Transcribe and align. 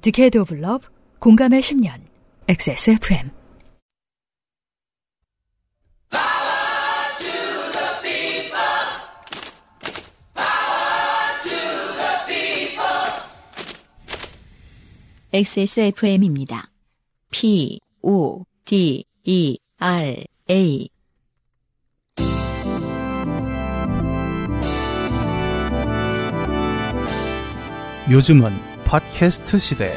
디케이드 0.00 0.38
오브 0.38 0.54
러브 0.54 0.88
공감의 1.18 1.60
10년 1.60 2.00
XSFM 2.46 3.30
XSFM입니다. 15.30 16.70
P, 17.30 17.80
O, 18.02 18.44
D, 18.64 19.04
E, 19.24 19.58
R, 19.78 20.24
A. 20.50 20.88
요즘은 28.10 28.67
팟캐스트 28.88 29.58
시대. 29.58 29.92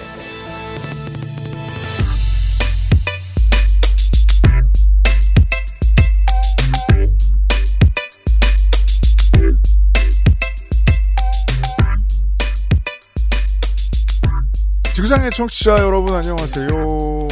지구상의 14.94 15.32
청취자 15.32 15.78
여러분 15.78 16.14
안녕하세요. 16.14 17.31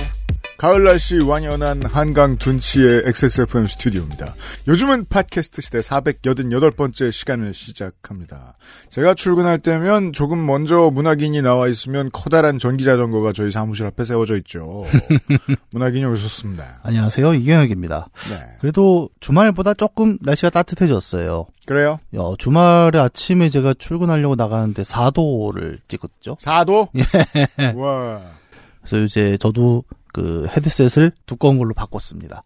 가을 0.59 0.83
날씨 0.83 1.21
완연한 1.21 1.85
한강 1.85 2.35
둔치의 2.35 3.03
XSFM 3.05 3.65
스튜디오입니다. 3.65 4.33
요즘은 4.67 5.05
팟캐스트 5.05 5.61
시대 5.61 5.79
488번째 5.79 7.13
시간을 7.13 7.53
시작합니다. 7.53 8.57
제가 8.89 9.13
출근할 9.13 9.59
때면 9.59 10.11
조금 10.11 10.45
먼저 10.45 10.91
문학인이 10.93 11.41
나와 11.41 11.69
있으면 11.69 12.09
커다란 12.11 12.59
전기자전거가 12.59 13.31
저희 13.31 13.51
사무실 13.51 13.85
앞에 13.85 14.03
세워져 14.03 14.35
있죠. 14.39 14.83
문학인이 15.71 16.03
오셨습니다. 16.03 16.81
안녕하세요. 16.83 17.35
이경혁입니다. 17.35 18.09
네. 18.29 18.57
그래도 18.59 19.09
주말보다 19.21 19.75
조금 19.75 20.17
날씨가 20.19 20.49
따뜻해졌어요. 20.49 21.45
그래요? 21.67 22.01
어, 22.17 22.35
주말에 22.37 22.99
아침에 22.99 23.49
제가 23.49 23.75
출근하려고 23.75 24.35
나가는데 24.35 24.83
4도를 24.83 25.77
찍었죠. 25.87 26.35
4도? 26.35 26.89
와. 27.79 28.39
그래서 28.81 29.05
이제 29.05 29.37
저도 29.39 29.85
그 30.13 30.47
헤드셋을 30.47 31.11
두꺼운 31.25 31.57
걸로 31.57 31.73
바꿨습니다. 31.73 32.43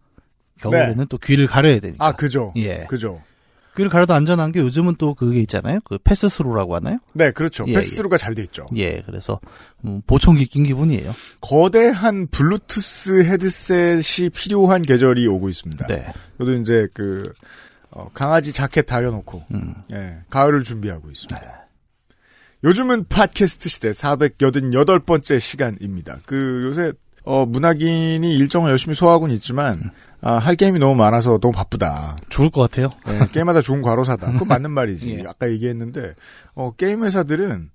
겨울에는 0.60 1.06
또 1.08 1.18
귀를 1.18 1.46
가려야 1.46 1.80
되니까. 1.80 2.04
네. 2.04 2.08
아, 2.08 2.12
그죠. 2.12 2.52
예. 2.56 2.86
그죠. 2.88 3.22
귀를 3.76 3.90
가려도 3.90 4.14
안전한 4.14 4.52
게 4.52 4.60
요즘은 4.60 4.96
또 4.98 5.14
그게 5.14 5.40
있잖아요. 5.40 5.80
그 5.84 5.98
패스스루라고 5.98 6.76
하나요? 6.76 6.98
네, 7.12 7.32
그렇죠. 7.32 7.64
예, 7.66 7.74
패스스루가 7.74 8.16
잘돼 8.16 8.42
있죠. 8.42 8.66
예, 8.76 9.02
그래서 9.02 9.40
음, 9.84 10.00
보청기 10.06 10.46
낀 10.46 10.62
기분이에요. 10.62 11.12
거대한 11.40 12.28
블루투스 12.28 13.24
헤드셋이 13.24 14.30
필요한 14.30 14.82
계절이 14.82 15.26
오고 15.26 15.48
있습니다. 15.48 15.86
네. 15.88 16.06
저도 16.38 16.54
이제 16.54 16.86
그 16.94 17.32
어, 17.90 18.08
강아지 18.14 18.52
자켓 18.52 18.86
다려놓고 18.86 19.44
음. 19.52 19.74
예, 19.92 20.18
가을을 20.30 20.62
준비하고 20.62 21.10
있습니다. 21.10 21.64
요즘은 22.62 23.06
팟캐스트 23.08 23.68
시대 23.68 23.90
488번째 23.90 25.38
시간입니다. 25.40 26.18
그 26.24 26.64
요새 26.66 26.92
어, 27.24 27.46
문학인이 27.46 28.34
일정을 28.36 28.70
열심히 28.70 28.94
소화하고는 28.94 29.34
있지만 29.36 29.90
아, 30.20 30.34
할 30.34 30.54
게임이 30.56 30.78
너무 30.78 30.94
많아서 30.94 31.38
너무 31.38 31.52
바쁘다. 31.52 32.16
좋을 32.28 32.50
것 32.50 32.62
같아요. 32.62 32.88
예, 33.08 33.26
게임마다 33.32 33.60
좋은 33.60 33.82
과로사다. 33.82 34.32
그건 34.32 34.48
맞는 34.48 34.70
말이지. 34.72 35.18
예. 35.18 35.24
아까 35.26 35.50
얘기했는데 35.50 36.14
어, 36.54 36.72
게임 36.76 37.04
회사들은 37.04 37.70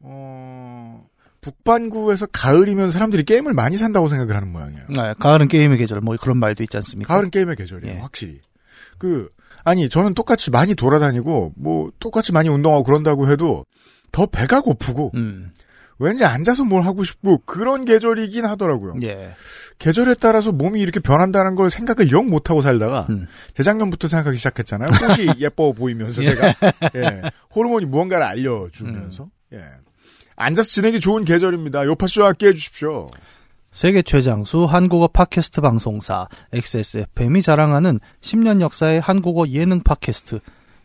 어, 0.00 1.04
북반구에서 1.40 2.26
가을이면 2.26 2.90
사람들이 2.90 3.24
게임을 3.24 3.52
많이 3.52 3.76
산다고 3.76 4.08
생각을 4.08 4.34
하는 4.36 4.52
모양이에요. 4.52 4.82
아, 4.98 5.14
가을은 5.14 5.48
게임의 5.48 5.78
계절 5.78 6.00
뭐 6.00 6.16
그런 6.20 6.38
말도 6.38 6.62
있지 6.62 6.76
않습니까? 6.76 7.12
가을은 7.12 7.30
게임의 7.30 7.56
계절이에요, 7.56 7.96
예. 7.96 8.00
확실히. 8.00 8.40
그, 8.98 9.28
아니, 9.64 9.88
저는 9.88 10.14
똑같이 10.14 10.50
많이 10.52 10.74
돌아다니고, 10.76 11.54
뭐, 11.56 11.90
똑같이 11.98 12.32
많이 12.32 12.48
운동하고 12.48 12.84
그런다고 12.84 13.28
해도, 13.28 13.64
더 14.12 14.26
배가 14.26 14.60
고프고, 14.60 15.10
음. 15.14 15.50
왠지 16.02 16.24
앉아서 16.24 16.64
뭘 16.64 16.84
하고 16.84 17.04
싶고, 17.04 17.42
그런 17.46 17.84
계절이긴 17.84 18.44
하더라고요. 18.44 18.94
예. 19.02 19.32
계절에 19.78 20.14
따라서 20.20 20.52
몸이 20.52 20.80
이렇게 20.80 21.00
변한다는 21.00 21.54
걸 21.54 21.70
생각을 21.70 22.12
영 22.12 22.28
못하고 22.28 22.60
살다가, 22.60 23.06
음. 23.10 23.26
재작년부터 23.54 24.08
생각하기 24.08 24.36
시작했잖아요. 24.36 24.90
꽃이 24.98 25.40
예뻐 25.40 25.72
보이면서 25.72 26.22
제가, 26.22 26.54
예. 26.94 27.22
호르몬이 27.54 27.86
무언가를 27.86 28.24
알려주면서, 28.26 29.24
음. 29.24 29.30
예. 29.54 29.62
앉아서 30.36 30.68
지내기 30.68 31.00
좋은 31.00 31.24
계절입니다. 31.24 31.84
요파쇼 31.86 32.24
함께 32.24 32.48
해주십시오. 32.48 33.10
세계 33.72 34.02
최장수 34.02 34.64
한국어 34.64 35.08
팟캐스트 35.08 35.62
방송사 35.62 36.28
XSFM이 36.52 37.40
자랑하는 37.40 38.00
10년 38.20 38.60
역사의 38.60 39.00
한국어 39.00 39.48
예능 39.48 39.82
팟캐스트. 39.82 40.40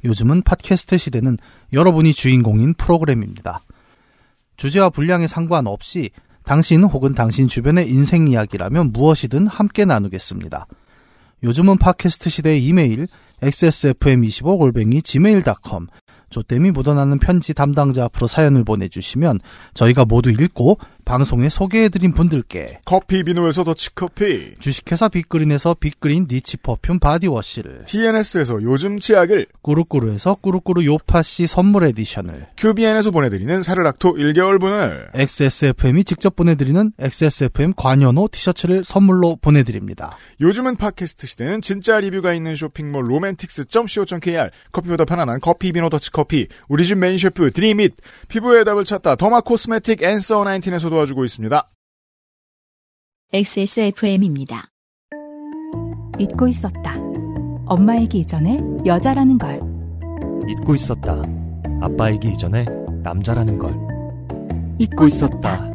요즘은 0.05 0.43
팟캐스트 0.43 0.97
시대는 0.97 1.37
여러분이 1.73 2.13
주인공인 2.13 2.73
프로그램입니다. 2.75 3.61
주제와 4.57 4.89
분량에 4.89 5.27
상관없이 5.27 6.09
당신 6.43 6.83
혹은 6.83 7.13
당신 7.13 7.47
주변의 7.47 7.89
인생 7.89 8.27
이야기라면 8.27 8.91
무엇이든 8.91 9.47
함께 9.47 9.85
나누겠습니다. 9.85 10.67
요즘은 11.43 11.77
팟캐스트 11.77 12.29
시대의 12.29 12.65
이메일 12.65 13.07
xsfm25골뱅이 13.41 15.03
gmail.com 15.03 15.87
좆됨이 16.29 16.71
묻어나는 16.71 17.19
편지 17.19 17.53
담당자 17.53 18.05
앞으로 18.05 18.27
사연을 18.27 18.63
보내주시면 18.63 19.39
저희가 19.73 20.05
모두 20.05 20.31
읽고 20.31 20.79
방송에 21.07 21.47
소개해드린 21.47 22.11
분들께 22.11 22.81
커피 22.83 23.23
비누에서 23.23 23.63
더치커피, 23.63 24.55
주식회사 24.59 25.07
빅그린에서 25.07 25.75
빅그린 25.75 26.27
niche 26.29 26.57
perfume 26.57 26.99
body 26.99 27.28
wash를 27.28 27.85
TNS에서 27.85 28.61
요즘 28.61 28.99
치약을, 28.99 29.47
꾸루꾸루에서 29.61 30.35
꾸루꾸루 30.35 30.85
요파시 30.85 31.47
선물 31.47 31.85
에디션을 31.85 32.47
QBN에서 32.57 33.11
보내드리는 33.11 33.63
사르락토 33.63 34.15
1개월분을 34.15 35.07
XSFM이 35.13 36.03
직접 36.03 36.35
보내드리는 36.35 36.91
XSFM 36.99 37.71
관여노 37.77 38.27
티셔츠를 38.29 38.83
선물로 38.83 39.37
보내드립니다. 39.37 40.17
요즘은 40.41 40.75
팟캐스트 40.75 41.25
시대는 41.25 41.61
진짜 41.61 42.01
리뷰가 42.01 42.33
있는 42.33 42.57
쇼핑몰 42.57 43.09
로맨틱스.co.kr 43.09 44.49
커피보다 44.73 45.05
편안한 45.05 45.39
커피 45.39 45.71
비노 45.71 45.87
더치커피 45.89 46.47
우리 46.67 46.85
집 46.85 46.97
메인 46.97 47.17
셰프 47.17 47.51
드림잇 47.51 47.95
피부의 48.27 48.65
답을 48.65 48.83
찾다 48.83 49.15
derma 49.15 49.39
cosmetic 49.39 50.03
앤서 50.03 50.43
19에서 50.43 50.89
도 50.89 50.96
와주고 50.97 51.25
있습니다. 51.25 51.69
XSFM입니다. 53.33 54.69
잊고 56.19 56.47
있었다. 56.47 56.95
엄마이기 57.65 58.19
이전에 58.19 58.59
여자라는 58.85 59.37
걸. 59.37 59.61
잊고 60.49 60.75
있었다. 60.75 61.21
아빠이기 61.81 62.29
이전에 62.29 62.65
남자라는 63.03 63.59
걸. 63.59 63.73
잊고 64.79 65.07
있었다. 65.07 65.71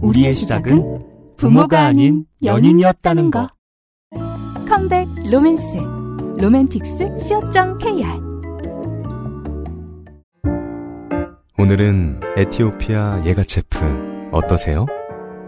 우리의 0.00 0.34
시작은 0.34 1.36
부모가 1.36 1.84
아닌 1.86 2.24
연인이었다는 2.42 3.30
거. 3.30 3.48
컴백 4.68 5.08
로맨스. 5.30 5.78
로맨틱스 6.38 7.18
co.kr 7.18 8.28
오늘은 11.58 12.20
에티오피아 12.36 13.24
예가체프 13.26 14.17
어떠세요? 14.30 14.86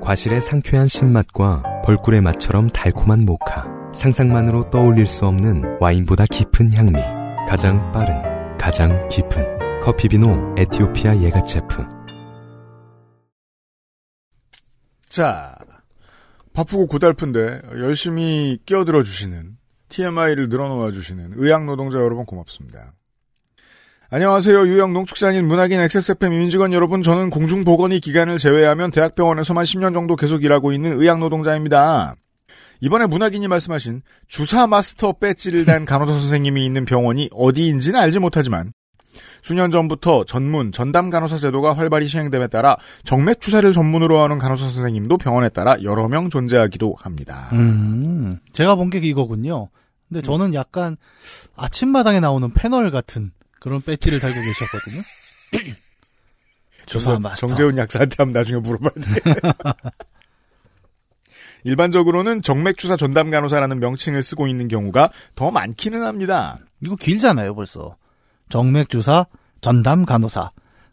과실의 0.01 0.41
상쾌한 0.41 0.89
신맛과 0.89 1.83
벌꿀의 1.85 2.23
맛처럼 2.23 2.69
달콤한 2.69 3.21
모카. 3.21 3.67
상상만으로 3.95 4.71
떠올릴 4.71 5.07
수 5.07 5.27
없는 5.27 5.79
와인보다 5.81 6.25
깊은 6.31 6.73
향미. 6.73 6.99
가장 7.49 7.93
빠른, 7.93 8.57
가장 8.57 9.09
깊은 9.09 9.81
커피비노 9.81 10.55
에티오피아 10.57 11.19
예가체프. 11.19 11.87
자 15.09 15.57
바쁘고 16.53 16.87
고달픈데 16.87 17.63
열심히 17.81 18.59
끼어들어 18.65 19.03
주시는 19.03 19.57
TMI를 19.89 20.49
늘어놓아 20.49 20.93
주시는 20.93 21.33
의학 21.35 21.65
노동자 21.65 21.99
여러분 21.99 22.25
고맙습니다. 22.25 22.95
안녕하세요. 24.13 24.67
유형 24.67 24.93
농축산인 24.93 25.47
문학인 25.47 25.79
XSFM 25.79 26.33
임직원 26.33 26.73
여러분. 26.73 27.01
저는 27.03 27.31
공중보건의 27.31 28.01
기간을 28.01 28.39
제외하면 28.39 28.91
대학병원에서만 28.91 29.65
10년 29.65 29.95
정도 29.95 30.17
계속 30.17 30.43
일하고 30.43 30.73
있는 30.73 31.01
의학 31.01 31.21
노동자입니다. 31.21 32.17
이번에 32.81 33.07
문학인이 33.07 33.47
말씀하신 33.47 34.03
주사 34.27 34.67
마스터 34.67 35.13
배지를 35.13 35.65
단 35.65 35.85
간호사 35.87 36.13
선생님이 36.13 36.65
있는 36.67 36.85
병원이 36.87 37.29
어디인지는 37.33 38.01
알지 38.01 38.19
못하지만 38.19 38.73
수년 39.43 39.71
전부터 39.71 40.25
전문 40.25 40.73
전담 40.73 41.11
간호사 41.11 41.37
제도가 41.37 41.77
활발히 41.77 42.09
시행됨에 42.09 42.49
따라 42.49 42.77
정맥 43.05 43.41
주사를 43.41 43.71
전문으로 43.73 44.19
하는 44.19 44.39
간호사 44.39 44.65
선생님도 44.71 45.19
병원에 45.19 45.49
따라 45.51 45.77
여러 45.85 46.09
명 46.09 46.31
존재하기도 46.31 46.97
합니다. 46.99 47.49
음, 47.53 48.41
제가 48.53 48.75
본 48.75 48.91
게 48.91 48.99
이거군요. 48.99 49.69
근데 50.09 50.21
저는 50.21 50.53
약간 50.55 50.97
아침마당에 51.55 52.19
나오는 52.19 52.53
패널 52.53 52.91
같은 52.91 53.31
그런 53.61 53.81
배지를 53.83 54.19
달고 54.19 54.37
계셨거든요. 54.43 55.03
정- 56.87 57.23
마스터. 57.23 57.47
정재훈 57.47 57.77
약사한테 57.79 58.17
한번 58.19 58.41
나중에 58.41 58.61
물어봐야 58.61 58.91
돼. 58.91 59.21
일반적으로는 61.65 62.43
정맥주사 62.43 62.97
전담 62.97 63.31
간호사라는 63.31 63.81
명칭을 63.81 64.23
쓰고 64.23 64.47
있는 64.49 64.67
경우가 64.69 65.11
더 65.35 65.51
많기는 65.51 66.03
합니다. 66.03 66.59
이거 66.81 66.97
길잖아요, 66.97 67.55
벌써. 67.55 67.97
정맥 68.49 68.89
주사, 68.89 69.27
전담 69.61 70.05
간호사. 70.07 70.51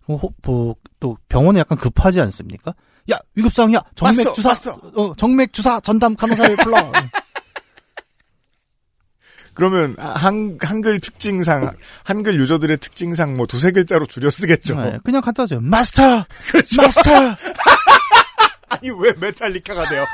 어, 0.08 0.16
호- 0.16 0.34
뭐, 0.44 0.75
또 1.00 1.18
병원에 1.30 1.60
약간 1.62 1.78
급하지 1.78 2.20
않습니까? 2.22 2.74
야, 3.12 3.18
위급상이야. 3.36 3.81
정맥 3.96 4.18
마스터, 4.18 4.34
주사. 4.34 4.50
마스터. 4.50 4.72
어, 4.96 5.16
정맥 5.16 5.54
주사 5.54 5.80
전담 5.80 6.16
간호사를 6.16 6.58
불러. 6.58 6.78
그러면 9.57 9.95
한, 9.98 10.56
한글 10.62 11.00
특징상, 11.00 11.71
한글 12.04 12.36
유저들의 12.39 12.77
특징상 12.77 13.36
뭐 13.36 13.48
두세 13.48 13.71
글자로 13.71 14.06
줄여 14.06 14.30
쓰겠죠. 14.30 14.80
네, 14.80 15.00
그냥 15.04 15.19
갖다 15.19 15.48
줘요. 15.48 15.59
마스터! 15.62 16.24
그렇죠. 16.51 16.80
마스터! 16.80 17.09
아니, 18.69 18.92
왜 18.92 19.13
메탈리카가 19.13 19.89
돼요? 19.89 20.06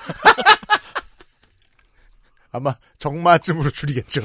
아마 2.54 2.74
정마쯤으로 3.00 3.70
줄이겠죠. 3.72 4.22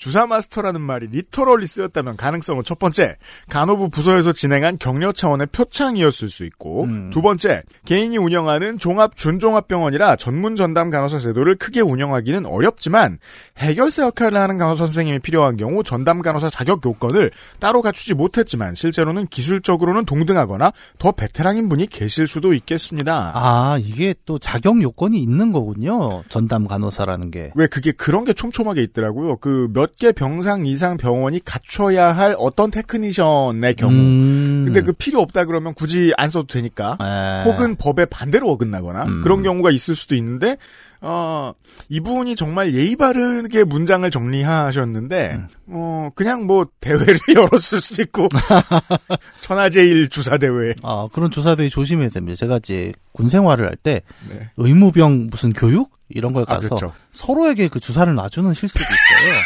주사 0.00 0.26
마스터라는 0.26 0.80
말이 0.80 1.08
literally 1.08 1.66
쓰였다면 1.66 2.16
가능성은 2.16 2.64
첫 2.64 2.78
번째, 2.78 3.16
간호부 3.50 3.90
부서에서 3.90 4.32
진행한 4.32 4.78
격려 4.78 5.12
차원의 5.12 5.48
표창이었을 5.52 6.30
수 6.30 6.46
있고, 6.46 6.84
음. 6.84 7.10
두 7.12 7.20
번째, 7.20 7.62
개인이 7.84 8.16
운영하는 8.16 8.78
종합 8.78 9.14
준종합병원이라 9.14 10.16
전문 10.16 10.56
전담 10.56 10.88
간호사 10.88 11.18
제도를 11.18 11.56
크게 11.56 11.82
운영하기는 11.82 12.46
어렵지만, 12.46 13.18
해결사 13.58 14.04
역할을 14.04 14.38
하는 14.38 14.56
간호사 14.56 14.84
선생님이 14.84 15.18
필요한 15.18 15.58
경우 15.58 15.82
전담 15.84 16.22
간호사 16.22 16.48
자격 16.48 16.82
요건을 16.82 17.30
따로 17.58 17.82
갖추지 17.82 18.14
못했지만, 18.14 18.74
실제로는 18.74 19.26
기술적으로는 19.26 20.06
동등하거나 20.06 20.72
더 20.98 21.12
베테랑인 21.12 21.68
분이 21.68 21.88
계실 21.88 22.26
수도 22.26 22.54
있겠습니다. 22.54 23.32
아, 23.34 23.78
이게 23.78 24.14
또 24.24 24.38
자격 24.38 24.80
요건이 24.80 25.20
있는 25.20 25.52
거군요. 25.52 26.22
전담 26.30 26.66
간호사라는 26.66 27.30
게. 27.30 27.50
왜 27.54 27.66
그게 27.66 27.92
그런 27.92 28.24
게 28.24 28.32
촘촘하게 28.32 28.82
있더라고요. 28.84 29.36
그몇 29.36 29.89
개 29.98 30.12
병상 30.12 30.66
이상 30.66 30.96
병원이 30.96 31.44
갖춰야 31.44 32.12
할 32.12 32.34
어떤 32.38 32.70
technician의 32.70 33.74
경우. 33.74 33.92
음. 33.92 34.62
근데 34.66 34.80
그 34.82 34.92
필요 34.92 35.20
없다 35.20 35.44
그러면 35.44 35.74
굳이 35.74 36.12
안 36.16 36.30
써도 36.30 36.46
되니까. 36.46 36.96
에. 37.00 37.44
혹은 37.50 37.76
법에 37.76 38.04
반대로 38.06 38.50
어긋나거나 38.50 39.04
음. 39.04 39.22
그런 39.22 39.42
경우가 39.42 39.70
있을 39.70 39.94
수도 39.94 40.14
있는데 40.16 40.56
어 41.02 41.52
이분이 41.88 42.36
정말 42.36 42.74
예의 42.74 42.94
바르게 42.96 43.64
문장을 43.64 44.08
정리하셨는데 44.10 45.30
음. 45.34 45.48
어 45.68 46.10
그냥 46.14 46.46
뭐 46.46 46.66
대회를 46.80 47.18
열었을 47.34 47.80
수도 47.80 48.02
있고 48.02 48.28
천하제일 49.40 50.08
주사 50.08 50.38
대회 50.38 50.74
아, 50.82 51.08
그런 51.12 51.30
주사대회 51.30 51.68
조심해야 51.68 52.10
됩니다. 52.10 52.36
제가 52.36 52.58
이제 52.58 52.92
군 53.12 53.28
생활을 53.28 53.66
할 53.66 53.76
때 53.82 54.02
네. 54.28 54.50
의무병 54.58 55.28
무슨 55.30 55.54
교육 55.54 55.90
이런 56.10 56.34
걸아 56.34 56.44
가서 56.44 56.60
그렇죠 56.68 56.92
서로에게 57.14 57.68
그 57.68 57.80
주사를 57.80 58.12
놔주는 58.14 58.52
실습이 58.52 58.82
있어요. 58.84 59.40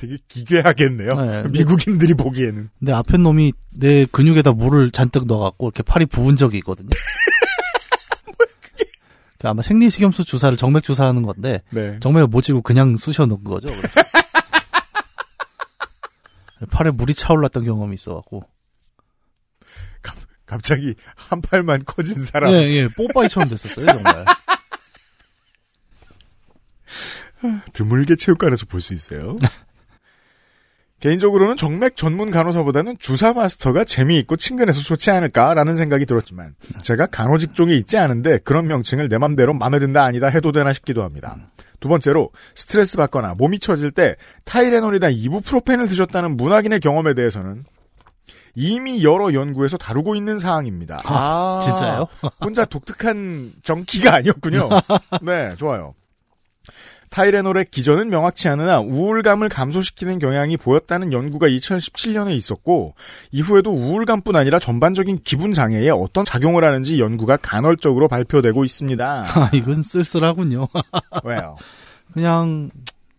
되게 0.00 0.16
기괴하겠네요 0.28 1.14
네. 1.14 1.42
미국인들이 1.52 2.14
보기에는 2.14 2.70
근데 2.78 2.92
앞에 2.92 3.18
놈이 3.18 3.52
내 3.76 4.06
근육에다 4.06 4.52
물을 4.52 4.90
잔뜩 4.90 5.26
넣어갖고 5.26 5.66
이렇게 5.66 5.82
팔이 5.82 6.06
부은 6.06 6.36
적이 6.36 6.58
있거든요. 6.58 6.88
그 9.38 9.48
아마 9.48 9.60
생리식염수 9.62 10.24
주사를 10.24 10.56
정맥 10.56 10.82
주사하는 10.84 11.22
건데 11.22 11.62
네 11.70 11.98
정맥을 12.00 12.28
못 12.28 12.42
찌고 12.42 12.62
그냥 12.62 12.96
쑤셔 12.96 13.26
넣은 13.26 13.44
거죠. 13.44 13.66
그래서. 13.68 14.00
팔에 16.70 16.90
물이 16.90 17.14
차올랐던 17.14 17.64
경험이 17.64 17.94
있어갖고 17.94 18.42
갑자기 20.46 20.94
한 21.14 21.40
팔만 21.42 21.84
커진 21.86 22.22
사람 22.22 22.52
예, 22.52 22.56
예, 22.70 22.88
뽀빠이처럼 22.96 23.48
됐었어요, 23.50 23.86
정말. 23.86 24.24
드물게 27.72 28.16
체육관에서 28.16 28.66
볼 28.66 28.80
수 28.80 28.92
있어요. 28.92 29.36
개인적으로는 31.00 31.56
정맥 31.56 31.96
전문 31.96 32.30
간호사보다는 32.30 32.96
주사 32.98 33.32
마스터가 33.32 33.84
재미있고 33.84 34.36
친근해서 34.36 34.80
좋지 34.80 35.10
않을까라는 35.10 35.76
생각이 35.76 36.04
들었지만 36.06 36.54
제가 36.82 37.06
간호 37.06 37.38
직종에 37.38 37.74
있지 37.74 37.96
않은데 37.96 38.38
그런 38.38 38.66
명칭을 38.66 39.08
내 39.08 39.18
맘대로 39.18 39.54
맘에 39.54 39.78
든다 39.78 40.04
아니다 40.04 40.28
해도 40.28 40.52
되나 40.52 40.72
싶기도 40.72 41.02
합니다. 41.02 41.36
두 41.80 41.88
번째로 41.88 42.30
스트레스 42.54 42.98
받거나 42.98 43.34
몸이 43.38 43.58
처질 43.58 43.90
때 43.90 44.14
타이레놀이나 44.44 45.08
이부프로펜을 45.08 45.88
드셨다는 45.88 46.36
문학인의 46.36 46.80
경험에 46.80 47.14
대해서는 47.14 47.64
이미 48.54 49.02
여러 49.02 49.32
연구에서 49.32 49.78
다루고 49.78 50.14
있는 50.16 50.38
사항입니다. 50.38 51.00
아, 51.04 51.62
진짜요? 51.64 52.06
혼자 52.44 52.64
독특한 52.66 53.54
정기가 53.62 54.16
아니었군요. 54.16 54.68
네, 55.22 55.54
좋아요. 55.56 55.94
타이레놀의 57.10 57.66
기전은 57.70 58.08
명확치 58.08 58.48
않으나 58.48 58.80
우울감을 58.80 59.48
감소시키는 59.48 60.18
경향이 60.20 60.56
보였다는 60.56 61.12
연구가 61.12 61.48
2017년에 61.48 62.30
있었고 62.36 62.94
이후에도 63.32 63.72
우울감뿐 63.72 64.36
아니라 64.36 64.58
전반적인 64.58 65.20
기분 65.24 65.52
장애에 65.52 65.90
어떤 65.90 66.24
작용을 66.24 66.64
하는지 66.64 67.00
연구가 67.00 67.36
간헐적으로 67.38 68.06
발표되고 68.08 68.64
있습니다. 68.64 69.26
아, 69.34 69.50
이건 69.52 69.82
쓸쓸하군요. 69.82 70.68
왜요? 71.24 71.56
그냥 72.12 72.70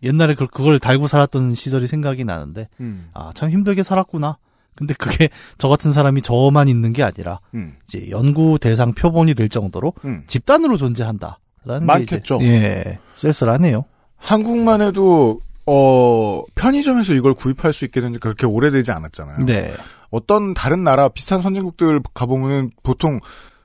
옛날에 0.02 0.34
그- 0.34 0.46
그걸 0.48 0.78
달고 0.78 1.06
살았던 1.06 1.54
시절이 1.54 1.86
생각이 1.86 2.24
나는데 2.24 2.68
음, 2.80 3.08
아, 3.14 3.30
참 3.34 3.50
힘들게 3.50 3.82
살았구나. 3.82 4.38
근데 4.74 4.94
그게 4.94 5.28
저 5.58 5.68
같은 5.68 5.92
사람이 5.92 6.22
저만 6.22 6.66
있는 6.66 6.94
게 6.94 7.02
아니라 7.02 7.40
음, 7.54 7.74
이제 7.86 8.08
연구 8.08 8.58
대상 8.58 8.92
표본이 8.92 9.34
될 9.34 9.50
정도로 9.50 9.92
음. 10.06 10.22
집단으로 10.26 10.78
존재한다. 10.78 11.38
많겠죠. 11.64 12.38
예, 12.42 12.98
쓸쓸하네요. 13.16 13.84
한국만 14.16 14.82
해도 14.82 15.40
어 15.66 16.42
편의점에서 16.54 17.12
이걸 17.14 17.34
구입할 17.34 17.72
수 17.72 17.84
있게 17.84 18.00
된 18.00 18.12
지 18.12 18.18
그렇게 18.18 18.46
오래되지 18.46 18.90
않았잖아요. 18.92 19.46
네. 19.46 19.72
어떤 20.10 20.54
다른 20.54 20.84
나라 20.84 21.08
비슷한 21.08 21.40
선진국들 21.40 22.00
가보면은 22.14 22.70
보통 22.82 23.20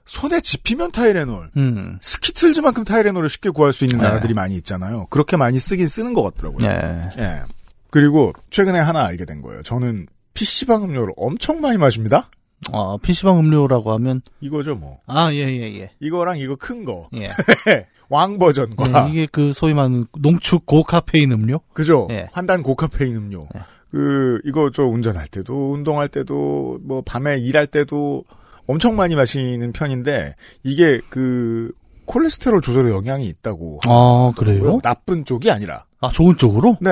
손에 0.06 0.40
집히면 0.40 0.92
타이레놀, 0.94 1.50
음. 1.58 1.98
스키틀즈만큼 2.02 2.86
타이레놀을 2.86 3.28
쉽게 3.30 3.50
구할 3.50 3.74
수 3.74 3.84
있는 3.84 3.98
네. 3.98 4.04
나라들이 4.06 4.34
많이 4.34 4.56
있잖아요. 4.56 5.08
그렇게 5.10 5.36
많이 5.36 5.60
쓰긴 5.60 5.88
쓰는 5.90 6.14
것 6.14 6.24
같더라고요. 6.24 6.66
예. 6.66 7.10
예. 7.22 7.42
그리고 7.90 8.32
최근에 8.50 8.80
하나 8.80 9.06
알게 9.06 9.26
된 9.26 9.42
거예요. 9.42 9.64
저는 9.64 10.08
PC방 10.34 10.84
음료를 10.84 11.14
엄청 11.18 11.60
많이 11.60 11.78
마십니다. 11.78 12.30
어, 12.71 12.98
PC방 12.98 13.39
음료라고 13.39 13.92
하면 13.94 14.21
이거죠, 14.41 14.75
뭐. 14.75 15.00
아, 15.05 15.32
예, 15.32 15.48
예, 15.48 15.79
예. 15.79 15.91
이거랑 16.00 16.39
이거 16.39 16.55
큰 16.55 16.86
거. 16.86 17.10
예. 17.15 17.29
왕 18.10 18.39
버전과. 18.39 19.05
네, 19.05 19.12
이게 19.12 19.27
그 19.32 19.53
소위 19.53 19.74
말하는 19.74 20.05
농축 20.17 20.65
고카페인 20.65 21.32
음료? 21.32 21.60
그죠? 21.74 22.08
예. 22.10 22.27
환단 22.32 22.63
고카페인 22.63 23.15
음료. 23.15 23.48
예. 23.55 23.62
그, 23.91 24.41
이거 24.43 24.70
저 24.74 24.84
운전할 24.84 25.27
때도, 25.27 25.72
운동할 25.72 26.08
때도, 26.10 26.79
뭐, 26.84 27.01
밤에 27.05 27.38
일할 27.38 27.67
때도 27.67 28.25
엄청 28.67 28.96
많이 28.96 29.15
마시는 29.15 29.72
편인데, 29.72 30.36
이게 30.63 31.00
그, 31.10 31.72
콜레스테롤 32.05 32.62
조절에 32.62 32.89
영향이 32.89 33.25
있다고. 33.27 33.79
아, 33.86 34.34
그래요? 34.36 34.79
나쁜 34.82 35.25
쪽이 35.25 35.51
아니라. 35.51 35.86
아, 36.01 36.10
좋은 36.10 36.38
쪽으로? 36.38 36.77
네. 36.82 36.91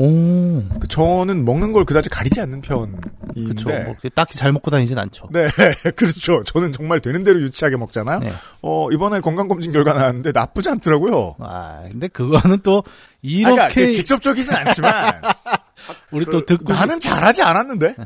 오. 0.00 0.62
그 0.80 0.88
저는 0.88 1.44
먹는 1.44 1.72
걸 1.72 1.84
그다지 1.84 2.08
가리지 2.08 2.40
않는 2.40 2.62
편인데. 2.62 3.10
그쵸. 3.48 3.68
뭐, 3.68 3.94
딱히 4.14 4.38
잘 4.38 4.50
먹고 4.50 4.70
다니진 4.70 4.98
않죠. 4.98 5.28
네, 5.30 5.46
그렇죠. 5.94 6.42
저는 6.44 6.72
정말 6.72 7.00
되는 7.00 7.22
대로 7.22 7.40
유치하게 7.42 7.76
먹잖아요. 7.76 8.20
네. 8.20 8.32
어, 8.62 8.90
이번에 8.90 9.20
건강 9.20 9.46
검진 9.46 9.72
결과 9.72 9.92
나왔는데 9.92 10.32
나쁘지 10.32 10.70
않더라고요. 10.70 11.36
아, 11.40 11.82
근데 11.90 12.08
그거는 12.08 12.60
또, 12.62 12.82
아, 12.86 12.90
그러니까 13.20 13.66
이렇게, 13.66 13.86
그 13.86 13.92
직접적이진 13.92 14.54
않지만 14.54 15.20
우리 16.12 16.24
또 16.24 16.44
듣고. 16.46 16.72
나는 16.72 16.98
잘하지 16.98 17.42
않았는데. 17.42 17.96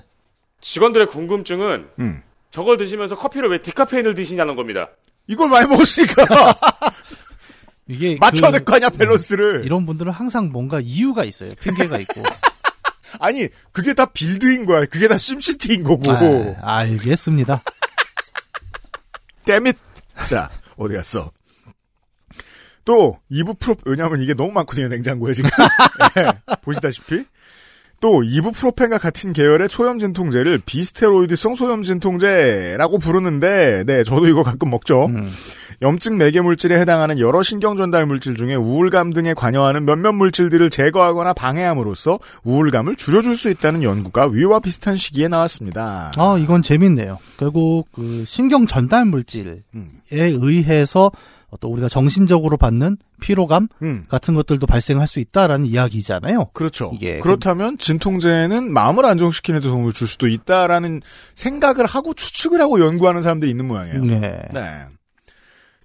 직원들의 0.61 1.07
궁금증은 1.09 1.89
음. 2.01 2.23
저걸 2.51 2.77
드시면서 2.77 3.15
커피를 3.15 3.51
왜 3.51 3.59
디카페인을 3.59 4.15
드시냐는 4.15 4.57
겁니다. 4.57 4.89
이걸 5.27 5.49
많이 5.49 5.69
먹었으니까 5.69 6.25
이게. 7.89 8.17
맞춰야 8.21 8.51
그- 8.51 8.59
될거 8.59 8.77
아니야 8.77 8.89
밸런스를. 8.91 9.63
이런 9.65 9.85
분들은 9.87 10.13
항상 10.13 10.51
뭔가 10.51 10.81
이유가 10.81 11.25
있어요. 11.25 11.55
핑계가 11.61 11.99
있고. 12.01 12.23
아니 13.21 13.49
그게 13.73 13.95
다 13.95 14.07
빌드인 14.07 14.67
거야. 14.67 14.85
그게 14.87 15.07
다 15.09 15.19
심시티인 15.19 15.85
거고. 15.85 16.57
아, 16.63 16.79
알겠습니다. 16.79 17.63
땜잇. 19.45 19.77
자 20.29 20.51
어디 20.77 20.95
갔어? 20.95 21.31
또 22.85 23.19
이부프로 23.31 23.77
왜냐하면 23.87 24.21
이게 24.21 24.35
너무 24.35 24.53
많거든요 24.53 24.89
냉장고에 24.89 25.33
지금 25.33 25.49
예, 26.19 26.55
보시다시피 26.63 27.25
또 28.01 28.23
이부프로펜과 28.23 28.99
같은 28.99 29.33
계열의 29.33 29.69
소염 29.71 29.99
진통제를 29.99 30.61
비스테로이드성 30.67 31.55
소염 31.57 31.83
진통제라고 31.83 32.99
부르는데 32.99 33.85
네 33.87 34.05
저도 34.05 34.27
이거 34.29 34.43
가끔 34.43 34.71
먹죠. 34.71 35.07
음. 35.07 35.33
염증 35.85 36.17
매개 36.17 36.41
물질에 36.41 36.81
해당하는 36.81 37.19
여러 37.19 37.43
신경 37.43 37.77
전달 37.77 38.07
물질 38.07 38.35
중에 38.37 38.55
우울감 38.55 39.13
등에 39.13 39.35
관여하는 39.35 39.85
몇몇 39.85 40.13
물질들을 40.13 40.71
제거하거나 40.71 41.35
방해함으로써 41.35 42.19
우울감을 42.43 42.97
줄여줄 42.97 43.37
수 43.37 43.51
있다는 43.51 43.83
연구가 43.83 44.29
위와 44.29 44.61
비슷한 44.61 44.97
시기에 44.97 45.29
나왔습니다. 45.29 46.13
아, 46.17 46.39
이건 46.39 46.63
재밌네요. 46.63 47.19
결국 47.37 47.87
그 47.93 48.25
신경 48.27 48.67
전달 48.67 49.05
물질에 49.05 49.59
음. 49.75 50.01
의해서 50.11 51.13
어떤 51.51 51.71
우리가 51.71 51.91
정신적으로 51.91 52.57
받는 52.57 52.97
피로감 53.21 53.69
음. 53.83 54.07
같은 54.09 54.35
것들도 54.35 54.67
발생할 54.67 55.07
수 55.07 55.21
있다라는 55.21 55.67
이야기잖아요. 55.67 56.47
그렇죠. 56.55 56.93
이게 56.95 57.19
그렇다면 57.19 57.77
진통제는 57.77 58.73
마음을 58.73 59.05
안정시키는 59.05 59.61
데 59.61 59.69
도움을 59.69 59.93
줄 59.93 60.09
수도 60.09 60.29
있다라는 60.29 61.03
생각을 61.35 61.85
하고 61.85 62.15
추측을 62.15 62.63
하고 62.63 62.81
연구하는 62.81 63.21
사람들이 63.21 63.51
있는 63.51 63.69
모양이에요. 63.69 64.03
네. 64.03 64.39
네. 64.53 64.87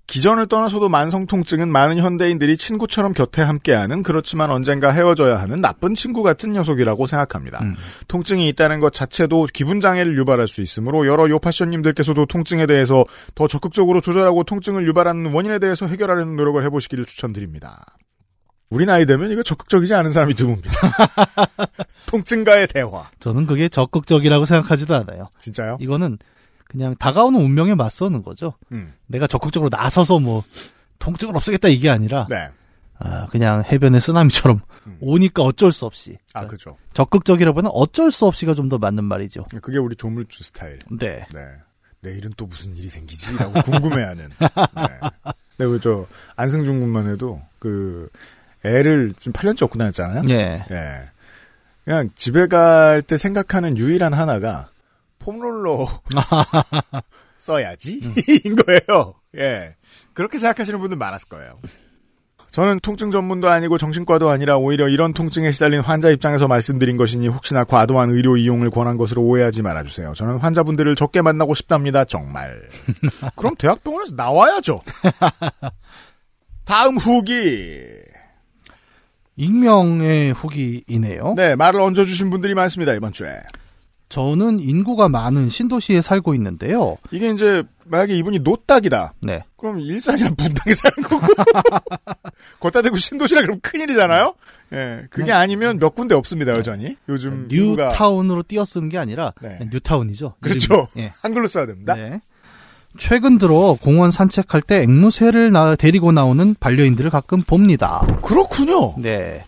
기전을 0.10 0.48
떠나서도 0.48 0.90
만성 0.90 1.28
통증은 1.28 1.70
많은 1.72 2.00
현대인들이 2.00 2.58
친구처럼 2.58 3.14
곁에 3.14 3.44
함께하는 3.44 4.02
그렇지만 4.02 4.50
언젠가 4.50 4.90
헤어져야 4.90 5.40
하는 5.40 5.62
나쁜 5.62 5.94
친구 5.94 6.24
같은 6.24 6.52
녀석이라고 6.52 7.06
생각합니다. 7.06 7.60
음. 7.62 7.76
통증이 8.08 8.50
있다는 8.50 8.80
것 8.80 8.92
자체도 8.92 9.48
기분 9.54 9.80
장애를 9.80 10.18
유발할 10.18 10.48
수 10.48 10.62
있으므로 10.62 11.06
여러 11.06 11.30
요파션님들께서도 11.30 12.26
통증에 12.26 12.66
대해서 12.66 13.06
더 13.36 13.48
적극적으로 13.48 14.02
조절하고 14.02 14.44
통증을 14.44 14.88
유발하는 14.88 15.32
원인에 15.32 15.60
대해서 15.60 15.86
해결하려는 15.86 16.36
노력을 16.36 16.62
해보시기를 16.64 17.06
추천드립니다. 17.06 17.86
우리 18.72 18.88
나이 18.88 19.06
되면 19.06 19.32
이거 19.32 19.44
적극적이지 19.44 19.94
않은 19.94 20.12
사람이 20.12 20.34
드뭅니다. 20.34 20.70
통증과의 22.08 22.68
대화. 22.68 23.08
저는 23.20 23.46
그게 23.46 23.70
적극적이라고 23.70 24.46
생각하지도 24.46 24.96
않아요. 24.96 25.30
진짜요? 25.40 25.78
이거는 25.80 26.18
그냥 26.70 26.96
다가오는 26.98 27.40
운명에 27.40 27.76
맞서는 27.76 28.22
거죠. 28.24 28.54
음. 28.72 28.94
내가 29.08 29.28
적극적으로 29.28 29.70
나서서 29.76 30.20
뭐 30.20 30.44
통증을 31.00 31.36
없애겠다 31.36 31.68
이게 31.68 31.90
아니라 31.90 32.28
네. 32.30 32.48
아, 33.00 33.26
그냥 33.28 33.64
해변의 33.66 34.00
쓰나미처럼 34.02 34.62
음. 34.88 34.98
오니까 35.02 35.42
어쩔 35.44 35.72
수 35.72 35.86
없이. 35.86 36.18
아, 36.34 36.46
그죠. 36.46 36.78
적극적이라보다는 36.94 37.72
어쩔 37.74 38.12
수 38.12 38.26
없이가 38.26 38.54
좀 38.54 38.70
더 38.70 38.78
맞는 38.78 39.04
말이죠. 39.04 39.46
그게 39.62 39.78
우리 39.80 39.96
조물주 39.96 40.44
스타일. 40.44 40.80
네. 40.92 41.26
네. 41.34 41.40
내일은 42.02 42.32
또 42.38 42.46
무슨 42.46 42.76
일이 42.78 42.88
생기지? 42.90 43.36
라고 43.38 43.54
궁금해하는. 43.64 44.30
네. 44.40 44.48
네, 45.58 45.66
그저 45.66 46.06
안승준 46.36 46.80
군만 46.80 47.10
해도 47.10 47.42
그 47.58 48.10
애를 48.64 49.14
좀 49.18 49.34
8년째 49.34 49.64
얻고 49.64 49.78
다녔잖아요. 49.80 50.24
예. 50.30 50.64
예. 50.70 51.10
그냥 51.84 52.10
집에 52.16 52.48
갈 52.48 53.02
때 53.02 53.18
생각하는 53.18 53.78
유일한 53.78 54.14
하나가 54.14 54.70
폼롤러 55.20 55.88
써야지 57.38 58.02
인 58.46 58.56
거예요. 58.56 59.16
예. 59.38 59.76
그렇게 60.14 60.38
생각하시는 60.38 60.80
분들 60.80 60.98
많았을 60.98 61.30
거예요. 61.30 61.60
저는 62.52 62.80
통증 62.80 63.12
전문도 63.12 63.48
아니고 63.48 63.78
정신과도 63.78 64.30
아니라 64.30 64.58
오히려 64.58 64.90
이런 64.90 65.14
통증에 65.14 65.52
시달린 65.52 65.82
환자 65.82 66.10
입장에서 66.10 66.48
말씀드린 66.48 66.98
것이니 66.98 67.28
혹시나 67.28 67.64
과도한 67.64 68.10
의료 68.10 68.38
이용을 68.38 68.72
권한 68.72 68.98
것으로 68.98 69.22
오해하지 69.22 69.62
말아주세요. 69.62 70.14
저는 70.16 70.38
환자분들을 70.38 70.96
적게 70.96 71.22
만나고 71.22 71.54
싶답니다. 71.54 72.06
정말. 72.06 72.68
그럼 73.36 73.56
대학병원에서 73.56 74.16
나와야죠. 74.16 74.82
다음 76.66 76.98
후기. 76.98 77.86
익명의 79.36 80.34
후기이네요. 80.34 81.36
네, 81.38 81.56
말을 81.56 81.80
얹어주신 81.80 82.30
분들이 82.32 82.56
많습니다, 82.56 82.94
이번 82.94 83.14
주에. 83.14 83.40
저는 84.10 84.60
인구가 84.60 85.08
많은 85.08 85.50
신도시에 85.50 86.02
살고 86.02 86.34
있는데요. 86.34 86.98
이게 87.12 87.30
이제, 87.30 87.64
만약에 87.86 88.16
이분이 88.18 88.40
노딱이다. 88.40 89.14
네. 89.22 89.44
그럼 89.58 89.80
일산이나 89.80 90.30
분당에 90.32 90.74
사는 90.74 90.96
거고. 91.04 91.28
걷다 92.60 92.82
대고 92.82 92.98
신도시라 92.98 93.42
그러면 93.42 93.60
큰일이잖아요? 93.62 94.34
예. 94.74 95.02
그게 95.10 95.32
아니면 95.32 95.78
몇 95.80 95.94
군데 95.96 96.16
없습니다, 96.16 96.54
여전히. 96.54 96.98
요즘. 97.08 97.48
인구가 97.52 97.90
뉴타운으로 97.90 98.44
띄어쓰는 98.48 98.90
게 98.90 98.98
아니라 98.98 99.34
네. 99.42 99.60
뉴타운이죠. 99.72 100.36
그렇죠. 100.42 100.88
예. 100.98 101.12
한글로 101.22 101.48
써야 101.48 101.66
됩니다. 101.68 101.94
네. 101.96 102.20
최근 102.98 103.38
들어 103.38 103.78
공원 103.80 104.12
산책할 104.12 104.62
때 104.64 104.82
앵무새를 104.84 105.52
나- 105.52 105.76
데리고 105.76 106.12
나오는 106.12 106.56
반려인들을 106.60 107.10
가끔 107.12 107.40
봅니다. 107.42 108.02
그렇군요. 108.24 108.96
네. 109.00 109.46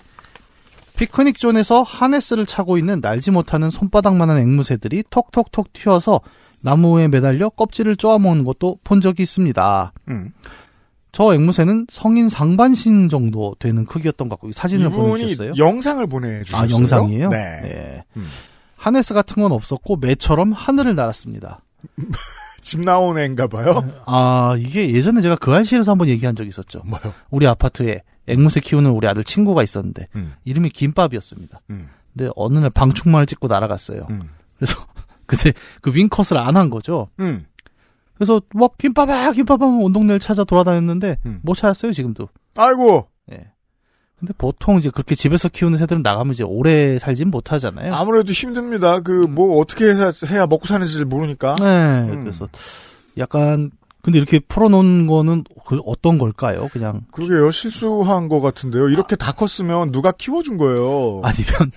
피크닉 1.01 1.39
존에서 1.39 1.81
하네스를 1.81 2.46
차고 2.46 2.77
있는 2.77 3.00
날지 3.01 3.31
못하는 3.31 3.72
손바닥만한 3.72 4.38
앵무새들이 4.38 5.05
톡톡톡 5.10 5.74
튀어서 5.74 6.22
나무에 6.60 7.08
매달려 7.08 7.50
껍질을 7.50 7.96
쪼아먹는 7.96 8.46
것도 8.46 8.77
본 8.84 9.01
적이 9.01 9.24
있습니다. 9.24 9.93
음. 10.10 10.29
저 11.12 11.34
앵무새는 11.34 11.88
성인 11.89 12.29
상반신 12.29 13.10
정도 13.10 13.55
되는 13.58 13.84
크기였던 13.84 14.29
것 14.29 14.39
같고 14.39 14.53
사진을 14.53 14.91
보내주셨어요. 14.91 15.53
영상을 15.58 16.05
보내주셨어요. 16.05 16.62
아 16.62 16.70
영상이에요? 16.70 17.29
네. 17.29 18.03
음. 18.15 18.27
하네스 18.75 19.15
같은 19.15 19.41
건 19.41 19.51
없었고 19.53 19.96
매처럼 19.96 20.51
하늘을 20.51 20.93
날았습니다. 20.93 21.62
집 22.62 22.79
나온 22.81 23.17
애인가 23.17 23.48
봐요. 23.48 23.81
아 24.05 24.55
이게 24.60 24.91
예전에 24.93 25.22
제가 25.22 25.36
그 25.38 25.51
알실에서 25.51 25.89
한번 25.89 26.10
얘기한 26.10 26.36
적이 26.36 26.50
있었죠. 26.50 26.84
뭐요? 26.86 27.12
우리 27.31 27.48
아파트에 27.48 28.03
앵무새 28.27 28.59
키우는 28.59 28.91
우리 28.91 29.07
아들 29.07 29.23
친구가 29.23 29.63
있었는데 29.63 30.07
음. 30.15 30.33
이름이 30.45 30.69
김밥이었습니다. 30.69 31.61
음. 31.69 31.87
근데 32.13 32.31
어느 32.35 32.59
날 32.59 32.69
방충망을 32.69 33.25
찍고 33.25 33.47
날아갔어요. 33.47 34.07
음. 34.09 34.29
그래서 34.57 34.75
그때 35.25 35.53
그 35.81 35.93
윙컷을 35.95 36.37
안 36.37 36.55
한 36.55 36.69
거죠. 36.69 37.09
음. 37.19 37.45
그래서 38.15 38.41
뭐 38.53 38.69
김밥아 38.77 39.31
김밥아 39.31 39.65
온 39.65 39.93
동네를 39.93 40.19
찾아 40.19 40.43
돌아다녔는데 40.43 41.17
음. 41.25 41.39
못 41.43 41.55
찾았어요 41.55 41.93
지금도. 41.93 42.29
아이고. 42.55 43.07
예. 43.31 43.47
근데 44.19 44.33
보통 44.37 44.77
이제 44.77 44.91
그렇게 44.91 45.15
집에서 45.15 45.49
키우는 45.49 45.79
새들은 45.79 46.03
나가면 46.03 46.33
이제 46.33 46.43
오래 46.43 46.99
살진 46.99 47.31
못하잖아요. 47.31 47.95
아무래도 47.95 48.31
힘듭니다. 48.31 48.99
그, 48.99 49.25
뭐, 49.27 49.59
어떻게 49.59 49.85
해야, 49.85 50.11
해야 50.29 50.45
먹고 50.45 50.67
사는지 50.67 51.03
모르니까. 51.05 51.55
네. 51.59 52.01
음. 52.11 52.25
그래서 52.25 52.47
약간 53.17 53.71
근데 54.01 54.17
이렇게 54.17 54.39
풀어놓은 54.39 55.08
거는 55.08 55.43
그 55.65 55.79
어떤 55.86 56.17
걸까요? 56.17 56.67
그냥 56.72 57.01
그러게요. 57.12 57.51
실수한 57.51 58.29
것 58.29 58.41
같은데요. 58.41 58.89
이렇게 58.89 59.15
다 59.15 59.31
컸으면 59.31 59.91
누가 59.91 60.12
키워준 60.12 60.58
거예요. 60.58 61.22
아니면 61.24 61.72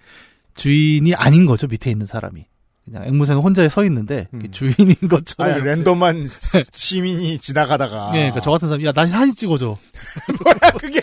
주인이 0.54 1.14
아닌 1.14 1.46
거죠 1.46 1.66
밑에 1.66 1.90
있는 1.90 2.06
사람이. 2.06 2.46
그냥 2.84 3.04
앵무새는 3.04 3.40
혼자 3.40 3.66
서 3.68 3.84
있는데 3.84 4.28
음. 4.34 4.50
주인인 4.50 4.96
것처럼. 5.08 5.52
아니, 5.52 5.62
랜덤한 5.62 6.26
시민이 6.72 7.38
지나가다가. 7.38 8.10
예, 8.14 8.18
그러니까 8.18 8.40
저 8.40 8.50
같은 8.50 8.68
사람이 8.68 8.84
야, 8.84 8.92
나 8.92 9.06
사진 9.06 9.34
찍어줘. 9.34 9.76
뭐야, 10.44 10.72
그게. 10.78 11.00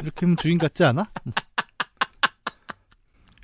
이렇게 0.00 0.26
하면 0.26 0.36
주인 0.36 0.58
같지 0.58 0.84
않아? 0.84 1.10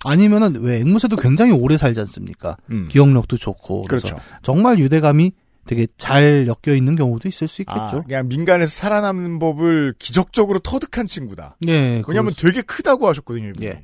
아니면은 0.05 0.63
왜 0.63 0.81
앵무새도 0.81 1.17
굉장히 1.17 1.51
오래 1.53 1.77
살지 1.77 1.99
않습니까? 2.01 2.57
음. 2.71 2.89
기억력도 2.91 3.37
좋고 3.39 3.83
그래서 3.89 4.07
그렇죠. 4.09 4.25
정말 4.43 4.79
유대감이 4.79 5.33
되게 5.67 5.87
잘 5.97 6.47
엮여 6.47 6.75
있는 6.77 6.97
경우도 6.97 7.29
있을 7.29 7.49
수 7.49 7.63
아, 7.67 7.87
있겠죠. 7.87 8.03
그냥 8.07 8.29
민간에서 8.29 8.71
살아남는 8.71 9.39
법을 9.39 9.95
기적적으로 9.99 10.59
터득한 10.59 11.07
친구다. 11.07 11.57
예, 11.69 12.03
왜냐하면 12.07 12.33
되게 12.37 12.63
크다고 12.63 13.09
하셨거든요. 13.09 13.49
이분이. 13.49 13.67
예. 13.67 13.83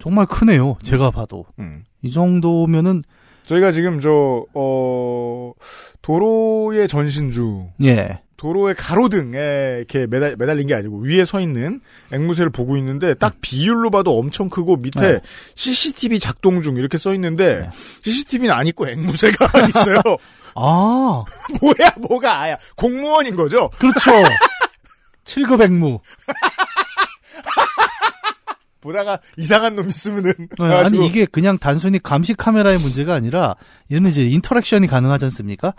정말 0.00 0.26
크네요. 0.26 0.76
제가 0.82 1.10
봐도 1.10 1.46
음. 1.58 1.84
이 2.02 2.12
정도면은 2.12 3.02
저희가 3.44 3.70
지금 3.70 4.00
저, 4.00 4.44
어, 4.54 5.52
도로의 6.02 6.88
전신주, 6.88 7.68
예, 7.84 8.20
도로의 8.36 8.74
가로등에 8.74 9.76
이렇게 9.78 10.06
매달, 10.06 10.36
매달린 10.36 10.66
게 10.66 10.74
아니고 10.74 11.00
위에 11.00 11.24
서 11.24 11.40
있는 11.40 11.80
앵무새를 12.12 12.50
보고 12.50 12.76
있는데 12.76 13.14
딱 13.14 13.36
비율로 13.40 13.90
봐도 13.90 14.18
엄청 14.18 14.50
크고 14.50 14.76
밑에 14.76 15.00
네. 15.00 15.20
CCTV 15.54 16.18
작동 16.18 16.60
중 16.60 16.76
이렇게 16.76 16.98
써 16.98 17.14
있는데 17.14 17.60
네. 17.60 17.70
CCTV는 18.02 18.54
안 18.54 18.66
있고 18.66 18.88
앵무새가 18.88 19.66
있어요. 19.68 20.00
아 20.54 21.24
뭐야, 21.60 21.90
뭐가 22.08 22.40
아야. 22.40 22.56
공무원인 22.76 23.36
거죠? 23.36 23.70
그렇죠. 23.78 24.10
7급 25.24 25.62
앵무. 25.62 26.00
보다가 28.80 29.18
이상한 29.36 29.74
놈 29.74 29.88
있으면은. 29.88 30.32
네, 30.58 30.64
아니 30.64 31.06
이게 31.06 31.26
그냥 31.26 31.58
단순히 31.58 31.98
감시 31.98 32.34
카메라의 32.34 32.78
문제가 32.78 33.14
아니라 33.14 33.56
얘는 33.90 34.10
이제 34.10 34.22
인터랙션이 34.24 34.86
가능하지 34.86 35.24
않습니까? 35.26 35.74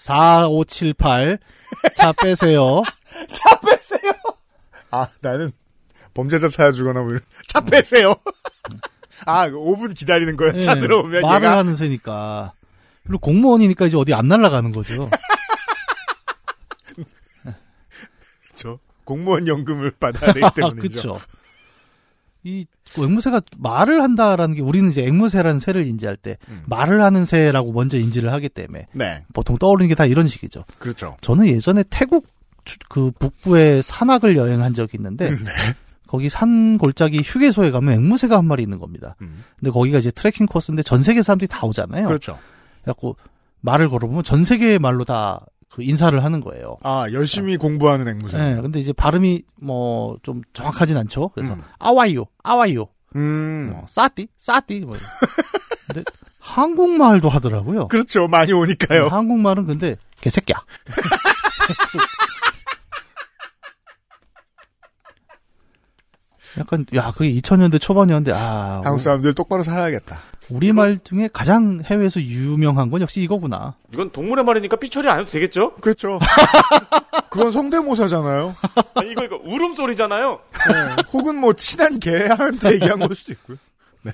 4, 0.00 0.48
5, 0.48 0.64
7, 0.64 0.94
8. 0.94 1.38
자, 1.96 2.12
빼세요. 2.12 2.82
차 3.32 3.60
빼세요! 3.60 4.12
아, 4.90 5.06
나는 5.20 5.52
범죄자 6.14 6.48
찾아주거나 6.48 7.00
뭐, 7.02 7.10
이런- 7.10 7.22
차 7.48 7.60
빼세요! 7.60 8.14
아, 9.26 9.46
5분 9.48 9.94
기다리는 9.94 10.34
거예요. 10.36 10.58
차 10.60 10.76
예, 10.76 10.80
들어오면 10.80 11.20
말을 11.22 11.46
얘가. 11.46 11.58
하는 11.58 11.76
새니까. 11.76 12.52
그리고 13.04 13.18
공무원이니까 13.20 13.86
이제 13.86 13.96
어디 13.96 14.14
안 14.14 14.28
날아가는 14.28 14.72
거죠. 14.72 15.08
저 18.54 18.78
공무원 19.04 19.46
연금을 19.48 19.92
받아야 19.92 20.32
되기 20.32 20.46
때문이죠. 20.54 21.02
그렇죠. 21.12 21.20
이 22.42 22.66
앵무새가 22.98 23.42
말을 23.58 24.02
한다라는 24.02 24.54
게 24.56 24.62
우리는 24.62 24.88
이제 24.90 25.04
앵무새라는 25.06 25.60
새를 25.60 25.86
인지할 25.86 26.16
때 26.16 26.38
음. 26.48 26.62
말을 26.66 27.02
하는 27.02 27.24
새라고 27.24 27.72
먼저 27.72 27.98
인지를 27.98 28.32
하기 28.32 28.48
때문에 28.48 28.86
네. 28.92 29.24
보통 29.34 29.56
떠오르는 29.58 29.88
게 29.88 29.94
다 29.94 30.06
이런 30.06 30.26
식이죠. 30.26 30.64
그렇죠. 30.78 31.16
저는 31.20 31.46
예전에 31.48 31.84
태국 31.90 32.26
주- 32.64 32.78
그 32.88 33.10
북부의 33.18 33.82
산악을 33.82 34.36
여행한 34.36 34.72
적이 34.74 34.96
있는데 34.98 35.28
음, 35.28 35.36
네. 35.44 35.50
거기 36.06 36.28
산 36.28 36.78
골짜기 36.78 37.20
휴게소에 37.24 37.70
가면 37.70 37.94
앵무새가 37.94 38.36
한 38.38 38.46
마리 38.46 38.62
있는 38.62 38.78
겁니다. 38.78 39.16
음. 39.20 39.44
근데 39.58 39.70
거기가 39.70 39.98
이제 39.98 40.10
트레킹 40.10 40.46
코스인데 40.46 40.82
전 40.82 41.02
세계 41.02 41.22
사람들이 41.22 41.46
다 41.48 41.66
오잖아요. 41.66 42.06
그렇죠. 42.06 42.38
그래갖고 42.82 43.16
말을 43.60 43.88
걸어보면 43.90 44.24
전 44.24 44.44
세계의 44.44 44.78
말로 44.78 45.04
다 45.04 45.44
그 45.70 45.82
인사를 45.82 46.22
하는 46.24 46.40
거예요. 46.40 46.76
아, 46.82 47.06
열심히 47.12 47.56
공부하는 47.56 48.08
앵무새. 48.08 48.38
네, 48.38 48.60
근데 48.60 48.80
이제 48.80 48.92
발음이 48.92 49.42
뭐 49.56 50.16
좀 50.22 50.42
정확하진 50.52 50.96
않죠. 50.96 51.30
그래서 51.34 51.54
음. 51.54 51.62
아와이요, 51.78 52.24
아와이요, 52.42 52.86
음. 53.16 53.70
뭐 53.72 53.86
싸띠, 53.88 54.28
싸띠. 54.36 54.80
뭐. 54.80 54.96
근데 55.86 56.02
한국말도 56.40 57.28
하더라고요. 57.28 57.88
그렇죠. 57.88 58.26
많이 58.26 58.52
오니까요. 58.52 59.06
한국말은 59.08 59.66
근데 59.66 59.96
개새끼야. 60.20 60.56
약간 66.58 66.84
야 66.94 67.12
그게 67.12 67.32
2000년대 67.34 67.80
초반이었는데 67.80 68.32
아 68.32 68.80
한국 68.84 69.00
사람들 69.00 69.34
똑바로 69.34 69.62
살아야겠다. 69.62 70.20
우리말 70.50 70.98
중에 71.04 71.28
가장 71.32 71.80
해외에서 71.84 72.20
유명한 72.20 72.90
건 72.90 73.00
역시 73.02 73.20
이거구나. 73.22 73.74
이건 73.92 74.10
동물의 74.10 74.44
말이니까 74.44 74.76
삐처리 74.76 75.08
안 75.08 75.20
해도 75.20 75.30
되겠죠? 75.30 75.74
그렇죠. 75.76 76.18
그건 77.30 77.50
성대모사잖아요. 77.52 78.54
아니, 78.94 79.12
이거, 79.12 79.24
이거 79.24 79.40
울음소리잖아요. 79.44 80.40
네. 80.68 81.02
혹은 81.12 81.36
뭐 81.36 81.52
친한 81.52 81.98
개한테 82.00 82.72
얘기한 82.74 82.98
걸 82.98 83.14
수도 83.14 83.32
있고요. 83.32 83.56
네. 84.02 84.12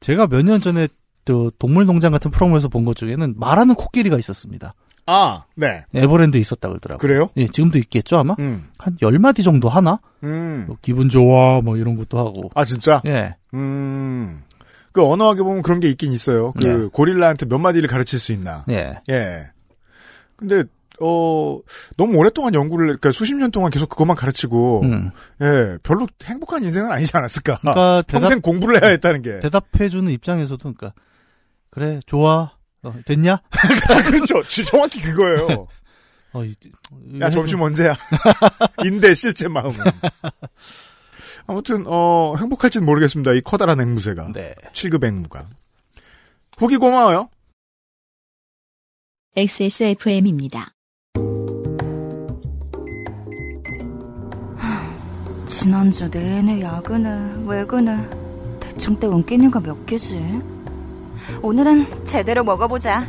제가 0.00 0.26
몇 0.26 0.42
년 0.42 0.60
전에 0.60 0.88
또 1.24 1.50
동물농장 1.58 2.10
같은 2.12 2.30
프로그램에서 2.30 2.68
본 2.68 2.84
것 2.84 2.96
중에는 2.96 3.34
말하는 3.36 3.74
코끼리가 3.76 4.18
있었습니다. 4.18 4.74
아, 5.06 5.44
네. 5.56 5.82
에버랜드에 5.94 6.40
있었다 6.40 6.68
그러더라고요. 6.68 6.98
그래요? 6.98 7.28
예, 7.36 7.46
지금도 7.48 7.78
있겠죠 7.78 8.18
아마? 8.18 8.34
음. 8.38 8.68
한 8.78 8.96
10마디 8.98 9.42
정도 9.42 9.68
하나? 9.68 10.00
음. 10.22 10.64
뭐 10.68 10.76
기분 10.82 11.08
좋아 11.08 11.60
뭐 11.60 11.76
이런 11.76 11.96
것도 11.96 12.18
하고. 12.18 12.50
아, 12.54 12.64
진짜? 12.64 13.02
예. 13.06 13.34
음. 13.54 14.42
그 14.92 15.04
언어학에 15.04 15.42
보면 15.42 15.62
그런 15.62 15.80
게 15.80 15.88
있긴 15.88 16.12
있어요. 16.12 16.52
그 16.52 16.66
네. 16.66 16.88
고릴라한테 16.92 17.46
몇 17.46 17.58
마디를 17.58 17.88
가르칠 17.88 18.18
수 18.18 18.32
있나. 18.32 18.64
예. 18.70 18.98
예. 19.10 19.50
근데 20.36 20.64
어 21.00 21.58
너무 21.96 22.16
오랫동안 22.18 22.54
연구를 22.54 22.86
그러니까 22.86 23.10
수십 23.12 23.34
년 23.34 23.50
동안 23.50 23.70
계속 23.70 23.88
그것만 23.88 24.16
가르치고 24.16 24.82
음. 24.82 25.10
예 25.40 25.78
별로 25.82 26.06
행복한 26.24 26.62
인생은 26.62 26.92
아니지 26.92 27.16
않았을까. 27.16 27.58
그러니까 27.60 28.02
대답, 28.06 28.20
평생 28.20 28.40
공부를 28.40 28.82
해야 28.82 28.90
했다는 28.90 29.22
게. 29.22 29.40
대답해주는 29.40 30.10
입장에서도 30.12 30.60
그러니까 30.60 30.92
그래 31.70 32.00
좋아 32.06 32.52
어, 32.82 32.94
됐냐? 33.06 33.34
아, 33.50 34.02
그렇죠. 34.04 34.42
지- 34.48 34.64
정확히 34.64 35.00
그거예요. 35.00 35.66
어, 36.34 36.44
이- 36.44 36.54
야 37.20 37.30
점심 37.30 37.62
언제야? 37.62 37.94
인데 38.84 39.14
실제 39.14 39.48
마음은. 39.48 39.76
아무튼 41.46 41.84
어 41.86 42.34
행복할지는 42.38 42.86
모르겠습니다. 42.86 43.32
이 43.32 43.40
커다란 43.40 43.80
앵무새가 43.80 44.32
네. 44.32 44.54
7급 44.72 45.04
앵무가. 45.04 45.46
후기 46.58 46.76
고마워요. 46.76 47.28
XSFM입니다. 49.36 50.74
지난주 55.46 56.10
내내 56.10 56.60
야근을, 56.60 57.44
외근을 57.46 57.96
대충 58.58 58.98
때운 58.98 59.24
끼니가 59.24 59.60
몇 59.60 59.86
개지? 59.86 60.18
오늘은 61.42 62.04
제대로 62.04 62.42
먹어보자. 62.42 63.00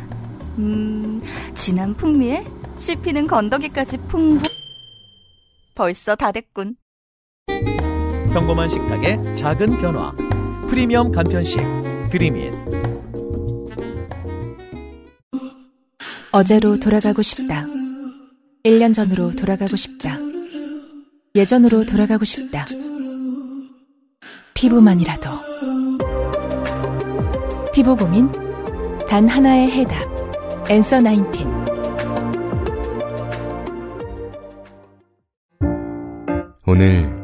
음, 0.58 1.20
진한 1.54 1.94
풍미에 1.94 2.44
씹히는 2.76 3.26
건더기까지 3.26 3.98
풍부. 4.08 4.42
벌써 5.74 6.14
다 6.14 6.30
됐군. 6.32 6.76
평범한 8.34 8.68
식탁의 8.68 9.36
작은 9.36 9.80
변화. 9.80 10.10
프리미엄 10.68 11.12
간편식 11.12 11.60
드림인 12.10 12.50
어제로 16.32 16.80
돌아가고 16.80 17.22
싶다. 17.22 17.64
1년 18.64 18.92
전으로 18.92 19.36
돌아가고 19.36 19.76
싶다. 19.76 20.16
예전으로 21.36 21.86
돌아가고 21.86 22.24
싶다. 22.24 22.66
피부만이라도. 24.54 25.30
피부 27.72 27.94
고민? 27.94 28.28
단 29.08 29.28
하나의 29.28 29.70
해답. 29.70 30.02
엔서 30.68 31.00
나인틴. 31.00 31.46
오늘 36.66 37.23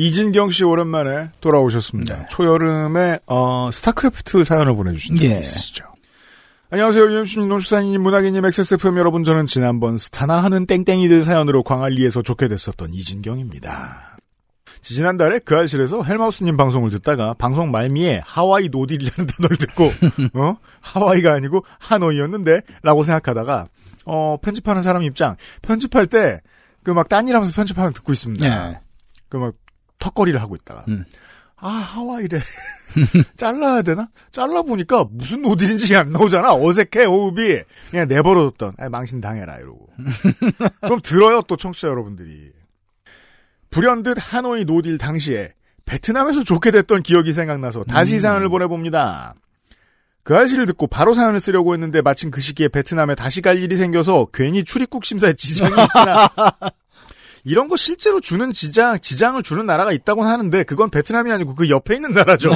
이진경 0.00 0.50
씨 0.50 0.62
오랜만에 0.62 1.30
돌아오셨습니다. 1.40 2.16
네. 2.18 2.26
초여름에 2.28 3.20
어, 3.26 3.70
스타크래프트 3.72 4.44
사연을 4.44 4.74
보내주신 4.76 5.16
적이 5.16 5.32
예. 5.32 5.38
있으시죠. 5.38 5.84
안녕하세요. 6.68 7.10
유엠씨님, 7.12 7.48
노수사님, 7.48 8.02
문학인님, 8.02 8.44
XSFM 8.44 8.98
여러분. 8.98 9.24
저는 9.24 9.46
지난번 9.46 9.96
스타나 9.96 10.36
하는 10.44 10.66
땡땡이들 10.66 11.24
사연으로 11.24 11.62
광안리에서 11.62 12.20
좋게 12.20 12.48
됐었던 12.48 12.92
이진경입니다. 12.92 14.18
지난달에 14.82 15.38
그 15.38 15.56
알싫에서 15.56 16.02
헬마우스님 16.02 16.58
방송을 16.58 16.90
듣다가 16.90 17.32
방송 17.34 17.70
말미에 17.70 18.20
하와이 18.22 18.68
no 18.68 18.77
deal이라는 18.77 19.26
단어를 19.34 19.56
듣고 19.56 19.86
어 20.34 20.58
하와이가 20.82 21.32
아니고 21.32 21.64
하노이였는데 21.78 22.60
라고 22.82 23.02
생각하다가 23.02 23.64
어 24.04 24.36
편집하는 24.42 24.82
사람 24.82 25.02
입장 25.02 25.36
편집할 25.62 26.06
때 26.06 26.40
그 26.84 26.92
막 26.94 27.08
딴일하면서 27.08 27.52
편집하는 27.52 27.90
거 27.90 27.94
듣고 27.96 28.12
있습니다. 28.12 28.46
예. 28.46 28.78
그막 29.28 29.54
턱걸이를 29.98 30.40
하고 30.40 30.56
있다가 30.56 30.84
음. 30.88 31.04
아 31.58 31.68
하와이래. 31.68 32.38
잘라야 33.36 33.82
되나? 33.82 34.08
잘라 34.30 34.62
보니까 34.62 35.06
무슨 35.10 35.42
no 35.42 35.53
deal인지 35.53 35.96
안 35.96 36.12
나오잖아. 36.12 36.54
어색해 36.54 37.04
호흡이. 37.06 37.62
그냥 37.90 38.08
내버려뒀던 38.08 38.74
아, 38.78 38.88
망신 38.90 39.20
당해라 39.20 39.56
이러고. 39.58 39.88
그럼 40.82 41.00
들어요 41.02 41.42
또 41.42 41.56
청취자 41.56 41.88
여러분들이. 41.88 42.52
불현듯 43.70 44.18
하노이 44.20 44.64
no 44.64 44.75
deal 44.75 44.98
당시에 44.98 45.52
베트남에서 45.86 46.44
좋게 46.44 46.72
됐던 46.72 47.02
기억이 47.02 47.32
생각나서 47.32 47.84
다시 47.84 48.18
사연을 48.20 48.48
보내봅니다. 48.48 49.34
그 50.24 50.36
알싫을 50.36 50.66
듣고 50.66 50.88
바로 50.88 51.14
사연을 51.14 51.40
쓰려고 51.40 51.72
했는데 51.72 52.02
마침 52.02 52.30
그 52.30 52.40
시기에 52.40 52.68
베트남에 52.68 53.14
다시 53.14 53.40
갈 53.40 53.62
일이 53.62 53.76
생겨서 53.76 54.26
괜히 54.34 54.64
출입국 54.64 55.04
심사에 55.04 55.34
지장이 55.34 55.70
있지나 55.70 56.28
이런 57.48 57.68
거 57.68 57.76
실제로 57.76 58.20
주는 58.20 58.52
지장, 58.52 58.98
지장을 58.98 59.40
주는 59.44 59.64
나라가 59.64 59.92
있다고는 59.92 60.28
하는데 60.28 60.64
그건 60.64 60.90
베트남이 60.90 61.30
아니고 61.30 61.54
그 61.54 61.70
옆에 61.70 61.94
있는 61.94 62.10
나라죠. 62.10 62.50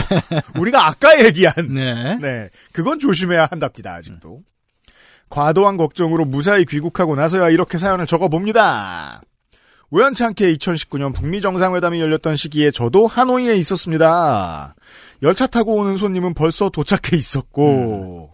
우리가 0.59 0.85
아까 0.85 1.24
얘기한 1.24 1.55
네. 1.72 2.18
네, 2.20 2.50
그건 2.72 2.98
조심해야 2.98 3.46
한답니다, 3.48 3.94
아직도. 3.94 4.42
과도한 5.29 5.76
걱정으로 5.76 6.24
무사히 6.24 6.64
귀국하고 6.64 7.14
나서야 7.14 7.50
이렇게 7.50 7.79
사연을 7.79 8.07
적어봅니다. 8.07 9.22
우연찮게 9.90 10.53
2019년 10.55 11.14
북미 11.14 11.40
정상회담이 11.40 12.00
열렸던 12.00 12.35
시기에 12.35 12.72
저도 12.72 13.07
하노이에 13.07 13.55
있었습니다. 13.55 14.74
열차 15.22 15.46
타고 15.46 15.76
오는 15.76 15.96
손님은 15.98 16.35
벌써 16.35 16.68
도착해 16.68 17.16
있었고, 17.16 18.33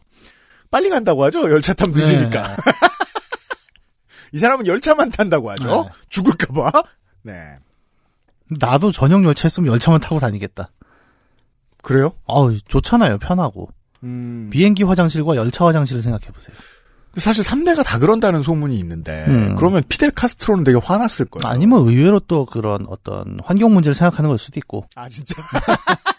빨리 0.71 0.89
간다고 0.89 1.23
하죠? 1.25 1.51
열차 1.51 1.75
타면 1.75 1.95
늦으니까. 1.95 2.49
네. 2.49 2.57
이 4.37 4.39
사람은 4.39 4.67
열차만 4.67 5.11
탄다고 5.13 5.51
하죠? 5.53 5.85
네. 5.85 5.91
죽을까봐? 6.11 6.83
네. 7.23 7.57
나도 8.61 8.93
전용 8.93 9.25
열차 9.25 9.49
있으면 9.49 9.73
열차만 9.73 9.99
타고 10.01 10.21
다니겠다. 10.21 10.71
그래요? 11.83 12.13
아우, 12.27 12.55
좋잖아요. 12.69 13.17
편하고. 13.17 13.71
음, 14.05 14.51
비행기 14.53 14.83
화장실과 14.83 15.37
열차 15.37 15.65
화장실을 15.65 16.03
생각해 16.03 16.27
보세요. 16.27 16.55
사실 17.17 17.43
3대가 17.43 17.83
다 17.83 17.99
그런다는 17.99 18.43
소문이 18.43 18.79
있는데, 18.79 19.25
음. 19.27 19.55
그러면 19.57 19.83
피델 19.89 20.11
카스트로는 20.11 20.65
되게 20.65 20.79
화났을 20.79 21.25
거예요. 21.25 21.51
아니면 21.51 21.89
의외로 21.89 22.21
또 22.21 22.45
그런 22.45 22.85
어떤 22.91 23.39
환경 23.43 23.73
문제를 23.73 23.95
생각하는 23.95 24.29
걸 24.29 24.37
수도 24.37 24.61
있고. 24.61 24.87
아 24.97 25.09
진짜. 25.09 25.43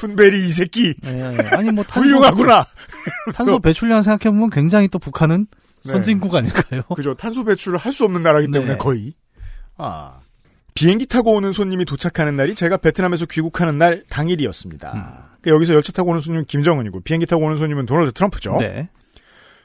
툰베리 0.00 0.44
이 0.44 0.48
새끼 0.48 0.94
예, 1.04 1.10
예. 1.10 1.56
아니 1.56 1.70
뭐 1.70 1.84
탄소, 1.88 2.00
훌륭하구나. 2.00 2.64
탄소 3.34 3.58
배출량 3.58 4.02
생각해보면 4.02 4.50
굉장히 4.50 4.88
또 4.88 4.98
북한은 4.98 5.46
네. 5.84 5.92
선진국 5.92 6.34
아닐까요? 6.34 6.82
그죠. 6.94 7.14
탄소 7.14 7.44
배출을 7.44 7.78
할 7.78 7.92
수 7.92 8.04
없는 8.04 8.22
나라기 8.22 8.50
때문에 8.50 8.72
네. 8.72 8.78
거의. 8.78 9.14
아. 9.76 10.18
비행기 10.74 11.06
타고 11.06 11.32
오는 11.34 11.52
손님이 11.52 11.84
도착하는 11.84 12.36
날이 12.36 12.54
제가 12.54 12.76
베트남에서 12.78 13.26
귀국하는 13.26 13.76
날 13.78 14.04
당일이었습니다. 14.08 14.92
음. 14.92 15.00
그러니까 15.42 15.50
여기서 15.56 15.74
열차 15.74 15.92
타고 15.92 16.10
오는 16.10 16.20
손님은 16.20 16.44
김정은이고 16.46 17.00
비행기 17.00 17.26
타고 17.26 17.44
오는 17.44 17.58
손님은 17.58 17.86
도널드 17.86 18.12
트럼프죠. 18.12 18.56
네. 18.60 18.88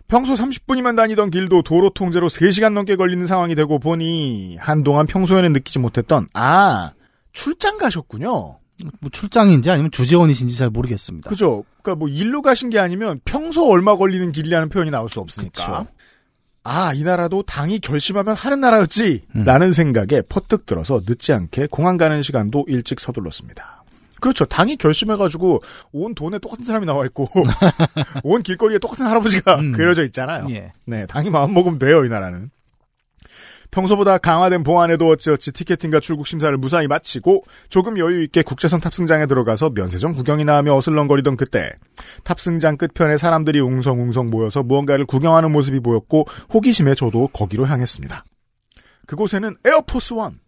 평소 0.08 0.34
30분이면 0.34 0.96
다니던 0.96 1.32
길도 1.32 1.64
도로 1.64 1.90
통제로 1.90 2.28
3시간 2.28 2.74
넘게 2.74 2.96
걸리는 2.96 3.26
상황이 3.26 3.56
되고 3.56 3.80
보니 3.80 4.58
한동안 4.60 5.06
평소에는 5.08 5.52
느끼지 5.54 5.80
못했던 5.80 6.28
아 6.34 6.92
출장 7.34 7.78
가셨군요. 7.78 8.60
뭐 9.00 9.10
출장인지 9.12 9.70
아니면 9.70 9.92
주재원이신지 9.92 10.58
잘 10.58 10.70
모르겠습니다. 10.70 11.30
그죠? 11.30 11.64
그러니까 11.82 12.00
뭐 12.00 12.10
일로 12.10 12.42
가신 12.42 12.70
게 12.70 12.80
아니면 12.80 13.20
평소 13.26 13.70
얼마 13.70 13.96
걸리는 13.96 14.32
길이라는 14.32 14.70
표현이 14.70 14.92
나올 14.92 15.10
수 15.10 15.20
없으니까. 15.20 15.66
그쵸. 15.84 15.88
아, 16.64 16.94
이 16.94 17.04
나라도 17.04 17.44
당이 17.44 17.80
결심하면 17.80 18.36
하는 18.36 18.60
나라였지! 18.60 19.22
음. 19.36 19.44
라는 19.44 19.72
생각에 19.72 20.24
퍼뜩 20.28 20.66
들어서 20.66 21.00
늦지 21.08 21.32
않게 21.32 21.68
공항 21.70 21.96
가는 21.96 22.24
시간도 22.24 22.66
일찍 22.68 23.00
서둘렀습니다. 23.00 23.84
그렇죠. 24.20 24.46
당이 24.46 24.78
결심해가지고 24.78 25.62
온 25.92 26.16
돈에 26.16 26.40
똑같은 26.40 26.66
사람이 26.66 26.88
나와 26.88 27.06
있고 27.06 27.30
온 28.24 28.42
길거리에 28.42 28.80
똑같은 28.80 29.06
할아버지가 29.06 29.60
음. 29.60 29.72
그려져 29.74 30.04
있잖아요. 30.06 30.48
예. 30.50 30.72
네, 30.86 31.06
당이 31.06 31.30
마음 31.30 31.54
먹으면 31.54 31.78
돼요, 31.78 32.04
이 32.04 32.10
나라는. 32.10 32.50
평소보다 33.72 34.18
강화된 34.18 34.64
보안에도 34.64 35.10
어찌어찌 35.10 35.52
티켓팅과 35.52 36.00
출국 36.00 36.28
심사를 36.28 36.56
무사히 36.58 36.88
마치고 36.88 37.44
조금 37.70 37.98
여유 37.98 38.24
있게 38.24 38.42
국제선 38.42 38.80
탑승장에 38.80 39.26
들어가서 39.26 39.72
면세점 39.72 40.14
구경이나 40.14 40.56
하며 40.56 40.76
어슬렁거리던 40.76 41.38
그때 41.38 41.72
탑승장 42.24 42.78
끝편에 42.78 43.18
사람들이 43.18 43.60
웅성웅성 43.60 44.30
모여서 44.30 44.64
무언가를 44.64 45.06
구경하는 45.06 45.52
모습이 45.52 45.80
보였고 45.80 46.26
호기심에 46.54 46.96
저도 46.96 47.28
거기로 47.30 47.66
향했습니다. 47.68 48.24
그곳에는 49.08 49.56
에어포스 49.66 50.14
원. 50.14 50.40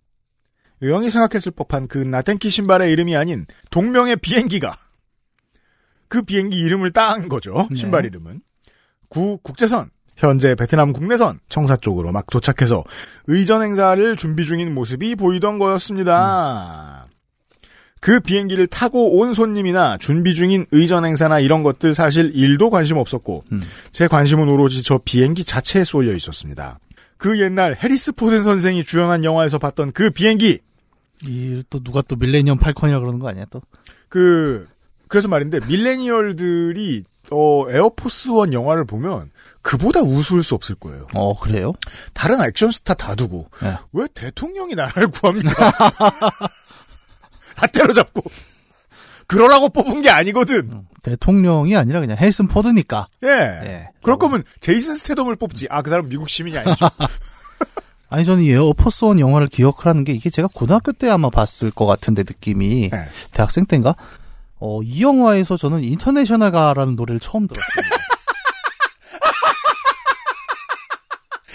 의형이 0.81 1.09
생각했을 1.09 1.53
법한 1.53 1.87
그 1.87 1.97
나이키 1.97 2.49
신발의 2.49 2.91
이름이 2.91 3.15
아닌 3.15 3.45
동명의 3.71 4.17
비행기가 4.17 4.75
그 6.07 6.21
비행기 6.21 6.57
이름을 6.57 6.91
딴 6.91 7.27
거죠. 7.29 7.67
네. 7.71 7.77
신발 7.77 8.05
이름은. 8.05 8.41
구 9.09 9.39
국제선 9.41 9.89
현재 10.17 10.55
베트남 10.55 10.93
국내선 10.93 11.39
청사 11.47 11.75
쪽으로 11.77 12.11
막 12.11 12.27
도착해서 12.29 12.83
의전 13.27 13.61
행사를 13.61 14.15
준비 14.15 14.45
중인 14.45 14.73
모습이 14.73 15.15
보이던 15.15 15.59
거였습니다. 15.59 17.05
그 17.99 18.19
비행기를 18.19 18.67
타고 18.67 19.17
온 19.19 19.33
손님이나 19.33 19.97
준비 19.97 20.33
중인 20.35 20.65
의전 20.71 21.05
행사나 21.05 21.39
이런 21.39 21.63
것들 21.63 21.95
사실 21.95 22.31
일도 22.35 22.69
관심 22.69 22.97
없었고 22.97 23.43
음. 23.51 23.61
제 23.91 24.07
관심은 24.07 24.47
오로지 24.47 24.83
저 24.83 24.99
비행기 25.03 25.43
자체에 25.43 25.83
쏠려 25.83 26.15
있었습니다. 26.15 26.79
그 27.17 27.39
옛날 27.39 27.75
해리스 27.75 28.11
포든 28.11 28.43
선생이 28.43 28.83
주연한 28.83 29.23
영화에서 29.23 29.57
봤던 29.57 29.91
그 29.93 30.09
비행기 30.11 30.59
이 31.25 31.63
또 31.71 31.81
누가 31.83 32.03
또 32.03 32.15
밀레니엄 32.15 32.59
팔컨이라 32.59 32.99
그러는 32.99 33.17
거 33.19 33.27
아니야 33.27 33.45
또? 33.49 33.61
그 34.09 34.67
그래서 35.07 35.27
말인데 35.27 35.59
밀레니얼들이 35.67 37.03
어 37.31 37.65
에어포스 37.69 38.29
원 38.29 38.53
영화를 38.53 38.85
보면 38.85 39.31
그보다 39.61 40.01
우스울 40.01 40.43
수 40.43 40.55
없을 40.55 40.75
거예요. 40.75 41.07
어 41.13 41.37
그래요? 41.39 41.73
다른 42.13 42.39
액션 42.41 42.71
스타 42.71 42.93
다 42.93 43.15
두고 43.15 43.47
네. 43.61 43.75
왜 43.93 44.07
대통령이 44.13 44.75
나라를 44.75 45.07
구합니까? 45.07 45.71
다 47.55 47.67
때려잡고 47.67 48.21
그러라고 49.27 49.67
뽑은 49.69 50.01
게 50.01 50.09
아니거든. 50.09 50.85
대통령이 51.03 51.75
아니라 51.75 51.99
그냥 51.99 52.17
해리슨 52.17 52.47
포드니까. 52.47 53.05
예. 53.23 53.27
예. 53.29 53.89
그럴 54.01 54.17
거면 54.17 54.43
제이슨 54.61 54.95
스테덤을 54.95 55.35
뽑지. 55.35 55.67
아 55.69 55.81
그 55.81 55.89
사람 55.89 56.07
미국 56.07 56.29
시민이 56.29 56.57
아니죠. 56.57 56.89
아니 58.09 58.23
저는 58.23 58.43
이 58.43 58.51
에어포스원 58.51 59.19
영화를 59.19 59.47
기억하라는 59.47 60.05
게 60.05 60.13
이게 60.13 60.29
제가 60.29 60.47
고등학교 60.53 60.93
때 60.93 61.09
아마 61.09 61.29
봤을 61.29 61.71
것 61.71 61.85
같은데 61.85 62.21
느낌이 62.23 62.89
네. 62.89 62.97
대학생 63.33 63.65
때인가? 63.65 63.95
어, 64.59 64.81
이 64.81 65.01
영화에서 65.01 65.57
저는 65.57 65.83
인터내셔널 65.83 66.51
가라는 66.51 66.95
노래를 66.95 67.19
처음 67.19 67.47
들었어요. 67.47 67.97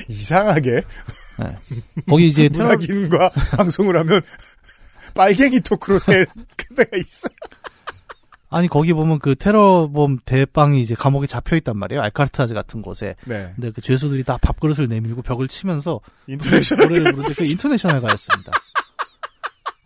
이상하게 0.08 0.82
네. 1.38 1.56
거기 2.08 2.28
이제 2.28 2.48
테러, 2.50 2.64
문학인과 2.64 3.30
방송을 3.56 3.96
하면 3.98 4.20
빨갱이 5.14 5.60
토크로 5.60 5.98
새 5.98 6.26
그대가 6.56 6.96
있어. 6.96 7.28
아니 8.50 8.68
거기 8.68 8.92
보면 8.92 9.18
그 9.18 9.34
테러범 9.34 10.18
대빵이 10.26 10.80
이제 10.80 10.94
감옥에 10.94 11.26
잡혀 11.26 11.56
있단 11.56 11.76
말이에요. 11.76 12.02
알카트라즈 12.02 12.52
같은 12.52 12.82
곳에. 12.82 13.16
네. 13.24 13.50
근데 13.56 13.70
그 13.70 13.80
죄수들이 13.80 14.24
다 14.24 14.36
밥그릇을 14.36 14.88
내밀고 14.88 15.22
벽을 15.22 15.48
치면서 15.48 16.00
인터내셔널 16.26 16.88
노래를 16.88 17.12
부르는데 17.12 17.34
그 17.34 17.50
인터내셔널 17.50 18.02
가였습니다. 18.02 18.52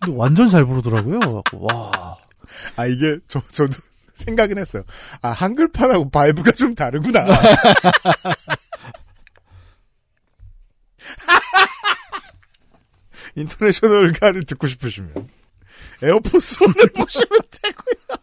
근데 0.00 0.16
완전 0.18 0.48
잘 0.48 0.64
부르더라고요. 0.64 1.42
와. 1.52 2.15
아 2.76 2.86
이게 2.86 3.18
저 3.28 3.42
저도 3.50 3.78
생각은 4.14 4.58
했어요. 4.58 4.82
아 5.22 5.30
한글판하고 5.30 6.10
vibe가 6.10 6.52
좀 6.52 6.74
다르구나. 6.74 7.26
인터내셔널가를 13.36 14.44
듣고 14.44 14.66
싶으시면 14.66 15.12
에어포스 16.02 16.56
원을 16.62 16.86
보시면 16.96 17.28
되고요. 17.50 18.18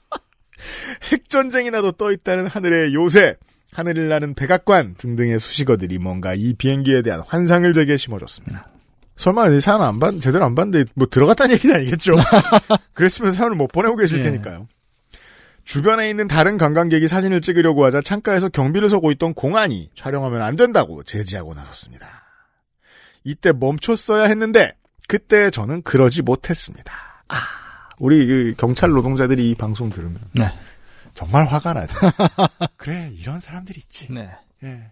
핵전쟁이 1.11 1.69
나도 1.71 1.91
떠있다는 1.93 2.47
하늘의 2.47 2.93
요새, 2.93 3.35
하늘을 3.71 4.07
나는 4.09 4.33
백악관 4.33 4.95
등등의 4.95 5.39
수식어들이 5.39 5.97
뭔가 5.99 6.33
이 6.35 6.53
비행기에 6.53 7.01
대한 7.01 7.21
환상을 7.21 7.71
제게 7.73 7.97
심어줬습니다. 7.97 8.67
설마 9.15 9.47
이 9.49 9.61
사연 9.61 9.81
안 9.81 9.99
봤, 9.99 10.19
제대로 10.21 10.45
안 10.45 10.55
봤는데 10.55 10.89
뭐 10.95 11.07
들어갔다는 11.07 11.53
얘기는 11.55 11.75
아니겠죠? 11.75 12.13
그랬으면 12.93 13.31
사연을 13.31 13.55
못 13.55 13.67
보내고 13.67 13.95
계실 13.95 14.19
예. 14.19 14.23
테니까요. 14.23 14.67
주변에 15.63 16.09
있는 16.09 16.27
다른 16.27 16.57
관광객이 16.57 17.07
사진을 17.07 17.39
찍으려고 17.41 17.85
하자 17.85 18.01
창가에서 18.01 18.49
경비를 18.49 18.89
서고 18.89 19.11
있던 19.11 19.33
공안이 19.33 19.91
촬영하면 19.95 20.41
안 20.41 20.55
된다고 20.57 21.03
제지하고 21.03 21.53
나섰습니다. 21.53 22.05
이때 23.23 23.53
멈췄어야 23.53 24.25
했는데 24.25 24.73
그때 25.07 25.49
저는 25.49 25.83
그러지 25.83 26.21
못했습니다. 26.21 26.93
아, 27.29 27.35
우리 27.99 28.25
그 28.25 28.53
경찰 28.57 28.89
노동자들이 28.89 29.51
이 29.51 29.55
방송 29.55 29.89
들으면 29.89 30.19
네. 30.33 30.51
정말 31.13 31.45
화가 31.45 31.73
나죠. 31.73 31.93
그래 32.75 33.11
이런 33.17 33.39
사람들이 33.39 33.79
있지. 33.79 34.11
네. 34.11 34.29
예. 34.63 34.89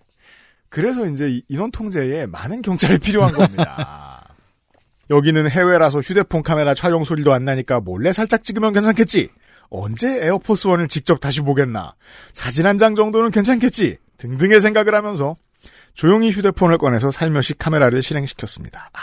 그래서 0.69 1.05
이제 1.07 1.27
이- 1.29 1.43
인원 1.49 1.71
통제에 1.71 2.27
많은 2.27 2.62
경찰이 2.62 2.99
필요한 2.99 3.34
겁니다. 3.34 4.11
여기는 5.12 5.50
해외라서 5.50 6.00
휴대폰 6.00 6.41
카메라 6.41 6.74
촬영 6.74 7.04
소리도 7.04 7.34
안 7.34 7.45
나니까 7.45 7.82
몰래 7.82 8.13
살짝 8.13 8.43
찍으면 8.43 8.74
괜찮겠지. 8.74 9.30
언제 9.69 10.26
에어포스 10.26 10.67
원을 10.67 10.88
직접 10.88 11.19
다시 11.19 11.41
보겠나. 11.41 11.93
사진 12.34 12.65
한 12.65 12.78
장 12.80 12.95
정도는 12.95 13.30
괜찮겠지. 13.30 13.97
등등의 14.17 14.62
생각을 14.62 14.95
하면서 14.95 15.36
조용히 15.93 16.32
휴대폰을 16.32 16.78
꺼내서 16.78 17.12
살며시 17.12 17.56
카메라를 17.56 18.02
실행시켰습니다. 18.02 18.89
아, 18.93 19.00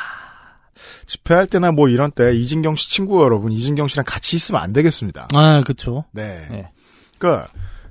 집회할 1.06 1.46
때나 1.46 1.72
뭐 1.72 1.88
이런 1.88 2.10
때 2.10 2.34
이진경 2.34 2.76
씨 2.76 2.90
친구 2.90 3.22
여러분, 3.22 3.52
이진경 3.52 3.88
씨랑 3.88 4.04
같이 4.06 4.36
있으면 4.36 4.62
안 4.62 4.72
되겠습니다. 4.72 5.28
아, 5.34 5.62
그쵸. 5.66 6.04
네. 6.12 6.46
네. 6.50 6.70
그러니까 7.18 7.48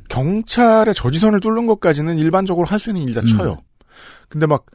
경찰의 0.09 0.95
저지선을 0.95 1.39
뚫는 1.39 1.67
것까지는 1.67 2.17
일반적으로 2.17 2.65
할 2.67 2.79
수 2.79 2.89
있는 2.89 3.03
일이다 3.03 3.21
음. 3.21 3.25
쳐요. 3.25 3.57
근데 4.29 4.45
막 4.47 4.65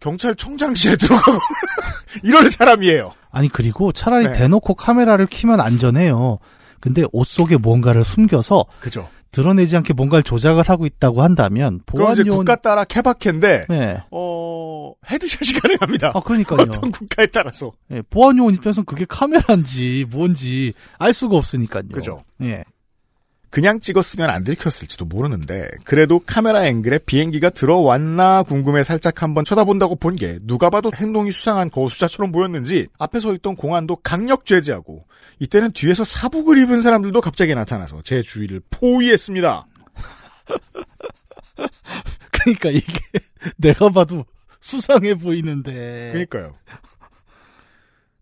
경찰청장실에 0.00 0.96
들어가고 0.98 1.38
이럴 2.24 2.50
사람이에요. 2.50 3.12
아니, 3.30 3.48
그리고 3.48 3.92
차라리 3.92 4.26
네. 4.26 4.32
대놓고 4.32 4.74
카메라를 4.74 5.26
켜면 5.30 5.60
안전해요. 5.60 6.38
근데 6.80 7.04
옷 7.12 7.26
속에 7.26 7.56
뭔가를 7.58 8.04
숨겨서 8.04 8.64
그죠. 8.80 9.08
드러내지 9.32 9.76
않게 9.76 9.92
뭔가를 9.92 10.22
조작을 10.24 10.64
하고 10.68 10.86
있다고 10.86 11.22
한다면 11.22 11.80
그럼 11.86 12.12
이제 12.12 12.22
보안 12.22 12.26
요원 12.26 12.38
국가 12.38 12.56
따라 12.56 12.84
케바케인데 12.84 13.66
네. 13.68 14.02
어 14.10 14.92
헤드샷이 15.08 15.52
가능합니다. 15.60 16.12
아, 16.14 16.20
그러니까요. 16.20 16.62
어떤 16.62 16.90
국가에 16.90 17.26
따라서. 17.26 17.70
예, 17.92 18.02
보안 18.02 18.38
요원 18.38 18.54
입장에서는 18.54 18.84
그게 18.86 19.04
카메라인지 19.08 20.06
뭔지 20.10 20.72
알 20.98 21.12
수가 21.12 21.36
없으니까요. 21.36 21.84
그죠. 21.92 22.24
예. 22.42 22.64
그냥 23.50 23.80
찍었으면 23.80 24.30
안 24.30 24.44
들켰을지도 24.44 25.06
모르는데 25.06 25.68
그래도 25.84 26.20
카메라 26.24 26.64
앵글에 26.66 26.98
비행기가 26.98 27.50
들어왔나 27.50 28.44
궁금해 28.44 28.84
살짝 28.84 29.22
한번 29.22 29.44
쳐다본다고 29.44 29.96
본 29.96 30.14
게 30.16 30.38
누가 30.42 30.70
봐도 30.70 30.90
행동이 30.94 31.30
수상한 31.32 31.70
거수자처럼 31.70 32.30
보였는지 32.32 32.86
앞에 32.98 33.18
서 33.20 33.34
있던 33.34 33.56
공안도 33.56 33.96
강력 33.96 34.44
제지하고 34.46 35.04
이때는 35.40 35.72
뒤에서 35.72 36.04
사복을 36.04 36.58
입은 36.58 36.82
사람들도 36.82 37.20
갑자기 37.20 37.54
나타나서 37.54 38.02
제 38.02 38.22
주위를 38.22 38.60
포위했습니다. 38.70 39.66
그러니까 42.30 42.70
이게 42.70 43.00
내가 43.56 43.88
봐도 43.90 44.24
수상해 44.60 45.14
보이는데. 45.14 46.10
그러니까요. 46.12 46.54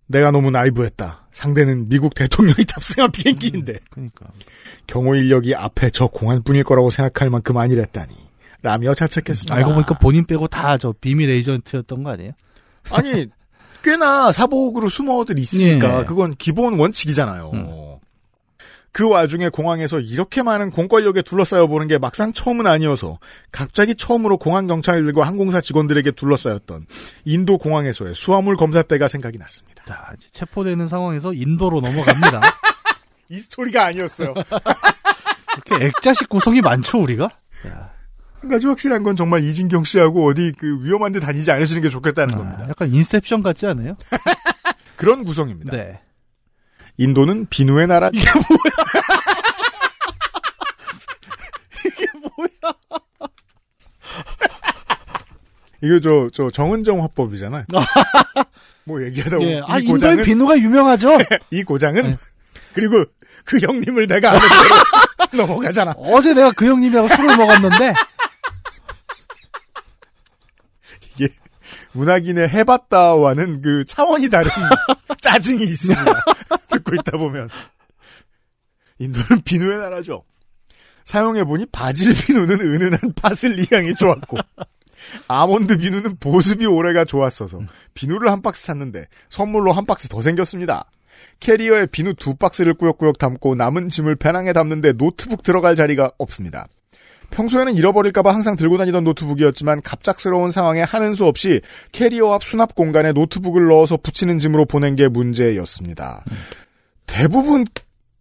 내가 0.06 0.30
너무 0.30 0.50
나이브했다. 0.50 1.27
상대는 1.38 1.88
미국 1.88 2.14
대통령이 2.14 2.64
탑승한 2.66 3.12
비행기인데 3.12 3.74
그러니까. 3.90 4.27
경호 4.88 5.14
인력이 5.14 5.55
앞에 5.55 5.90
저 5.90 6.09
공안뿐일 6.09 6.64
거라고 6.64 6.90
생각할 6.90 7.31
만큼 7.31 7.57
아니랬다니 7.57 8.12
라며 8.62 8.92
자책했습니다. 8.92 9.55
알고 9.55 9.74
보니까 9.74 9.98
본인 9.98 10.27
빼고 10.27 10.48
다 10.48 10.77
저 10.79 10.92
비밀 11.01 11.31
에이전트였던 11.31 12.03
거 12.03 12.11
아니에요? 12.11 12.33
아니 12.90 13.27
꽤나 13.85 14.33
사복으로 14.33 14.88
숨어들 14.88 15.38
있으니까 15.38 16.01
예. 16.01 16.05
그건 16.05 16.35
기본 16.37 16.77
원칙이잖아요. 16.79 17.51
음. 17.55 17.88
그 18.92 19.09
와중에 19.09 19.48
공항에서 19.48 20.01
이렇게 20.01 20.42
많은 20.42 20.70
공권력에 20.70 21.22
둘러싸여 21.22 21.66
보는 21.66 21.88
게 21.88 21.98
막상 21.98 22.33
처음은 22.33 22.66
아니어서 22.66 23.18
갑자기 23.53 23.94
처음으로 23.94 24.38
공항 24.38 24.66
경찰들과 24.66 25.27
항공사 25.27 25.61
직원들에게 25.61 26.12
둘러싸였던 26.12 26.87
인도 27.24 27.59
공항에서의 27.59 28.14
수화물 28.14 28.57
검사 28.57 28.83
때가 28.83 29.09
생각이 29.09 29.38
났습니다. 29.38 29.85
자, 29.85 30.12
이제 30.16 30.29
체포되는 30.33 30.88
상황에서 30.88 31.33
인도로 31.33 31.81
넘어갑니다. 31.81 32.40
이 33.31 33.38
스토리가 33.38 33.85
아니었어요. 33.87 34.35
이렇게 35.66 35.87
액자식 35.87 36.29
구성이 36.29 36.61
많죠, 36.61 36.98
우리가? 37.01 37.31
야, 37.66 37.90
한 38.40 38.51
가지 38.51 38.66
확실한 38.66 39.03
건 39.03 39.16
정말 39.16 39.42
이진경 39.42 39.85
씨하고 39.85 40.27
어디 40.29 40.53
그 40.57 40.83
위험한 40.83 41.12
데 41.12 41.20
다니지 41.20 41.51
않으시는 41.51 41.83
게 41.83 41.90
좋겠다는 41.90 42.37
겁니다. 42.37 42.64
아, 42.64 42.68
약간 42.68 42.92
인셉션 42.92 43.42
같지 43.42 43.66
않아요? 43.66 43.96
그런 44.96 45.24
구성입니다. 45.24 45.77
네. 45.77 46.01
인도는 46.98 47.46
비누의 47.48 47.87
나라. 47.87 48.11
이게 48.12 48.26
이거 55.80 56.00
저, 56.00 56.28
저 56.32 56.50
정은정 56.50 57.02
화법이잖아요. 57.02 57.64
뭐 58.84 59.02
얘기하다 59.04 59.37
보면 59.37 59.50
예. 59.50 59.62
아, 59.66 59.78
이 59.78 59.84
인도의 59.84 60.24
비누가 60.24 60.58
유명하죠? 60.58 61.18
이 61.50 61.62
고장은 61.62 62.02
네. 62.02 62.16
그리고 62.72 63.04
그 63.44 63.58
형님을 63.58 64.08
내가 64.08 64.32
아는 64.32 64.40
넘어가잖아. 65.32 65.92
어제 65.96 66.34
내가 66.34 66.50
그 66.52 66.66
형님이랑 66.66 67.08
술을 67.08 67.37
먹었는데, 67.37 67.94
이게 71.14 71.28
문학인의 71.92 72.48
해봤다와는 72.48 73.62
그 73.62 73.84
차원이 73.84 74.28
다른 74.28 74.50
짜증이 75.20 75.62
있습니다. 75.64 76.24
듣고 76.88 76.94
있다 76.96 77.18
보면 77.18 77.48
인도는 78.98 79.42
비누의 79.44 79.79
나라죠. 79.79 80.24
사용해보니 81.05 81.66
바질 81.66 82.14
비누는 82.14 82.61
은은한 82.61 83.01
파슬리 83.16 83.66
향이 83.70 83.94
좋았고 83.94 84.37
아몬드 85.29 85.79
비누는 85.79 86.16
보습이 86.18 86.66
오래가 86.66 87.05
좋았어서 87.05 87.61
비누를 87.94 88.31
한 88.31 88.42
박스 88.42 88.66
샀는데 88.66 89.07
선물로 89.31 89.72
한 89.72 89.87
박스 89.87 90.09
더 90.09 90.20
생겼습니다. 90.20 90.90
캐리어에 91.40 91.87
비누 91.87 92.14
두 92.14 92.35
박스를 92.35 92.74
꾸역꾸역 92.74 93.18
담고 93.18 93.55
남은 93.55 93.88
짐을 93.88 94.16
배낭에 94.16 94.53
담는데 94.53 94.94
노트북 94.94 95.42
들어갈 95.42 95.77
자리가 95.77 96.12
없습니다. 96.18 96.66
평소에는 97.31 97.74
잃어버릴까봐 97.74 98.33
항상 98.33 98.57
들고 98.57 98.79
다니던 98.79 99.05
노트북이었지만 99.05 99.83
갑작스러운 99.83 100.51
상황에 100.51 100.83
하는 100.83 101.14
수 101.14 101.27
없이 101.27 101.61
캐리어 101.92 102.33
앞 102.33 102.42
수납 102.42 102.74
공간에 102.74 103.12
노트북을 103.12 103.66
넣어서 103.66 103.96
붙이는 103.96 104.38
짐으로 104.38 104.64
보낸 104.64 104.96
게 104.96 105.09
문제였습니다. 105.09 106.24
대부분 107.08 107.64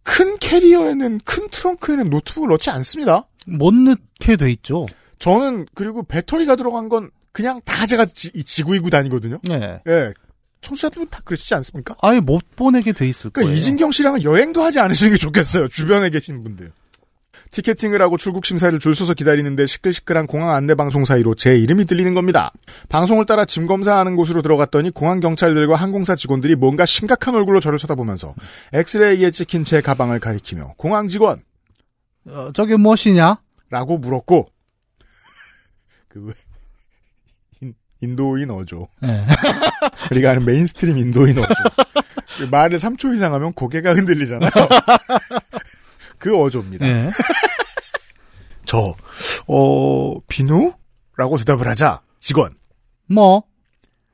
큰 0.02 0.36
캐리어에는 0.38 1.20
큰 1.24 1.48
트렁크에는 1.50 2.10
노트북을 2.10 2.48
넣지 2.48 2.70
않습니다. 2.70 3.28
못 3.46 3.72
넣게 3.72 4.36
돼 4.36 4.50
있죠. 4.50 4.86
저는 5.20 5.66
그리고 5.74 6.02
배터리가 6.02 6.56
들어간 6.56 6.88
건 6.88 7.10
그냥 7.32 7.60
다 7.64 7.86
제가 7.86 8.04
지, 8.06 8.32
지고 8.44 8.74
이고 8.74 8.90
다니거든요. 8.90 9.38
네. 9.44 9.80
예. 9.86 10.12
청취자들은 10.60 11.08
다 11.08 11.20
그러시지 11.24 11.54
않습니까? 11.54 11.94
아예 12.02 12.18
못 12.18 12.42
보내게 12.56 12.92
돼 12.92 13.08
있을 13.08 13.30
그러니까 13.30 13.42
거예요. 13.42 13.56
이진경 13.56 13.92
씨랑은 13.92 14.24
여행도 14.24 14.62
하지 14.62 14.80
않으시는 14.80 15.12
게 15.12 15.18
좋겠어요. 15.18 15.68
주변에 15.68 16.10
계신 16.10 16.42
분들. 16.42 16.72
티켓팅을 17.50 18.00
하고 18.02 18.16
출국 18.16 18.46
심사를 18.46 18.76
줄 18.78 18.94
서서 18.94 19.14
기다리는데 19.14 19.66
시끌시끌한 19.66 20.26
공항 20.26 20.50
안내 20.50 20.74
방송 20.74 21.04
사이로 21.04 21.34
제 21.34 21.56
이름이 21.56 21.86
들리는 21.86 22.14
겁니다. 22.14 22.52
방송을 22.88 23.26
따라 23.26 23.44
짐 23.44 23.66
검사하는 23.66 24.16
곳으로 24.16 24.42
들어갔더니 24.42 24.90
공항 24.90 25.20
경찰들과 25.20 25.76
항공사 25.76 26.16
직원들이 26.16 26.56
뭔가 26.56 26.86
심각한 26.86 27.34
얼굴로 27.34 27.60
저를 27.60 27.78
쳐다보면서 27.78 28.34
엑스레이에 28.72 29.30
찍힌 29.30 29.64
제 29.64 29.80
가방을 29.80 30.18
가리키며 30.18 30.74
공항 30.76 31.08
직원 31.08 31.42
어, 32.26 32.50
저게 32.54 32.76
무엇이냐? 32.76 33.40
라고 33.70 33.98
물었고 33.98 34.48
그 36.08 36.32
인, 37.60 37.74
인도인 38.00 38.50
어조 38.50 38.88
네. 39.00 39.24
우리가 40.10 40.30
아는 40.30 40.44
mainstream 40.44 40.98
인도인 40.98 41.38
어조 41.38 41.54
그 42.38 42.44
말을 42.44 42.78
3초 42.78 43.14
이상 43.14 43.34
하면 43.34 43.52
고개가 43.52 43.94
흔들리잖아요. 43.94 44.50
그 46.18 46.36
어조입니다. 46.36 46.84
네. 46.86 47.08
저, 48.64 48.94
어, 49.46 50.20
비누? 50.28 50.72
라고 51.16 51.38
대답을 51.38 51.66
하자, 51.66 52.02
직원. 52.20 52.54
뭐, 53.06 53.42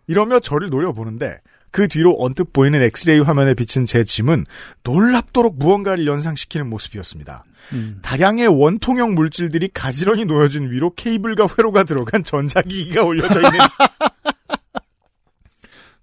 이러며 0.06 0.38
저를 0.40 0.70
노려보는데, 0.70 1.40
그 1.74 1.88
뒤로 1.88 2.14
언뜻 2.20 2.52
보이는 2.52 2.80
엑스레이 2.80 3.18
화면에 3.18 3.52
비친 3.54 3.84
제 3.84 4.04
짐은 4.04 4.46
놀랍도록 4.84 5.58
무언가를 5.58 6.06
연상시키는 6.06 6.70
모습이었습니다. 6.70 7.44
음. 7.72 7.98
다량의 8.00 8.46
원통형 8.46 9.14
물질들이 9.14 9.68
가지런히 9.74 10.24
놓여진 10.24 10.70
위로 10.70 10.94
케이블과 10.94 11.48
회로가 11.58 11.82
들어간 11.82 12.22
전자기기가 12.22 13.02
올려져 13.02 13.40
있는 13.40 13.58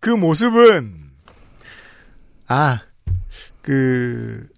그 0.02 0.10
모습은, 0.10 0.94
아, 2.48 2.82
그, 3.62 4.50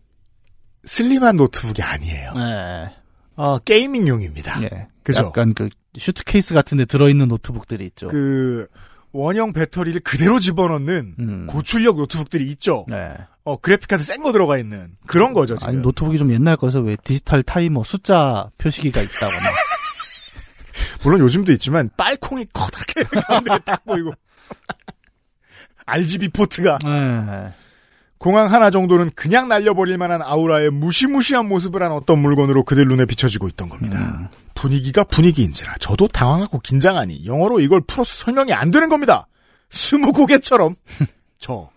슬림한 0.85 1.35
노트북이 1.37 1.81
아니에요. 1.81 2.33
네. 2.33 2.89
어, 3.35 3.57
gaming용입니다. 3.59 4.63
예. 4.63 4.87
그죠? 5.03 5.25
약간 5.25 5.53
그 5.53 5.69
슈트케이스 5.97 6.53
같은 6.53 6.77
데 6.77 6.85
들어있는 6.85 7.27
노트북들이 7.27 7.85
있죠. 7.87 8.07
그 8.07 8.67
원형 9.11 9.53
배터리를 9.53 9.99
그대로 10.01 10.39
집어넣는 10.39 11.15
음. 11.19 11.47
고출력 11.47 11.97
노트북들이 11.97 12.49
있죠. 12.51 12.85
네. 12.89 13.13
어 13.45 13.57
그래픽카드 13.57 14.03
센 14.03 14.21
거 14.23 14.31
들어가 14.31 14.57
있는 14.57 14.95
그런 15.05 15.33
거죠 15.33 15.55
지금. 15.57 15.67
아니 15.69 15.77
노트북이 15.79 16.17
좀 16.17 16.31
옛날 16.31 16.55
거서 16.55 16.79
왜 16.79 16.95
디지털 17.03 17.43
타이머 17.43 17.83
숫자 17.83 18.49
표시기가 18.57 19.01
있다거나. 19.01 19.49
물론 21.03 21.19
요즘도 21.19 21.51
있지만 21.53 21.89
빨콩이 21.97 22.45
커다랗게 22.53 23.03
가운데 23.27 23.59
딱 23.65 23.83
보이고 23.85 24.13
RGB 25.85 26.29
포트가 26.29 26.79
네. 26.83 27.53
공항 28.23 28.53
하나 28.53 28.69
정도는 28.69 29.11
그냥 29.15 29.49
날려버릴 29.49 29.97
만한 29.97 30.21
아우라의 30.21 30.69
무시무시한 30.69 31.45
모습을 31.45 31.83
한 31.83 31.91
어떤 31.91 32.19
물건으로 32.19 32.63
그들 32.63 32.87
눈에 32.87 33.03
비춰지고 33.03 33.49
있던 33.49 33.67
겁니다. 33.67 33.99
음. 33.99 34.29
분위기가 34.55 35.03
분위기인지라 35.03 35.75
저도 35.81 36.07
당황하고 36.07 36.59
긴장하니 36.59 37.25
영어로 37.25 37.59
이걸 37.59 37.81
풀어서 37.81 38.23
설명이 38.23 38.53
안 38.53 38.71
되는 38.71 38.87
겁니다. 38.87 39.27
스무 39.69 40.13
고개처럼 40.13 40.73
저 41.37 41.69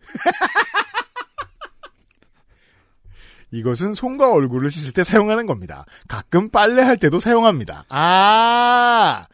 이것은 3.50 3.92
손과 3.92 4.32
얼굴을 4.32 4.70
씻을 4.70 4.94
때 4.94 5.02
사용하는 5.02 5.44
겁니다. 5.44 5.84
가끔 6.08 6.48
빨래할 6.48 6.96
때도 6.96 7.20
사용합니다. 7.20 7.84
아 7.90 9.26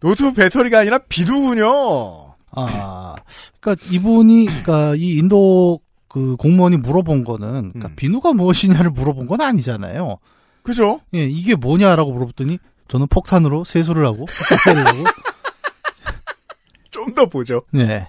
노트북 0.00 0.34
배터리가 0.34 0.80
아니라 0.80 0.98
비누군요. 1.08 2.32
아, 2.54 3.14
그러니까 3.60 3.86
이분이 3.88 4.46
그러니까 4.46 4.94
이 4.96 5.16
인도 5.16 5.80
그 6.12 6.36
공무원이 6.36 6.76
물어본 6.76 7.24
거는 7.24 7.70
그러니까 7.72 7.88
음. 7.88 7.96
비누가 7.96 8.34
무엇이냐를 8.34 8.90
물어본 8.90 9.26
건 9.28 9.40
아니잖아요. 9.40 10.18
그죠? 10.62 11.00
예, 11.14 11.24
이게 11.24 11.54
뭐냐라고 11.54 12.12
물어봤더니 12.12 12.58
저는 12.88 13.06
폭탄으로 13.08 13.64
세수를 13.64 14.04
하고 14.06 14.26
세수를 14.28 14.86
하고 14.86 15.04
좀 16.90 17.14
더 17.14 17.26
보죠. 17.26 17.62
네. 17.72 18.06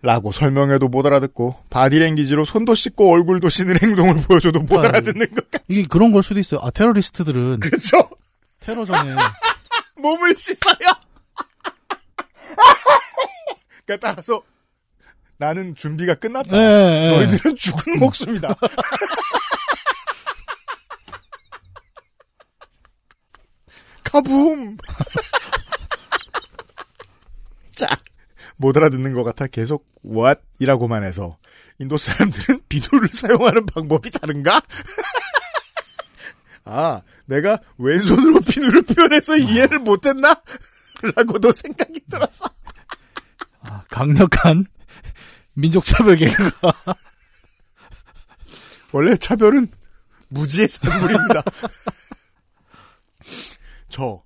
라고 0.00 0.32
설명해도 0.32 0.88
못 0.88 1.06
알아듣고 1.06 1.54
바디랭귀지로 1.70 2.44
손도 2.44 2.74
씻고 2.74 3.12
얼굴도 3.12 3.48
씻는 3.50 3.78
행동을 3.82 4.16
보여줘도 4.16 4.60
못 4.60 4.78
아유. 4.80 4.88
알아듣는 4.88 5.32
것 5.34 5.48
같. 5.50 5.62
이게 5.68 5.86
그런 5.86 6.10
걸 6.10 6.22
수도 6.24 6.40
있어요. 6.40 6.60
아 6.62 6.70
테러리스트들은 6.70 7.60
그렇죠? 7.60 8.08
테러 8.60 8.84
전에 8.84 9.14
몸을 10.02 10.34
씻어요. 10.34 10.74
그러니까 13.86 14.08
따라서 14.08 14.42
나는 15.42 15.74
준비가 15.74 16.14
끝났다. 16.14 16.56
예, 16.56 16.60
예. 16.60 17.10
너희들은 17.16 17.56
죽은 17.56 17.98
목숨이다. 17.98 18.54
카붐. 24.04 24.76
자, 27.74 27.88
못 28.56 28.76
알아듣는 28.76 29.14
것 29.14 29.24
같아 29.24 29.48
계속 29.48 29.84
what 30.04 30.40
이라고만 30.60 31.02
해서 31.02 31.38
인도 31.80 31.96
사람들은 31.96 32.60
비누를 32.70 33.08
사용하는 33.08 33.66
방법이 33.66 34.12
다른가? 34.12 34.62
아, 36.64 37.02
내가 37.24 37.58
왼손으로 37.78 38.38
비누를 38.42 38.82
표현해서 38.82 39.36
이해를 39.38 39.80
못했나? 39.80 40.40
라고도 41.16 41.50
생각이 41.50 41.98
들었어. 42.08 42.44
아, 43.62 43.82
강력한 43.88 44.66
민족 45.54 45.84
차별 45.84 46.16
개그가 46.16 46.72
원래 48.92 49.16
차별은 49.16 49.68
무지의 50.28 50.68
산물입니다. 50.68 51.42
저 53.88 54.22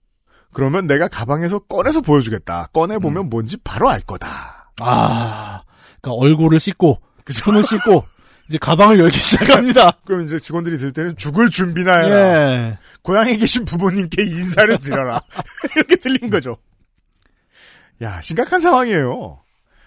그러면 0.52 0.86
내가 0.86 1.08
가방에서 1.08 1.60
꺼내서 1.60 2.00
보여주겠다. 2.00 2.68
꺼내 2.72 2.98
보면 2.98 3.28
뭔지 3.28 3.56
바로 3.58 3.90
알 3.90 4.00
거다. 4.00 4.72
아, 4.80 5.62
그러니까 6.00 6.22
얼굴을 6.22 6.60
씻고 6.60 7.00
손을 7.30 7.64
씻고 7.64 8.06
이제 8.48 8.58
가방을 8.58 9.00
열기 9.00 9.18
시작합니다. 9.18 9.90
그럼 10.06 10.24
이제 10.24 10.38
직원들이 10.38 10.78
들 10.78 10.92
때는 10.92 11.16
죽을 11.16 11.50
준비나 11.50 11.96
해라. 11.96 12.16
예. 12.16 12.78
고향에 13.02 13.36
계신 13.36 13.64
부모님께 13.64 14.22
인사를 14.22 14.78
드려라. 14.78 15.20
이렇게 15.74 15.96
들린 15.96 16.30
거죠. 16.30 16.56
야, 18.02 18.20
심각한 18.20 18.60
상황이에요. 18.60 19.40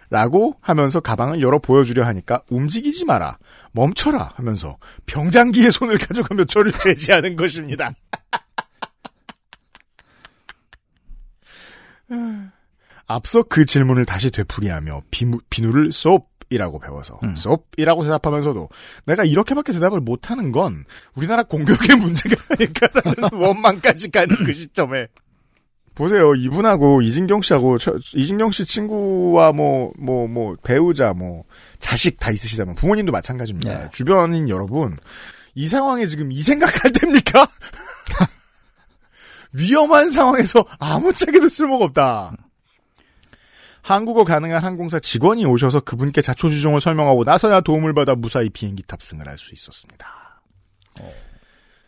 라고 0.10 0.56
하면서 0.62 1.00
가방을 1.00 1.41
열어 1.41 1.60
보여주려 1.60 2.04
하니까 2.06 2.41
움직이지 2.50 3.06
마라. 3.06 3.38
멈춰라 3.74 4.32
하면서 4.36 4.78
병장기에 5.06 5.69
손을 5.69 6.00
가져가며 6.10 6.45
저를 6.45 6.72
제지하는 6.74 7.36
것입니다. 7.36 7.91
앞서 13.06 13.43
그 13.43 13.65
질문을 13.65 14.06
다시 14.06 14.32
되풀이하며 14.32 15.04
비무, 15.12 15.39
비누를 15.50 15.91
솝이라고 15.91 16.80
배워서 16.80 17.19
음. 17.24 17.36
솝이라고 17.36 18.04
대답하면서도 18.04 18.69
내가 19.06 19.24
이렇게밖에 19.24 19.74
대답을 19.74 20.00
못하는 20.00 20.52
건 20.52 20.84
우리나라 21.15 21.43
공격의 21.43 21.98
문제가 21.98 22.36
아닐까라는 22.50 23.15
원망까지 23.34 24.12
가는 24.12 24.36
그 24.45 24.54
시점에 24.54 25.08
보세요 26.00 26.34
이분하고 26.34 27.02
이진경 27.02 27.42
씨하고 27.42 27.78
저- 27.78 27.98
이진경 28.16 28.52
씨 28.52 28.64
친구와 28.66 29.52
뭐 29.52 29.92
뭐 30.00 30.28
뭐 30.28 30.56
배우자 30.64 31.14
뭐 31.14 31.44
자식 31.80 32.20
다 32.20 32.32
있으시다면 32.32 32.76
부모님도 32.76 33.12
마찬가지입니다 33.12 33.80
네. 33.84 33.90
주변인 33.92 34.48
여러분 34.50 34.98
이 35.56 35.68
상황에 35.68 36.06
지금 36.08 36.32
이 36.32 36.40
생각할 36.40 36.92
때입니까? 36.94 37.46
위험한 39.54 40.10
상황에서 40.10 40.64
아무짝에도 40.80 41.50
쓸모가 41.50 41.86
없다. 41.86 42.34
한국어 43.82 44.24
가능한 44.24 44.64
항공사 44.64 45.00
직원이 45.00 45.46
오셔서 45.46 45.80
그분께 45.80 46.22
자초지종을 46.22 46.80
설명하고 46.80 47.24
나서야 47.24 47.62
도움을 47.62 47.94
받아 47.96 48.14
무사히 48.16 48.50
비행기 48.50 48.84
탑승을 48.84 49.28
할 49.28 49.38
수 49.40 49.54
있었습니다. 49.56 50.08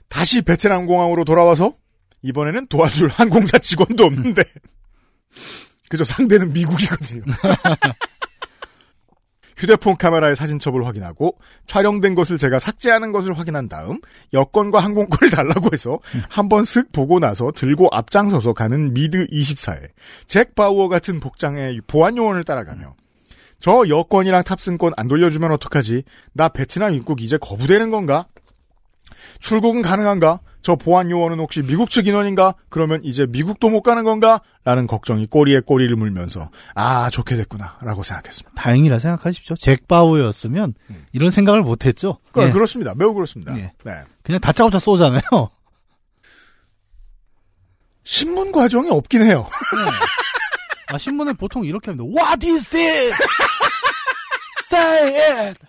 다시 0.10 0.41
베트남 0.41 0.88
공항으로 0.88 1.24
돌아와서 1.24 1.71
이번에는 2.23 2.67
도와줄 2.67 3.10
항공사 3.13 3.57
직원도 3.57 4.05
없는데 4.05 4.43
그저 5.89 6.03
상대는 6.03 6.53
미국이거든요. 6.53 7.23
휴대폰 9.57 9.95
카메라의 9.95 10.36
사진첩을 10.36 10.88
확인하고 10.88 11.38
촬영된 11.67 12.15
것을 12.15 12.39
제가 12.39 12.57
삭제하는 12.57 13.12
것을 13.12 13.38
확인한 13.38 13.69
다음 13.69 13.99
여권과 14.34 14.79
항공권을 14.79 15.29
달라고 15.31 15.69
해서 15.71 15.99
한번 16.29 16.65
슥 16.65 16.91
보고 16.91 17.19
나서 17.19 17.51
들고 17.51 17.89
앞장서서 17.91 18.53
가는 18.53 18.91
미드 18.93 19.27
24에 19.27 19.89
잭 20.25 20.55
바우어 20.55 20.88
같은 20.88 21.19
복장의 21.19 21.81
보안 21.86 22.17
요원을 22.17 22.43
따라가며 22.43 22.95
저 23.60 23.88
여권이랑 23.88 24.43
탑승권 24.43 24.93
안 24.97 25.07
돌려주면 25.07 25.51
어떡하지? 25.51 26.03
나 26.34 26.49
베트남 26.49 26.95
입국 26.95 27.21
이제 27.21 27.38
거부되는 27.38 27.91
건가? 27.91 28.25
출국은 29.39 29.84
가능한가? 29.84 30.39
저 30.62 30.76
보안 30.76 31.10
요원은 31.10 31.39
혹시 31.39 31.62
미국 31.62 31.89
측 31.89 32.08
인원인가? 32.08 32.54
그러면 32.69 33.02
이제 33.04 33.26
미국도 33.26 33.69
못 33.69 33.82
가는 33.82 34.04
건가? 34.04 34.41
라는 34.63 34.86
걱정이 34.86 35.26
꼬리에 35.26 35.62
꼬리를 35.62 35.95
물면서 35.95 36.50
아 36.76 37.10
좋게 37.10 37.36
됐구나 37.36 37.80
라고 37.82 38.04
생각했습니다. 38.04 38.62
다행이라 38.62 39.00
생각하십시오. 39.00 39.56
잭 39.56 39.88
바우였으면 39.88 40.76
이런 41.13 41.32
생각을 41.32 41.63
못했죠. 41.63 42.19
그, 42.32 42.43
예. 42.43 42.50
그렇습니다. 42.52 42.93
매우 42.95 43.13
그렇습니다. 43.13 43.58
예. 43.58 43.71
네. 43.84 43.93
그냥 44.24 44.39
다짜고짜 44.39 44.78
쏘잖아요. 44.80 45.21
신문 48.04 48.52
과정이 48.52 48.89
없긴 48.89 49.24
해요. 49.24 49.47
아, 50.88 50.97
신문은 50.97 51.38
보통 51.38 51.63
이렇게 51.63 51.91
합니다. 51.91 52.10
What 52.13 52.45
is 52.45 52.67
this? 52.69 53.15
Say 54.69 55.15
it! 55.15 55.60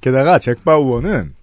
게다가 0.00 0.38
잭 0.38 0.64
바우어는 0.64 1.34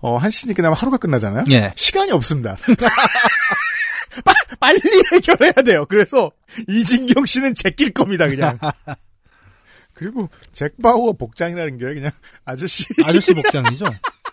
어, 0.00 0.16
한 0.16 0.30
시즌이 0.30 0.54
끝나면 0.54 0.76
하루가 0.76 0.96
끝나잖아요. 0.96 1.44
예. 1.50 1.72
시간이 1.76 2.10
없습니다. 2.12 2.56
빠- 4.24 4.34
빨리 4.58 4.80
해결해야 5.12 5.52
돼요. 5.64 5.84
그래서 5.86 6.30
이진경 6.68 7.26
씨는 7.26 7.54
제낄 7.54 7.92
겁니다, 7.92 8.26
그냥. 8.28 8.58
그리고 9.94 10.30
잭 10.52 10.74
바우어 10.82 11.12
복장이라는 11.12 11.76
게 11.76 11.84
그냥 11.94 12.10
아저씨 12.46 12.84
아저씨 13.04 13.34
복장이죠. 13.34 13.84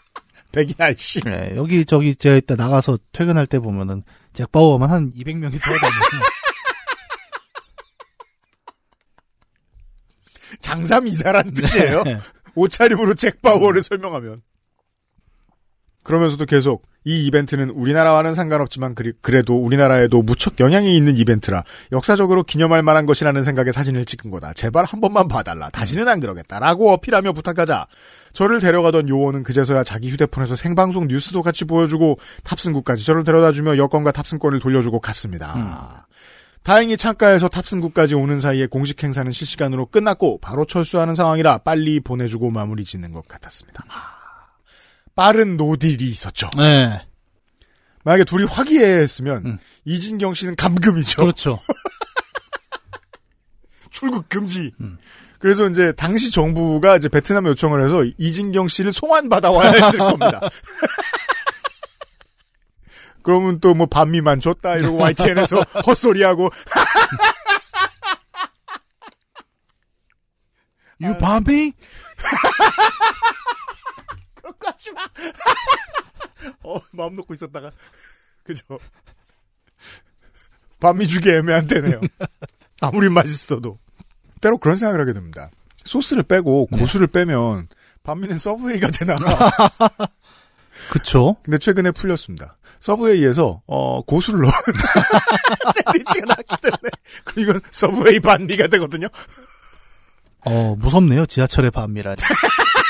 백인 0.53 0.75
아저씨. 0.79 1.19
네, 1.21 1.53
여기 1.57 1.83
저기 1.85 2.15
제가 2.15 2.37
이따 2.37 2.55
나가서 2.55 2.97
퇴근할 3.11 3.45
때 3.45 3.59
보면은 3.59 4.03
잭 4.33 4.49
바우어만 4.51 4.89
한 4.89 5.11
200명이 5.11 5.61
돌아다니고 5.61 6.25
장삼 10.61 11.07
이사란 11.07 11.53
뜻이에요. 11.53 12.03
네. 12.03 12.17
옷차림으로 12.55 13.15
잭 13.15 13.41
바우어를 13.41 13.81
설명하면. 13.83 14.41
그러면서도 16.07 16.45
계속 16.45 16.83
이 17.03 17.25
이벤트는 17.25 17.69
우리나라와는 17.69 18.33
상관없지만 18.33 18.95
그래도 19.21 19.57
우리나라에도 19.57 20.21
무척 20.21 20.57
영향이 20.57 20.95
있는 20.95 21.17
이벤트라 21.17 21.65
역사적으로 21.91 22.43
기념할 22.43 22.81
만한 22.81 23.05
것이라는 23.05 23.43
생각에 23.43 23.73
사진을 23.73 24.05
찍은 24.05 24.31
거다. 24.31 24.53
제발 24.53 24.85
한 24.85 25.01
번만 25.01 25.27
봐달라. 25.27 25.69
다시는 25.69 26.07
안 26.07 26.21
그러겠다라고 26.21 26.93
어필하며 26.93 27.33
부탁하자 27.33 27.87
저를 28.31 28.61
데려가던 28.61 29.09
요원은 29.09 29.43
그제서야 29.43 29.83
자기 29.83 30.09
휴대폰에서 30.09 30.55
생방송 30.55 31.07
뉴스도 31.07 31.43
같이 31.43 31.65
보여주고 31.65 32.19
탑승구까지 32.45 33.05
저를 33.05 33.25
데려다주며 33.25 33.75
여권과 33.75 34.13
탑승권을 34.13 34.59
돌려주고 34.59 35.01
갔습니다. 35.01 36.07
다행히 36.63 36.95
창가에서 36.95 37.49
탑승구까지 37.49 38.15
오는 38.15 38.39
사이에 38.39 38.67
공식 38.67 39.03
행사는 39.03 39.29
실시간으로 39.29 39.87
끝났고 39.87 40.39
바로 40.39 40.63
철수하는 40.63 41.15
상황이라 41.15 41.57
빨리 41.59 41.99
보내주고 41.99 42.49
마무리 42.49 42.85
짓는 42.85 43.11
것 43.11 43.27
같았습니다. 43.27 43.83
빠른 45.17 45.57
노딜이 45.57 46.03
있었죠. 46.03 46.49
네. 46.55 47.01
만약에 48.05 48.23
둘이 48.23 48.45
화기애애했으면 48.45 49.45
음. 49.45 49.57
이진경 49.83 50.33
씨는 50.35 50.55
감금이죠. 50.55 51.23
그렇죠. 51.23 51.59
출국 53.91 54.29
금지. 54.29 54.71
음. 54.79 54.97
그래서 55.39 55.67
이제 55.67 55.91
당시 55.91 56.31
정부가 56.31 56.95
이제 56.97 57.09
베트남 57.09 57.47
요청을 57.47 57.83
해서 57.83 58.05
이진경 58.17 58.67
씨를 58.69 58.93
송환 58.93 59.27
받아와야 59.27 59.71
했을 59.71 59.99
겁니다. 59.99 60.39
그러면 63.23 63.59
또 63.59 63.73
뭐 63.73 63.87
반미만 63.87 64.39
줬다 64.39 64.75
이러고 64.77 64.97
YTN에서 64.99 65.61
헛소리하고 65.85 66.49
Bomb 74.59 74.65
하지 74.65 74.91
마. 74.91 75.03
어, 76.63 76.79
마음 76.91 77.15
놓고 77.15 77.33
있었다가. 77.33 77.71
그죠. 78.43 78.63
반미 80.79 81.07
주기 81.07 81.29
애매한 81.29 81.67
때네요. 81.67 82.01
아무리 82.81 83.09
맛있어도. 83.09 83.79
때로 84.41 84.57
그런 84.57 84.77
생각을 84.77 85.01
하게 85.01 85.13
됩니다. 85.13 85.49
소스를 85.83 86.23
빼고 86.23 86.67
고수를 86.67 87.07
빼면 87.07 87.67
반미는 88.03 88.37
서브웨이가 88.37 88.89
되나. 88.91 89.15
그쵸. 90.91 91.37
근데 91.43 91.57
최근에 91.57 91.91
풀렸습니다. 91.91 92.57
서브웨이에서 92.79 93.63
어, 93.65 94.01
고수를 94.03 94.41
넣은 94.41 94.51
샌드위치가 95.73 96.25
나왔기 96.27 96.55
때문에 96.61 96.89
그리고 97.23 97.51
이건 97.51 97.61
서브웨이 97.71 98.19
반미가 98.19 98.67
되거든요. 98.67 99.07
어, 100.41 100.75
무섭네요. 100.77 101.25
지하철의 101.25 101.71
반미라니. 101.71 102.17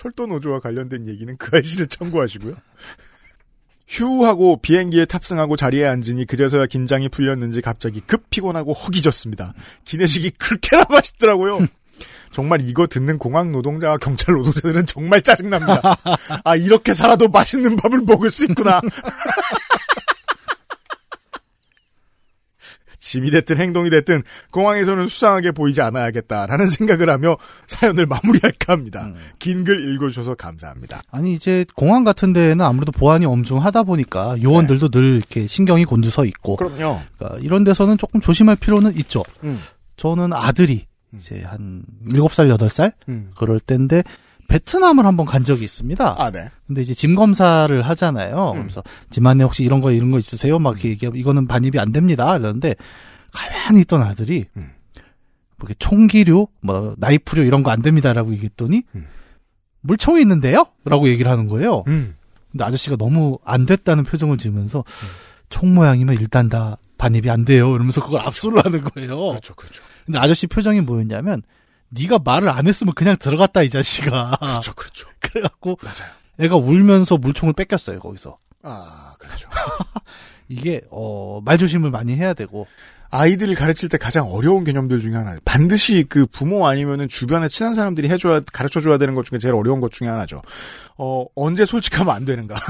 철도 0.00 0.26
노조와 0.26 0.60
관련된 0.60 1.08
얘기는 1.08 1.36
그 1.36 1.54
아이씨를 1.54 1.86
참고하시고요. 1.88 2.54
휴하고 3.86 4.56
비행기에 4.62 5.04
탑승하고 5.04 5.56
자리에 5.56 5.84
앉으니 5.84 6.24
그제서야 6.24 6.64
긴장이 6.64 7.10
풀렸는지 7.10 7.60
갑자기 7.60 8.00
급 8.00 8.30
피곤하고 8.30 8.72
허기졌습니다. 8.72 9.52
기내식이 9.84 10.30
그렇게나 10.38 10.86
맛있더라고요. 10.88 11.66
정말 12.32 12.66
이거 12.66 12.86
듣는 12.86 13.18
공항 13.18 13.52
노동자와 13.52 13.98
경찰 13.98 14.36
노동자들은 14.36 14.86
정말 14.86 15.20
짜증납니다. 15.20 15.98
아, 16.44 16.56
이렇게 16.56 16.94
살아도 16.94 17.28
맛있는 17.28 17.76
밥을 17.76 18.00
먹을 18.06 18.30
수 18.30 18.46
있구나. 18.46 18.80
짐이 23.00 23.30
됐든 23.30 23.56
행동이 23.56 23.90
됐든 23.90 24.22
공항에서는 24.52 25.08
수상하게 25.08 25.52
보이지 25.52 25.80
않아야겠다라는 25.82 26.68
생각을 26.68 27.10
하며 27.10 27.36
사연을 27.66 28.06
마무리할까 28.06 28.74
합니다. 28.74 29.06
음. 29.06 29.14
긴글 29.38 29.94
읽어주셔서 29.94 30.34
감사합니다. 30.34 31.02
아니 31.10 31.34
이제 31.34 31.64
공항 31.74 32.04
같은 32.04 32.32
데는 32.32 32.60
아무래도 32.64 32.92
보안이 32.92 33.26
엄중하다 33.26 33.82
보니까 33.84 34.36
요원들도 34.42 34.90
늘 34.90 35.16
이렇게 35.16 35.46
신경이 35.46 35.84
곤두서 35.86 36.24
있고 36.26 36.56
그럼요. 36.56 37.00
그러니까 37.18 37.38
이런 37.40 37.64
데서는 37.64 37.98
조금 37.98 38.20
조심할 38.20 38.56
필요는 38.56 38.96
있죠. 38.98 39.24
음. 39.44 39.58
저는 39.96 40.32
아들이 40.32 40.86
이제 41.14 41.42
한 41.44 41.82
7살, 42.06 42.56
8살 42.56 42.92
음. 43.08 43.30
그럴 43.36 43.58
때인데 43.60 44.02
베트남을 44.50 45.06
한번 45.06 45.26
간 45.26 45.44
적이 45.44 45.64
있습니다. 45.64 46.16
아, 46.18 46.30
네. 46.32 46.50
근데 46.66 46.82
이제 46.82 46.92
짐 46.92 47.14
검사를 47.14 47.80
하잖아요. 47.82 48.52
음. 48.56 48.62
그래서 48.62 48.82
짐 49.08 49.24
안에 49.26 49.44
혹시 49.44 49.62
이런 49.62 49.80
거 49.80 49.92
이런 49.92 50.10
거 50.10 50.18
있으세요? 50.18 50.58
막 50.58 50.72
이렇게 50.72 50.88
얘기하면 50.90 51.18
이거는 51.20 51.46
반입이 51.46 51.78
안 51.78 51.92
됩니다. 51.92 52.36
이러는데 52.36 52.74
가만히 53.32 53.82
있던 53.82 54.02
아들이 54.02 54.46
음. 54.56 54.70
뭐 55.56 55.66
이렇게 55.68 55.74
총기류, 55.78 56.48
뭐 56.62 56.94
나이프류 56.98 57.44
이런 57.44 57.62
거 57.62 57.70
안 57.70 57.80
됩니다라고 57.80 58.32
얘기했더니 58.32 58.82
음. 58.96 59.06
물총이 59.82 60.20
있는데요? 60.20 60.66
라고 60.84 61.08
얘기를 61.08 61.30
하는 61.30 61.46
거예요. 61.46 61.84
음. 61.86 62.16
근데 62.50 62.64
아저씨가 62.64 62.96
너무 62.96 63.38
안 63.44 63.66
됐다는 63.66 64.02
표정을 64.02 64.36
지으면서 64.36 64.82
총 65.48 65.74
모양이면 65.76 66.16
일단 66.18 66.48
다 66.48 66.76
반입이 66.98 67.30
안 67.30 67.44
돼요. 67.44 67.72
이러면서 67.74 68.02
그걸 68.02 68.20
압수를 68.20 68.64
하는 68.64 68.82
거예요. 68.82 69.16
그렇죠, 69.16 69.54
그렇죠. 69.54 69.84
근데 70.06 70.18
아저씨 70.18 70.48
표정이 70.48 70.80
뭐였냐면 70.80 71.42
네가 71.90 72.20
말을 72.24 72.48
안 72.48 72.66
했으면 72.66 72.94
그냥 72.94 73.16
들어갔다 73.18 73.62
이 73.62 73.70
자식아. 73.70 74.36
그렇죠, 74.40 74.74
그렇죠. 74.74 75.08
그래갖고 75.20 75.78
맞아요. 75.82 76.10
애가 76.38 76.56
울면서 76.56 77.18
물총을 77.18 77.52
뺏겼어요 77.54 78.00
거기서. 78.00 78.38
아, 78.62 79.14
그렇죠. 79.18 79.48
이게 80.48 80.80
어 80.90 81.40
말 81.44 81.58
조심을 81.58 81.90
많이 81.90 82.14
해야 82.16 82.34
되고 82.34 82.66
아이들을 83.12 83.54
가르칠 83.54 83.88
때 83.88 83.98
가장 83.98 84.30
어려운 84.30 84.62
개념들 84.64 85.00
중에 85.00 85.14
하나. 85.14 85.36
반드시 85.44 86.04
그 86.08 86.26
부모 86.26 86.66
아니면은 86.68 87.08
주변에 87.08 87.48
친한 87.48 87.74
사람들이 87.74 88.08
해줘야, 88.08 88.40
가르쳐 88.52 88.80
줘야 88.80 88.98
되는 88.98 89.14
것 89.14 89.24
중에 89.24 89.38
제일 89.38 89.54
어려운 89.54 89.80
것 89.80 89.90
중에 89.90 90.08
하나죠. 90.08 90.42
어, 90.96 91.24
언제 91.34 91.66
솔직하면 91.66 92.14
안 92.14 92.24
되는가. 92.24 92.54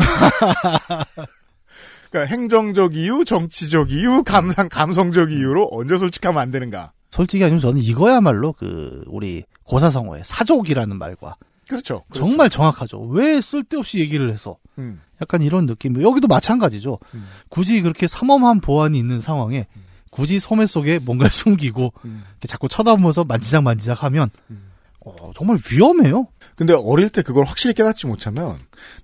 그러니까 2.10 2.34
행정적 2.34 2.96
이유, 2.96 3.24
정치적 3.24 3.92
이유, 3.92 4.22
감상, 4.24 4.68
감성적 4.68 5.30
이유로 5.30 5.68
언제 5.72 5.98
솔직하면 5.98 6.40
안 6.40 6.50
되는가. 6.50 6.92
솔직히 7.10 7.42
아니면 7.44 7.60
저는 7.60 7.82
이거야말로 7.82 8.52
그 8.52 9.04
우리 9.06 9.44
고사성어의 9.64 10.22
사족이라는 10.24 10.96
말과 10.96 11.36
그렇죠. 11.68 12.02
그렇죠. 12.10 12.26
정말 12.28 12.50
정확하죠. 12.50 13.00
왜 13.02 13.40
쓸데없이 13.40 13.98
얘기를 13.98 14.32
해서 14.32 14.56
음, 14.78 15.00
약간 15.22 15.42
이런 15.42 15.66
느낌. 15.66 16.00
여기도 16.02 16.26
마찬가지죠. 16.26 16.98
음. 17.14 17.28
굳이 17.48 17.80
그렇게 17.82 18.06
삼엄한 18.08 18.60
보안이 18.60 18.98
있는 18.98 19.20
상황에 19.20 19.66
굳이 20.10 20.40
소매 20.40 20.66
속에 20.66 20.98
뭔가를 20.98 21.30
숨기고 21.30 21.92
음. 22.04 22.24
자꾸 22.48 22.68
쳐다보면서 22.68 23.24
만지작 23.24 23.62
만지작 23.62 24.02
하면 24.04 24.30
음. 24.50 24.66
어, 25.04 25.30
정말 25.36 25.58
위험해요. 25.70 26.26
근데 26.56 26.74
어릴 26.74 27.08
때 27.08 27.22
그걸 27.22 27.44
확실히 27.44 27.72
깨닫지 27.74 28.06
못하면 28.06 28.56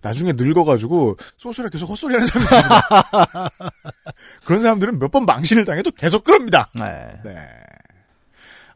나중에 0.02 0.32
늙어가지고 0.36 1.16
소셜에 1.38 1.68
계속 1.72 1.88
헛소리하는 1.88 2.26
있습니다. 2.26 2.61
그런 4.44 4.61
사람들은 4.62 4.98
몇 4.98 5.11
번 5.11 5.24
망신을 5.24 5.64
당해도 5.64 5.92
계속 5.92 6.24
그럽니다. 6.24 6.68
네. 6.74 6.82
네. 7.24 7.48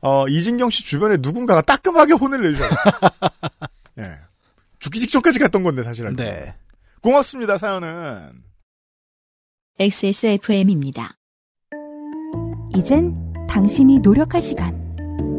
어, 0.03 0.27
이진경 0.29 0.71
씨 0.71 0.85
주변에 0.85 1.17
누군가가 1.21 1.63
따끔하게 1.63 2.15
혼을 2.15 2.43
내줘요. 2.43 2.71
네. 3.97 4.19
죽기 4.79 4.99
직전까지 5.01 5.39
갔던 5.39 5.63
건데, 5.63 5.83
사실. 5.83 6.07
알고. 6.07 6.23
네. 6.23 6.55
고맙습니다, 7.03 7.57
사연은. 7.57 8.33
XSFM입니다. 9.79 11.17
이젠 12.75 13.15
당신이 13.49 13.99
노력할 13.99 14.41
시간. 14.41 14.79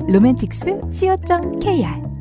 로맨틱스 0.07 0.81
co.kr 0.91 2.11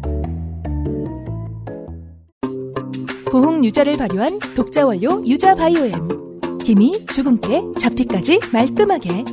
보홍 3.30 3.64
유자를 3.64 3.97
발효한 3.97 4.38
독자 4.57 4.84
원료 4.84 5.24
유자 5.26 5.55
바이오엠. 5.55 6.41
힘이 6.62 7.07
주근깨, 7.07 7.62
잡티까지 7.78 8.41
말끔하게. 8.53 9.24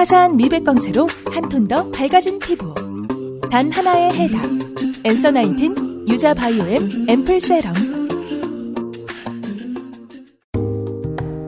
화사한 0.00 0.38
미백 0.38 0.64
광채로 0.64 1.06
한 1.30 1.46
톤 1.50 1.68
더 1.68 1.90
밝아진 1.90 2.38
피부. 2.38 2.72
단 3.50 3.70
하나의 3.70 4.10
해답. 4.14 4.42
앤서 5.04 5.30
나인틴 5.30 6.08
유자 6.08 6.32
바이오엠 6.32 7.06
앰플 7.06 7.38
세럼. 7.38 7.74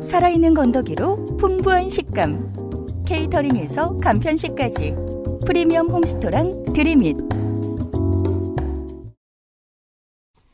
살아있는 0.03 0.53
건더기로 0.53 1.39
풍부한 1.39 1.89
식감. 1.89 3.05
케이터링에서 3.07 3.97
간편식까지. 4.01 4.97
프리미엄 5.47 5.89
홈스토랑 5.89 6.75
드림잇. 6.75 7.17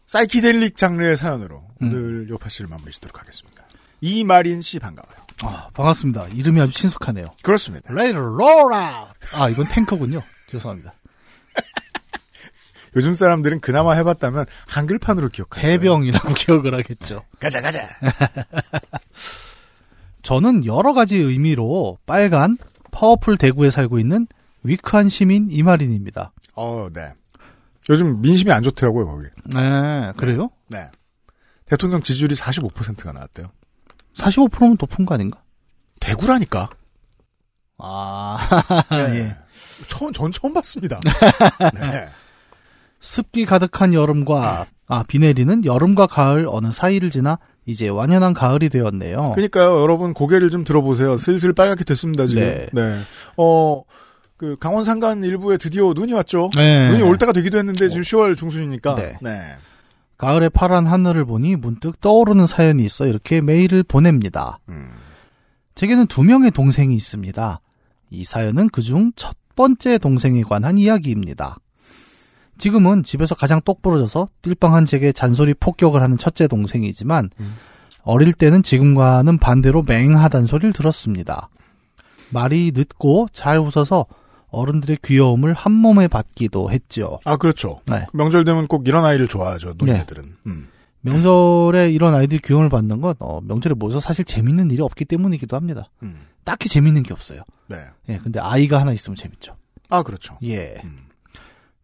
사이키델릭 0.06 0.76
장르의 0.76 1.16
사연으로 1.16 1.62
음. 1.82 1.92
오늘 1.92 2.28
요파 2.28 2.48
씨를 2.48 2.68
마무리 2.70 2.92
짓도록 2.92 3.18
하겠습니다. 3.18 3.66
이마린 4.00 4.60
씨 4.60 4.78
반가워요. 4.78 5.18
아, 5.42 5.68
반갑습니다. 5.72 6.28
이름이 6.28 6.60
아주 6.60 6.72
친숙하네요. 6.72 7.26
그렇습니다. 7.42 7.92
Ready 7.92 8.11
to 8.11 8.18
roll 8.18 8.65
out. 8.65 9.12
아, 9.34 9.48
이건 9.48 9.66
탱커군요. 9.66 10.20
죄송합니다. 10.50 10.92
요즘 12.96 13.14
사람들은 13.14 13.60
그나마 13.60 13.92
해봤다면 13.92 14.46
한글판으로 14.66 15.28
기억해요. 15.28 15.72
해병이라고 15.72 16.32
기억을 16.34 16.74
하겠죠. 16.74 17.24
가자, 17.38 17.60
가자. 17.60 17.86
저는 20.22 20.64
여러 20.64 20.92
가지 20.92 21.16
의미로 21.16 21.98
빨간 22.06 22.58
파워풀 22.90 23.38
대구에 23.38 23.70
살고 23.70 23.98
있는 23.98 24.26
weak한 24.64 25.08
시민 25.08 25.48
이마린입니다. 25.50 26.32
어, 26.54 26.88
네. 26.92 27.12
요즘 27.88 28.20
민심이 28.20 28.50
안 28.50 28.62
좋더라고요, 28.62 29.06
거기. 29.06 29.24
네, 29.54 30.12
그래요? 30.16 30.50
네. 30.68 30.90
대통령 31.66 32.02
지지율이 32.02 32.34
45%가 32.34 33.12
나왔대요. 33.12 33.46
45%면 34.18 34.76
높은 34.80 35.06
거 35.06 35.14
아닌가? 35.14 35.42
대구라니까. 36.00 36.68
아, 37.78 38.38
네. 38.90 38.96
예. 39.18 39.36
처음, 39.86 40.12
전 40.12 40.32
처음 40.32 40.52
봤습니다. 40.52 41.00
네. 41.74 42.08
습기 43.00 43.46
가득한 43.46 43.94
여름과 43.94 44.66
아, 44.88 45.02
비 45.06 45.18
내리는 45.18 45.64
여름과 45.64 46.06
가을 46.08 46.46
어느 46.48 46.72
사이를 46.72 47.10
지나 47.10 47.38
이제 47.66 47.88
완연한 47.88 48.32
가을이 48.34 48.70
되었네요. 48.70 49.32
그니까요, 49.34 49.80
여러분 49.80 50.14
고개를 50.14 50.50
좀 50.50 50.64
들어보세요. 50.64 51.18
슬슬 51.18 51.52
빨갛게 51.52 51.84
됐습니다, 51.84 52.26
지금. 52.26 52.42
네. 52.42 52.68
네. 52.72 53.00
어, 53.36 53.82
그, 54.36 54.56
강원 54.58 54.84
산간 54.84 55.22
일부에 55.22 55.58
드디어 55.58 55.92
눈이 55.94 56.14
왔죠. 56.14 56.48
네. 56.56 56.88
눈이 56.90 57.02
올 57.02 57.18
때가 57.18 57.32
되기도 57.32 57.58
했는데 57.58 57.88
지금 57.88 58.02
10월 58.02 58.36
중순이니까. 58.36 58.94
네. 58.94 59.18
네. 59.20 59.56
가을의 60.18 60.50
파란 60.50 60.86
하늘을 60.86 61.24
보니 61.24 61.56
문득 61.56 62.00
떠오르는 62.00 62.46
사연이 62.46 62.84
있어 62.84 63.06
이렇게 63.06 63.40
메일을 63.40 63.84
보냅니다. 63.84 64.58
음. 64.68 64.90
제게는 65.76 66.06
두 66.06 66.24
명의 66.24 66.50
동생이 66.50 66.94
있습니다. 66.94 67.60
이 68.10 68.24
사연은 68.24 68.68
그중 68.68 69.12
첫 69.14 69.36
번째 69.54 69.98
동생에 69.98 70.42
관한 70.42 70.76
이야기입니다. 70.76 71.58
지금은 72.58 73.04
집에서 73.04 73.36
가장 73.36 73.60
똑부러져서 73.64 74.28
띨빵한 74.42 74.86
제게 74.86 75.12
잔소리 75.12 75.54
폭격을 75.54 76.02
하는 76.02 76.18
첫째 76.18 76.48
동생이지만 76.48 77.30
음. 77.38 77.54
어릴 78.02 78.32
때는 78.32 78.64
지금과는 78.64 79.38
반대로 79.38 79.82
맹하단 79.86 80.46
소리를 80.46 80.72
들었습니다. 80.72 81.48
말이 82.30 82.72
늦고 82.74 83.28
잘 83.32 83.58
웃어서 83.58 84.06
어른들의 84.50 84.98
귀여움을 85.04 85.54
한 85.54 85.72
몸에 85.72 86.08
받기도 86.08 86.70
했죠. 86.70 87.18
아, 87.24 87.36
그렇죠. 87.36 87.80
네. 87.86 88.06
명절 88.12 88.44
되면 88.44 88.66
꼭 88.66 88.88
이런 88.88 89.04
아이를 89.04 89.28
좋아하죠, 89.28 89.74
노인네들은. 89.76 90.36
음. 90.46 90.68
명절에 91.02 91.90
이런 91.90 92.14
아이들이 92.14 92.40
귀여움을 92.40 92.68
받는 92.68 93.00
건 93.00 93.14
어, 93.20 93.40
명절에 93.42 93.74
모여서 93.74 94.00
사실 94.00 94.24
재밌는 94.24 94.70
일이 94.70 94.82
없기 94.82 95.04
때문이기도 95.04 95.56
합니다. 95.56 95.90
음. 96.02 96.16
딱히 96.44 96.68
재밌는 96.68 97.02
게 97.02 97.12
없어요. 97.12 97.42
네. 97.68 97.76
예, 98.08 98.18
근데 98.18 98.40
아이가 98.40 98.80
하나 98.80 98.92
있으면 98.92 99.16
재밌죠. 99.16 99.56
아, 99.90 100.02
그렇죠. 100.02 100.38
예. 100.42 100.80
음. 100.84 101.08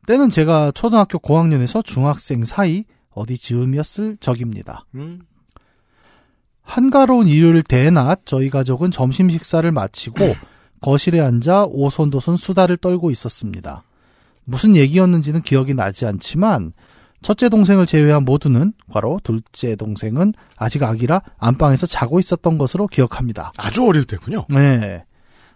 때는 0.06 0.30
제가 0.30 0.72
초등학교 0.72 1.18
고학년에서 1.18 1.82
중학생 1.82 2.44
사이 2.44 2.84
어디 3.10 3.38
즈음이었을 3.38 4.18
적입니다. 4.20 4.84
음. 4.94 5.20
한가로운 6.62 7.28
일요일 7.28 7.62
대낮 7.62 8.22
저희 8.24 8.50
가족은 8.50 8.90
점심 8.90 9.28
식사를 9.30 9.70
마치고 9.70 10.16
거실에 10.84 11.18
앉아 11.18 11.64
오손도손 11.70 12.36
수다를 12.36 12.76
떨고 12.76 13.10
있었습니다. 13.10 13.84
무슨 14.44 14.76
얘기였는지는 14.76 15.40
기억이 15.40 15.72
나지 15.72 16.04
않지만 16.04 16.74
첫째 17.22 17.48
동생을 17.48 17.86
제외한 17.86 18.26
모두는 18.26 18.74
과로 18.90 19.18
둘째 19.24 19.76
동생은 19.76 20.34
아직 20.58 20.82
아기라 20.82 21.22
안방에서 21.38 21.86
자고 21.86 22.20
있었던 22.20 22.58
것으로 22.58 22.86
기억합니다. 22.86 23.50
아주 23.56 23.82
어릴 23.86 24.04
때군요. 24.04 24.44
네. 24.50 25.06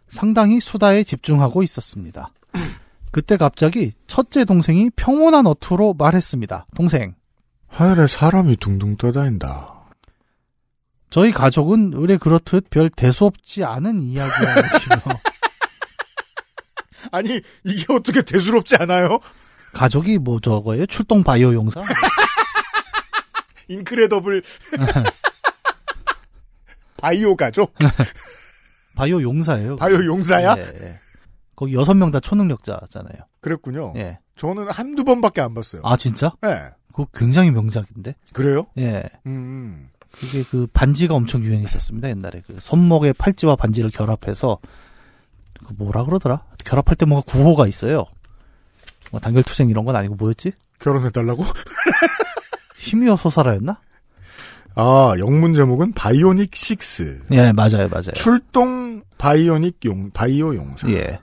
상당히 0.09 0.61
수다에 0.61 1.05
집중하고 1.05 1.63
있었습니다. 1.63 2.33
그때 3.13 3.37
갑자기 3.37 3.93
첫째 4.07 4.47
동생이 4.47 4.89
평온한 4.97 5.47
어투로 5.47 5.93
말했습니다. 5.99 6.69
동생, 6.75 7.15
하늘에 7.67 8.07
사람이 8.07 8.57
둥둥 8.57 8.97
떠다닌다. 8.97 9.78
저희 11.11 11.33
가족은 11.33 11.93
의뢰 11.95 12.17
그렇듯 12.17 12.71
별 12.71 12.91
대수 12.91 13.25
없지 13.25 13.65
않은 13.65 14.03
이야기라시며 14.03 14.97
아니 17.13 17.41
이게 17.65 17.87
어떻게 17.93 18.23
대수롭지 18.23 18.77
않아요? 18.77 19.19
가족이 19.73 20.19
뭐 20.19 20.41
저거예요? 20.41 20.87
출동 20.87 21.23
바이오 21.23 21.55
용사? 21.55 21.81
인크레더블 23.69 24.43
바이오 26.99 27.37
가족? 27.37 27.75
바이오 28.97 29.23
용사예요. 29.23 29.77
바이오 29.77 30.05
용사야? 30.05 30.57
예, 30.59 30.63
예. 30.63 30.99
거기 31.55 31.75
여섯 31.75 31.95
명 31.95 32.11
다 32.11 32.19
초능력자잖아요. 32.21 33.23
그랬군요. 33.41 33.93
예. 33.97 34.19
저는 34.37 34.69
한두 34.71 35.05
번밖에 35.05 35.41
안 35.41 35.55
봤어요. 35.55 35.83
아 35.85 35.97
진짜? 35.97 36.33
네. 36.43 36.71
그거 36.89 37.07
굉장히 37.15 37.51
명작인데. 37.53 38.17
그래요? 38.33 38.67
예. 38.79 39.05
음. 39.27 39.89
그게 40.13 40.43
그 40.51 40.67
반지가 40.73 41.15
엄청 41.15 41.43
유행했었습니다 41.43 42.09
옛날에. 42.09 42.43
그 42.47 42.57
손목에 42.61 43.13
팔찌와 43.13 43.57
반지를 43.57 43.91
결합해서. 43.91 44.59
그 45.67 45.75
뭐라 45.77 46.05
그러더라? 46.05 46.45
결합할 46.65 46.97
때 46.97 47.05
뭔가 47.07 47.25
구호가 47.31 47.67
있어요. 47.67 48.07
뭐 49.11 49.21
단결투쟁 49.21 49.71
이런 49.71 49.85
건 49.85 49.97
아니고 49.97 50.15
뭐였지? 50.17 50.53
결혼해달라고? 50.79 51.45
힘이어 52.79 53.17
소사라였나? 53.17 53.81
아, 54.77 55.15
영문 55.19 55.55
제목은 55.55 55.93
바이오닉 55.93 56.51
6. 56.53 57.33
예 57.33 57.53
맞아요 57.53 57.89
맞아요. 57.91 58.13
출동 58.15 59.03
바이오닉 59.19 59.85
용, 59.87 60.11
바이오 60.13 60.55
용사. 60.55 60.89
예 60.91 61.19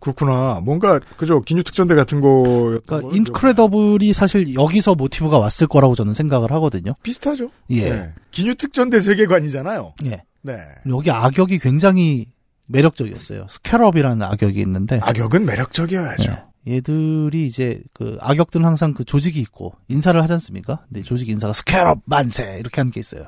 그렇구나. 0.00 0.60
뭔가, 0.64 0.98
그죠. 1.16 1.42
기뉴 1.42 1.62
특전대 1.62 1.94
같은 1.94 2.20
거. 2.20 2.80
그러니까 2.86 3.02
인크레더블이 3.14 4.12
사실 4.12 4.54
여기서 4.54 4.94
모티브가 4.94 5.38
왔을 5.38 5.66
거라고 5.66 5.94
저는 5.94 6.14
생각을 6.14 6.50
하거든요 6.52 6.94
비슷하죠. 7.02 7.50
예 7.70 7.90
네. 7.90 8.12
기뉴 8.30 8.54
특전대 8.54 9.00
세계관이잖아요. 9.00 9.94
예. 10.06 10.22
네. 10.42 10.56
여기 10.88 11.10
악역이 11.10 11.58
굉장히 11.58 12.26
매력적이었어요 12.68 13.46
스캐럽이라는 13.50 14.22
악역이 14.22 14.58
있는데 14.60 15.00
악역은 15.02 15.44
매력적이어야죠. 15.44 16.30
예. 16.30 16.50
얘들이 16.76 17.46
이제 17.46 17.82
그 17.92 18.18
악역들은 18.20 18.64
항상 18.64 18.92
그 18.92 19.04
조직이 19.04 19.40
있고 19.40 19.74
인사를 19.88 20.20
하지 20.22 20.32
않습니까? 20.34 20.84
근데 20.88 21.02
조직 21.02 21.28
인사가 21.28 21.52
스캐럽 21.52 22.00
만세 22.04 22.56
이렇게 22.58 22.80
하는 22.80 22.92
게 22.92 23.00
있어요. 23.00 23.26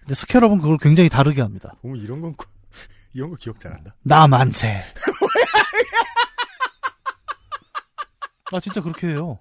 근데 0.00 0.14
스캐럽은 0.14 0.58
그걸 0.58 0.78
굉장히 0.78 1.08
다르게 1.08 1.40
합니다. 1.42 1.74
어, 1.82 1.88
이런 1.96 2.20
건, 2.20 2.34
이런 3.12 3.30
거 3.30 3.36
기억 3.36 3.60
잘한다. 3.60 3.94
나 4.04 4.26
만세. 4.26 4.82
아 8.50 8.60
진짜 8.60 8.80
그렇게 8.80 9.08
해요. 9.08 9.38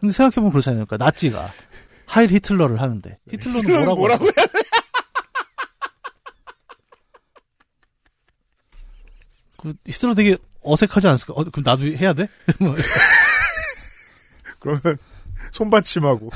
근데 0.00 0.12
생각해보면 0.12 0.50
그렇잖아요. 0.50 0.86
그러니까 0.86 1.04
나치가 1.04 1.48
하일 2.06 2.30
히틀러를 2.30 2.80
하는데 2.80 3.18
히틀러는 3.30 3.60
히틀러는 3.60 3.84
뭐라고? 3.94 4.24
뭐라고? 4.24 4.24
그 9.58 9.74
히틀러 9.86 10.14
되게 10.14 10.38
어색하지 10.62 11.06
않습니까? 11.08 11.34
어, 11.38 11.44
그럼 11.44 11.62
나도 11.64 11.84
해야 11.84 12.14
돼? 12.14 12.28
뭐 12.58 12.74
그러면, 14.58 14.98
손받침하고. 15.52 16.30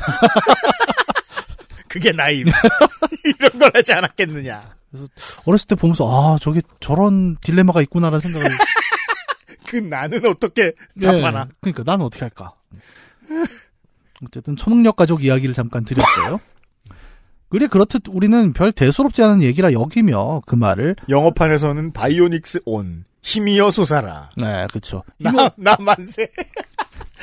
그게 1.94 2.10
나임. 2.10 2.48
이런 3.24 3.56
걸 3.56 3.70
하지 3.72 3.92
않았겠느냐. 3.92 4.74
어렸을 5.44 5.68
때 5.68 5.76
보면서 5.76 6.08
아 6.10 6.38
저게 6.40 6.60
저런 6.80 7.36
딜레마가 7.36 7.82
있구나라는 7.82 8.18
생각을 8.18 8.50
그 9.68 9.76
나는 9.76 10.26
어떻게 10.26 10.72
예, 11.00 11.06
답하나. 11.06 11.46
그러니까 11.60 11.84
나는 11.86 12.04
어떻게 12.04 12.24
할까? 12.24 12.52
어쨌든 14.26 14.56
초능력 14.56 14.96
가족 14.96 15.22
이야기를 15.24 15.54
잠깐 15.54 15.84
드렸어요. 15.84 16.40
그래 17.48 17.68
그렇듯 17.68 18.02
우리는 18.08 18.52
별 18.52 18.72
대수롭지 18.72 19.22
않은 19.22 19.44
얘기라 19.44 19.72
여기며 19.72 20.42
그 20.46 20.56
말을 20.56 20.96
영어판에서는 21.08 21.92
바이오닉스 21.92 22.62
온. 22.64 23.04
힘이여 23.22 23.70
솟아라. 23.70 24.30
네 24.36 24.66
그렇죠. 24.68 25.04
나, 25.18 25.48
나 25.56 25.76
만세. 25.78 26.26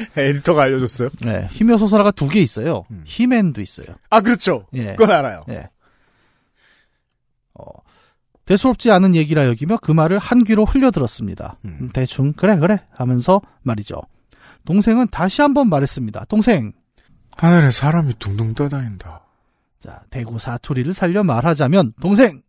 에디터가 0.18 0.62
알려줬어요. 0.64 1.10
네, 1.22 1.48
힘의 1.52 1.78
소설화가 1.80 2.12
두 2.12 2.28
개 2.30 2.40
있어요. 2.42 2.86
음. 2.92 3.04
힘앤도 3.06 3.62
있어요. 3.62 3.88
아, 4.10 4.22
그렇죠. 4.22 4.66
예. 4.74 4.96
그건 4.96 5.12
알아요. 5.12 5.44
예. 5.50 5.70
어, 7.54 7.66
대수롭지 8.46 8.92
않은 8.92 9.16
얘기라 9.16 9.48
여기며 9.48 9.78
그 9.82 9.92
말을 9.92 10.18
한 10.20 10.44
귀로 10.44 10.66
흘려들었습니다. 10.66 11.58
음. 11.66 11.90
대충 11.94 12.34
그래 12.34 12.58
그래 12.58 12.80
하면서 12.92 13.42
말이죠. 13.64 14.02
동생은 14.66 15.08
다시 15.12 15.42
한번 15.42 15.70
말했습니다. 15.70 16.26
동생, 16.30 16.72
하늘에 17.38 17.72
사람이 17.72 18.16
둥둥 18.20 18.54
떠다닌다. 18.54 19.22
자 19.80 20.02
대구 20.10 20.38
사투리를 20.38 20.94
살려 20.94 21.24
말하자면 21.24 21.94
동생 22.02 22.42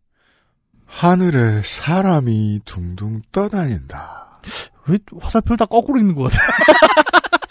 하늘에 0.86 1.62
사람이 1.64 2.60
둥둥 2.66 3.20
떠다닌다. 3.32 4.40
왜 4.88 4.98
화살표를 5.20 5.56
다 5.56 5.64
거꾸로 5.66 5.98
읽는 6.00 6.14
것 6.14 6.30
같아? 6.30 6.42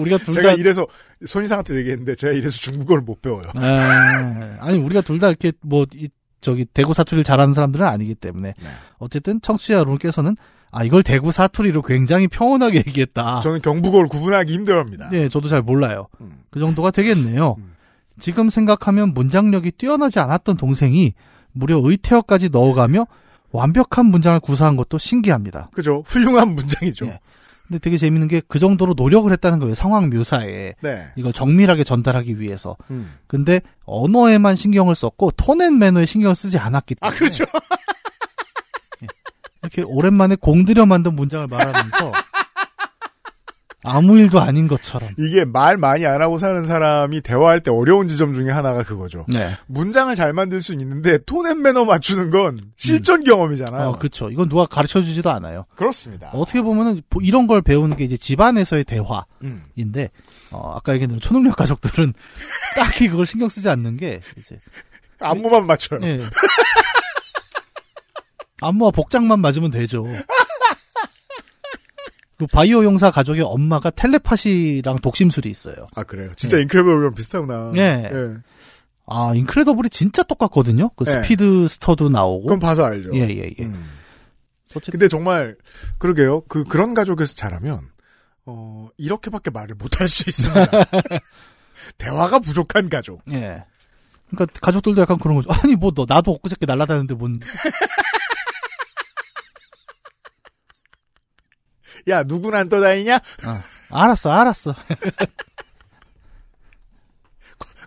우리가 0.00 0.18
둘 0.18 0.34
제가 0.34 0.48
다 0.50 0.54
이래서 0.54 0.86
손이상한테 1.24 1.76
얘기했는데 1.76 2.14
제가 2.16 2.32
이래서 2.32 2.58
중국어를 2.58 3.02
못 3.02 3.20
배워요. 3.22 3.46
에, 3.48 4.56
아니 4.60 4.78
우리가 4.78 5.00
둘 5.02 5.18
다 5.20 5.28
이렇게 5.28 5.52
뭐 5.60 5.86
이, 5.94 6.08
저기 6.40 6.64
대구 6.64 6.94
사투리를 6.94 7.24
잘하는 7.24 7.52
사람들은 7.54 7.84
아니기 7.86 8.14
때문에 8.14 8.54
네. 8.58 8.68
어쨌든 8.98 9.40
청취자 9.42 9.74
여러분께서는 9.74 10.36
아 10.70 10.84
이걸 10.84 11.02
대구 11.02 11.32
사투리로 11.32 11.82
굉장히 11.82 12.28
평온하게 12.28 12.78
얘기했다. 12.86 13.40
저는 13.42 13.60
경북어를 13.60 14.08
구분하기 14.08 14.52
힘들어합니다. 14.52 15.10
네, 15.10 15.28
저도 15.28 15.48
잘 15.48 15.62
몰라요. 15.62 16.06
음. 16.20 16.32
그 16.50 16.60
정도가 16.60 16.90
되겠네요. 16.92 17.56
음. 17.58 17.72
지금 18.20 18.50
생각하면 18.50 19.12
문장력이 19.14 19.72
뛰어나지 19.72 20.18
않았던 20.20 20.56
동생이 20.56 21.14
무려 21.52 21.80
의태어까지 21.82 22.50
넣어가며 22.50 23.06
완벽한 23.50 24.06
문장을 24.06 24.38
구사한 24.40 24.76
것도 24.76 24.98
신기합니다. 24.98 25.70
그죠? 25.72 26.04
훌륭한 26.06 26.54
문장이죠. 26.54 27.06
예. 27.06 27.18
근데 27.70 27.78
되게 27.78 27.98
재밌는 27.98 28.26
게 28.26 28.42
그 28.48 28.58
정도로 28.58 28.94
노력을 28.96 29.30
했다는 29.30 29.60
거예요. 29.60 29.76
상황 29.76 30.10
묘사에. 30.10 30.74
네. 30.80 31.06
이걸 31.14 31.32
정밀하게 31.32 31.84
전달하기 31.84 32.40
위해서. 32.40 32.76
음. 32.90 33.14
근데 33.28 33.60
언어에만 33.84 34.56
신경을 34.56 34.96
썼고 34.96 35.32
톤앤 35.36 35.78
매너에 35.78 36.04
신경을 36.04 36.34
쓰지 36.34 36.58
않았기 36.58 36.96
아, 37.00 37.10
때문에 37.10 37.18
그렇죠. 37.18 37.44
이렇게 39.62 39.82
오랜만에 39.82 40.36
공들여 40.36 40.86
만든 40.86 41.14
문장을 41.14 41.46
말하면서 41.46 42.12
아무 43.82 44.18
일도 44.18 44.40
아닌 44.40 44.68
것처럼. 44.68 45.08
이게 45.18 45.44
말 45.46 45.76
많이 45.78 46.04
안 46.06 46.20
하고 46.20 46.36
사는 46.36 46.64
사람이 46.64 47.22
대화할 47.22 47.60
때 47.62 47.70
어려운 47.70 48.08
지점 48.08 48.34
중에 48.34 48.50
하나가 48.50 48.82
그거죠. 48.82 49.24
네. 49.28 49.50
문장을 49.68 50.14
잘 50.14 50.32
만들 50.34 50.60
수 50.60 50.72
있는데 50.72 51.18
톤앤 51.24 51.62
매너 51.62 51.86
맞추는 51.86 52.30
건 52.30 52.58
실전 52.76 53.24
경험이잖아요. 53.24 53.88
어, 53.88 53.98
그쵸. 53.98 54.28
이건 54.30 54.48
누가 54.50 54.66
가르쳐 54.66 55.00
주지도 55.00 55.30
않아요. 55.30 55.64
그렇습니다. 55.76 56.28
어떻게 56.34 56.60
보면은 56.60 57.00
보- 57.08 57.22
이런 57.22 57.46
걸 57.46 57.62
배우는 57.62 57.96
게 57.96 58.04
이제 58.04 58.16
집안에서의 58.18 58.84
대화인데, 58.84 59.22
음. 59.44 60.08
어, 60.50 60.74
아까 60.76 60.92
얘기한 60.92 61.08
대로 61.10 61.20
초능력 61.20 61.56
가족들은 61.56 62.12
딱히 62.76 63.08
그걸 63.08 63.24
신경 63.26 63.48
쓰지 63.48 63.68
않는 63.70 63.96
게, 63.96 64.20
이제, 64.36 64.58
안무만 65.20 65.66
맞춰요. 65.66 66.00
예. 66.02 66.18
안무와 68.62 68.90
복장만 68.90 69.40
맞으면 69.40 69.70
되죠. 69.70 70.04
그 72.40 72.46
바이오 72.46 72.84
용사 72.84 73.10
가족의 73.10 73.42
엄마가 73.42 73.90
텔레파시랑 73.90 75.00
독심술이 75.00 75.50
있어요. 75.50 75.74
아 75.94 76.02
그래요. 76.04 76.30
진짜 76.36 76.56
예. 76.56 76.62
인크레더블이랑 76.62 77.12
비슷하구나. 77.14 77.72
예. 77.76 78.10
아, 79.06 79.32
인크레더블이 79.34 79.90
진짜 79.90 80.22
똑같거든요? 80.22 80.88
그 80.96 81.04
예. 81.06 81.10
스피드 81.10 81.68
스터도 81.68 82.08
나오고. 82.08 82.46
그건 82.46 82.58
봐서 82.58 82.84
알죠. 82.86 83.10
예, 83.12 83.28
예, 83.28 83.52
예. 83.58 83.64
음. 83.64 83.90
어쨌든, 84.70 84.92
근데 84.92 85.08
정말 85.08 85.56
그러게요. 85.98 86.40
그 86.42 86.64
그런 86.64 86.94
가족에서 86.94 87.34
자라면 87.34 87.80
어 88.46 88.88
이렇게밖에 88.96 89.50
말을 89.50 89.74
못 89.74 90.00
할 90.00 90.08
수 90.08 90.24
있습니다. 90.26 90.66
대화가 91.98 92.38
부족한 92.38 92.88
가족. 92.88 93.20
예. 93.32 93.64
그러니까 94.30 94.60
가족들도 94.62 95.02
약간 95.02 95.18
그런 95.18 95.36
거죠. 95.36 95.50
아니, 95.50 95.74
뭐, 95.74 95.90
너, 95.90 96.06
나도 96.08 96.30
엊그저께 96.30 96.64
날아다녔는데 96.64 97.14
뭔, 97.14 97.40
야 102.08 102.22
누구는 102.22 102.58
안 102.58 102.68
떠다니냐? 102.68 103.16
아, 103.16 103.62
알았어, 103.90 104.30
알았어. 104.30 104.74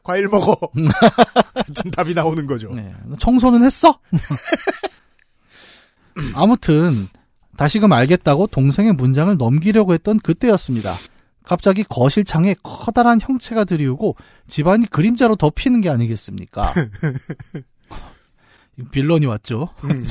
과일 0.03 0.28
먹어. 0.28 0.55
같은 1.55 1.91
답이 1.95 2.14
나오는 2.14 2.45
거죠. 2.45 2.70
네. 2.74 2.93
청소는 3.20 3.64
했어? 3.64 3.99
아무튼 6.36 7.07
다시금 7.57 7.91
알겠다고 7.93 8.47
동생의 8.47 8.93
문장을 8.93 9.36
넘기려고 9.38 9.93
했던 9.93 10.20
그때였습니다. 10.20 10.95
갑자기 11.45 11.84
거실 11.84 12.26
창에 12.26 12.53
커다란 12.64 13.20
형체가 13.22 13.64
들이우고 13.64 14.18
집안이 14.49 14.88
그림자로 14.88 15.38
덮이는 15.38 15.80
게 15.82 15.89
아니겠습니까? 15.89 16.74
빌런이 18.91 19.26
왔죠. 19.26 19.70
음. 19.86 20.05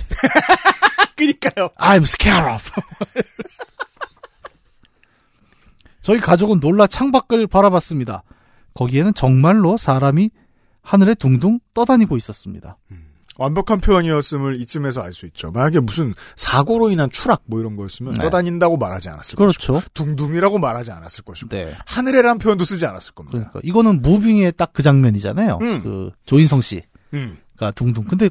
그니까요. 1.16 1.68
I'm 1.78 2.03
scared 2.03 2.55
of. 2.55 2.70
저희 6.03 6.20
가족은 6.20 6.61
놀라 6.61 6.86
창밖을 6.86 7.46
바라봤습니다. 7.46 8.22
거기에는 8.74 9.14
정말로 9.14 9.76
사람이 9.76 10.30
하늘에 10.82 11.14
둥둥 11.14 11.61
떠다니고 11.74 12.16
있었습니다. 12.16 12.76
완벽한 13.38 13.80
표현이었음을 13.80 14.61
이쯤에서 14.61 15.00
알 15.03 15.12
수 15.14 15.24
있죠. 15.26 15.50
만약에 15.53 15.80
무슨 15.80 16.12
사고로 16.36 16.90
인한 16.90 17.09
추락 17.11 17.42
뭐 17.46 17.61
이런 17.61 17.76
거였으면 17.76 18.14
네. 18.14 18.22
떠다닌다고 18.24 18.76
말하지 18.76 19.09
않았을 19.09 19.36
것이고 19.36 19.70
그렇죠. 19.70 19.88
둥둥이라고 19.94 20.59
말하지 20.59 20.90
않았을 20.92 21.24
것이고 21.24 21.48
네. 21.48 21.72
하늘에란 21.86 22.38
표현도 22.38 22.64
쓰지 22.64 22.84
않았을 22.84 23.14
겁니다. 23.14 23.38
그러니까 23.38 23.61
이거는 23.62 24.03
무빙의 24.03 24.53
딱 24.57 24.72
그 24.74 24.82
장면이잖아요. 24.82 25.59
음. 25.62 25.82
그 25.82 26.11
조인성 26.26 26.61
씨가 26.61 26.84
음. 27.14 27.38
둥둥. 27.74 28.05
근데 28.05 28.28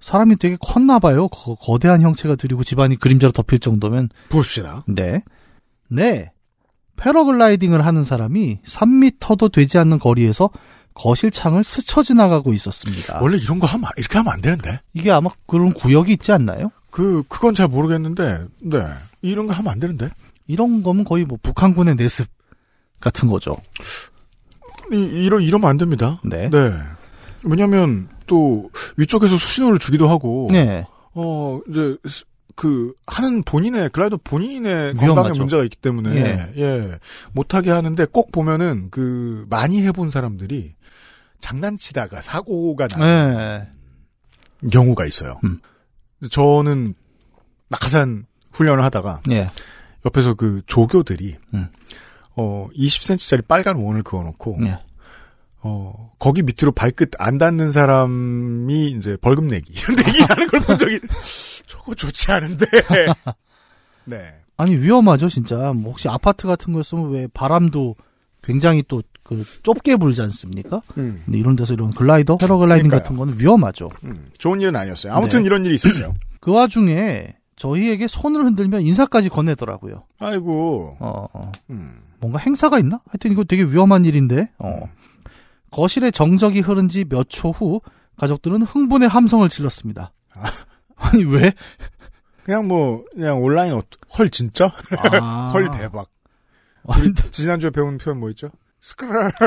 사람이 0.00 0.36
되게 0.36 0.56
컸나 0.60 0.98
봐요. 0.98 1.28
거, 1.28 1.54
거대한 1.56 2.02
형체가 2.02 2.36
들이고 2.36 2.64
집안이 2.64 2.96
그림자로 2.96 3.32
덮일 3.32 3.60
정도면 3.60 4.08
봅시다. 4.30 4.84
네. 4.88 5.22
네. 5.88 6.32
패러글라이딩을 6.98 7.84
하는 7.86 8.04
사람이 8.04 8.58
3미터도 8.66 9.50
되지 9.52 9.78
않는 9.78 9.98
거리에서 9.98 10.50
거실 10.94 11.30
창을 11.30 11.62
스쳐 11.64 12.02
지나가고 12.02 12.52
있었습니다. 12.52 13.20
원래 13.22 13.38
이런 13.38 13.58
거 13.60 13.66
하면 13.68 13.88
이렇게 13.96 14.18
하면 14.18 14.32
안 14.32 14.40
되는데. 14.40 14.80
이게 14.94 15.10
아마 15.12 15.30
그런 15.46 15.72
구역이 15.72 16.12
있지 16.14 16.32
않나요? 16.32 16.70
그 16.90 17.22
그건 17.28 17.54
잘 17.54 17.68
모르겠는데. 17.68 18.46
네. 18.62 18.78
이런 19.22 19.46
거 19.46 19.52
하면 19.54 19.72
안 19.72 19.78
되는데. 19.78 20.08
이런 20.48 20.82
거면 20.82 21.04
거의 21.04 21.24
뭐 21.24 21.38
북한군의 21.40 21.94
내습 21.94 22.26
같은 23.00 23.28
거죠. 23.28 23.56
이, 24.92 24.96
이러 24.96 25.38
이러면 25.38 25.70
안 25.70 25.76
됩니다. 25.76 26.20
네. 26.24 26.50
네. 26.50 26.72
왜냐면 27.44 28.08
또 28.26 28.70
위쪽에서 28.96 29.36
수신호를 29.36 29.78
주기도 29.78 30.08
하고 30.08 30.48
네. 30.50 30.84
어 31.14 31.60
이제 31.68 31.96
스- 32.08 32.24
그 32.58 32.92
하는 33.06 33.44
본인의 33.44 33.90
글라이더 33.90 34.18
본인의 34.24 34.94
건강에 34.94 35.06
위험하죠. 35.06 35.34
문제가 35.38 35.62
있기 35.62 35.76
때문에 35.76 36.16
예. 36.16 36.60
예. 36.60 36.98
못하게 37.30 37.70
하는데 37.70 38.04
꼭 38.06 38.32
보면은 38.32 38.88
그 38.90 39.46
많이 39.48 39.80
해본 39.84 40.10
사람들이 40.10 40.72
장난치다가 41.38 42.20
사고가 42.20 42.88
나는 42.88 43.36
네. 43.36 44.68
경우가 44.72 45.06
있어요. 45.06 45.38
음. 45.44 45.60
저는 46.32 46.94
낙하산 47.68 48.26
훈련을 48.50 48.82
하다가 48.82 49.20
예. 49.30 49.52
옆에서 50.04 50.34
그 50.34 50.60
조교들이 50.66 51.36
음. 51.54 51.68
어 52.34 52.66
20cm짜리 52.74 53.46
빨간 53.46 53.76
원을 53.76 54.02
그어놓고 54.02 54.58
예. 54.62 54.80
어 55.60 56.12
거기 56.18 56.42
밑으로 56.42 56.72
발끝 56.72 57.10
안 57.18 57.36
닿는 57.38 57.72
사람이 57.72 58.90
이제 58.90 59.16
벌금 59.20 59.48
내기 59.48 59.72
이런 59.78 59.96
내기하는 59.96 60.46
걸 60.48 60.60
본 60.60 60.78
적이 60.78 61.00
저거 61.66 61.94
좋지 61.94 62.30
않은데 62.32 62.66
네 64.04 64.34
아니 64.56 64.76
위험하죠 64.76 65.28
진짜. 65.28 65.72
뭐 65.72 65.92
혹시 65.92 66.08
아파트 66.08 66.46
같은 66.46 66.72
거였으면 66.72 67.10
왜 67.10 67.26
바람도 67.32 67.96
굉장히 68.42 68.82
또 68.88 69.02
그 69.28 69.44
좁게 69.62 69.96
불지 69.96 70.22
않습니까? 70.22 70.80
음, 70.96 71.20
근데 71.26 71.36
이런 71.38 71.54
데서 71.54 71.74
이런 71.74 71.90
글라이더, 71.90 72.38
패러글라이딩. 72.38 72.88
같은 72.88 73.14
거는 73.14 73.38
위험하죠. 73.38 73.90
음, 74.04 74.30
좋은 74.38 74.58
일은 74.62 74.74
아니었어요. 74.74 75.12
아무튼 75.12 75.40
네. 75.42 75.46
이런 75.48 75.66
일이 75.66 75.74
있었어요. 75.74 76.14
그 76.40 76.50
와중에 76.50 77.36
저희에게 77.56 78.06
손을 78.06 78.46
흔들며 78.46 78.80
인사까지 78.80 79.28
건네더라고요. 79.28 80.04
아이고 80.18 80.96
어, 80.98 81.26
어. 81.34 81.52
음, 81.68 81.98
뭔가 82.20 82.38
행사가 82.38 82.78
있나? 82.78 83.02
하여튼 83.10 83.32
이거 83.32 83.44
되게 83.44 83.64
위험한 83.64 84.06
일인데. 84.06 84.48
어. 84.60 84.88
거실에 85.70 86.10
정적이 86.10 86.60
흐른 86.60 86.88
지 86.88 87.04
몇 87.04 87.28
초 87.28 87.50
후 87.50 87.80
가족들은 88.16 88.62
흥분의 88.62 89.08
함성을 89.08 89.48
질렀습니다. 89.48 90.12
아. 90.34 90.44
아니 90.96 91.24
왜? 91.24 91.52
그냥 92.44 92.66
뭐 92.66 93.04
그냥 93.12 93.42
온라인 93.42 93.74
어, 93.74 93.82
헐 94.18 94.30
진짜 94.30 94.72
아. 95.20 95.50
헐 95.54 95.70
대박. 95.70 96.08
아니, 96.88 97.12
지난주에 97.30 97.70
배운 97.70 97.98
표현 97.98 98.18
뭐 98.18 98.30
있죠? 98.30 98.50
스크랄 98.80 99.30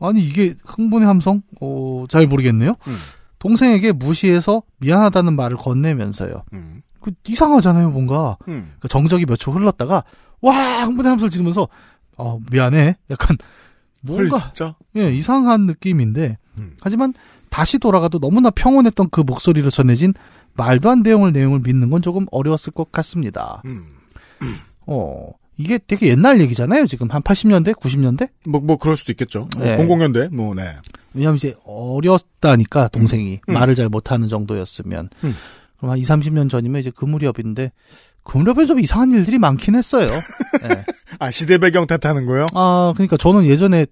아니 0.00 0.20
이게 0.22 0.54
흥분의 0.64 1.06
함성? 1.08 1.42
어, 1.60 2.04
잘 2.10 2.26
모르겠네요. 2.26 2.74
음. 2.86 2.96
동생에게 3.38 3.92
무시해서 3.92 4.62
미안하다는 4.78 5.34
말을 5.36 5.56
건네면서요. 5.56 6.44
음, 6.52 6.80
그 7.00 7.12
이상하잖아요, 7.26 7.90
뭔가. 7.90 8.36
음. 8.48 8.74
그 8.80 8.88
정적이 8.88 9.24
몇 9.26 9.36
초 9.38 9.52
흘렀다가 9.52 10.04
와 10.42 10.84
흥분의 10.84 11.10
함성을 11.10 11.30
지르면서 11.30 11.68
어, 12.18 12.38
미안해. 12.50 12.96
약간 13.10 13.36
헐 13.38 13.46
뭔가 14.06 14.38
진짜 14.38 14.74
예, 14.96 15.12
이상한 15.12 15.66
느낌인데 15.66 16.38
음. 16.58 16.76
하지만 16.80 17.12
다시 17.50 17.78
돌아가도 17.78 18.18
너무나 18.18 18.50
평온했던 18.50 19.10
그 19.10 19.20
목소리로 19.20 19.70
전해진 19.70 20.14
말도 20.54 20.90
안 20.90 21.02
되는 21.02 21.32
내용을 21.32 21.60
믿는 21.60 21.90
건 21.90 22.02
조금 22.02 22.26
어려웠을 22.30 22.72
것 22.72 22.90
같습니다. 22.92 23.62
음. 23.66 23.84
어, 24.86 25.30
이게 25.58 25.78
되게 25.78 26.08
옛날 26.08 26.40
얘기잖아요. 26.40 26.86
지금 26.86 27.10
한 27.10 27.22
80년대, 27.22 27.74
90년대? 27.74 28.30
뭐, 28.48 28.60
뭐, 28.60 28.76
그럴 28.76 28.96
수도 28.96 29.12
있겠죠. 29.12 29.48
네. 29.58 29.76
00년대, 29.78 30.34
뭐, 30.34 30.54
네. 30.54 30.76
왜냐면 31.14 31.36
이제 31.36 31.56
어렸다니까 31.64 32.88
동생이 32.88 33.40
음. 33.48 33.54
말을 33.54 33.74
잘 33.74 33.88
못하는 33.88 34.28
정도였으면 34.28 35.08
음. 35.24 35.34
그럼 35.78 35.92
한 35.92 35.98
2, 35.98 36.02
30년 36.02 36.50
전이면 36.50 36.80
이제 36.80 36.92
그 36.94 37.04
무렵인데 37.04 37.72
그 38.26 38.38
무렵에 38.38 38.66
좀 38.66 38.80
이상한 38.80 39.12
일들이 39.12 39.38
많긴 39.38 39.74
했어요. 39.76 40.08
예. 40.64 40.84
아, 41.20 41.30
시대 41.30 41.58
배경 41.58 41.86
탓하는 41.86 42.26
거요? 42.26 42.46
아, 42.54 42.92
그러니까 42.96 43.16
저는 43.16 43.46
예전에 43.46 43.86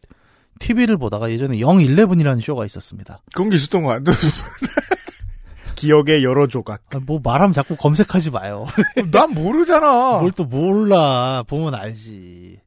TV를 0.59 0.97
보다가 0.97 1.31
예전에 1.31 1.59
011이라는 1.59 2.41
쇼가 2.41 2.65
있었습니다. 2.67 3.21
그런 3.35 3.49
게 3.51 3.57
있었던 3.57 3.83
거 3.83 3.89
같아. 3.91 4.13
기억의 5.77 6.25
여러 6.25 6.47
조각. 6.47 6.83
아, 6.95 7.01
뭐 7.05 7.21
말하면 7.23 7.53
자꾸 7.53 7.77
검색하지 7.77 8.31
마요. 8.31 8.67
난 9.11 9.31
모르잖아. 9.33 10.19
뭘 10.19 10.31
또 10.33 10.45
몰라. 10.45 11.43
보면 11.47 11.75
알지. 11.75 12.59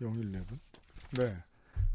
011. 0.00 0.32
네. 1.18 1.34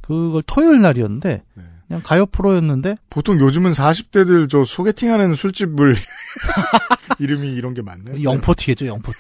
그걸 0.02 0.42
토요일 0.48 0.82
날이었는데 0.82 1.44
네. 1.54 1.64
그냥 1.88 2.02
가요 2.04 2.26
프로였는데 2.26 2.96
보통 3.10 3.40
요즘은 3.40 3.72
40대들 3.72 4.50
저 4.50 4.66
소개팅하는 4.66 5.36
술집을 5.36 5.96
이름이 7.20 7.54
이런 7.54 7.74
게 7.74 7.82
많네. 7.82 8.22
영포티겠죠, 8.24 8.86
영포티. 8.88 9.18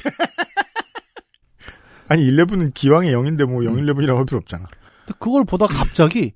아니 2.08 2.30
11은 2.30 2.74
기왕의 2.74 3.14
0인데 3.14 3.46
뭐 3.46 3.62
011이라고 3.62 4.18
할 4.18 4.26
필요 4.26 4.38
없잖아. 4.40 4.68
근데 5.06 5.18
그걸 5.20 5.46
보다가 5.46 5.74
갑자기 5.74 6.34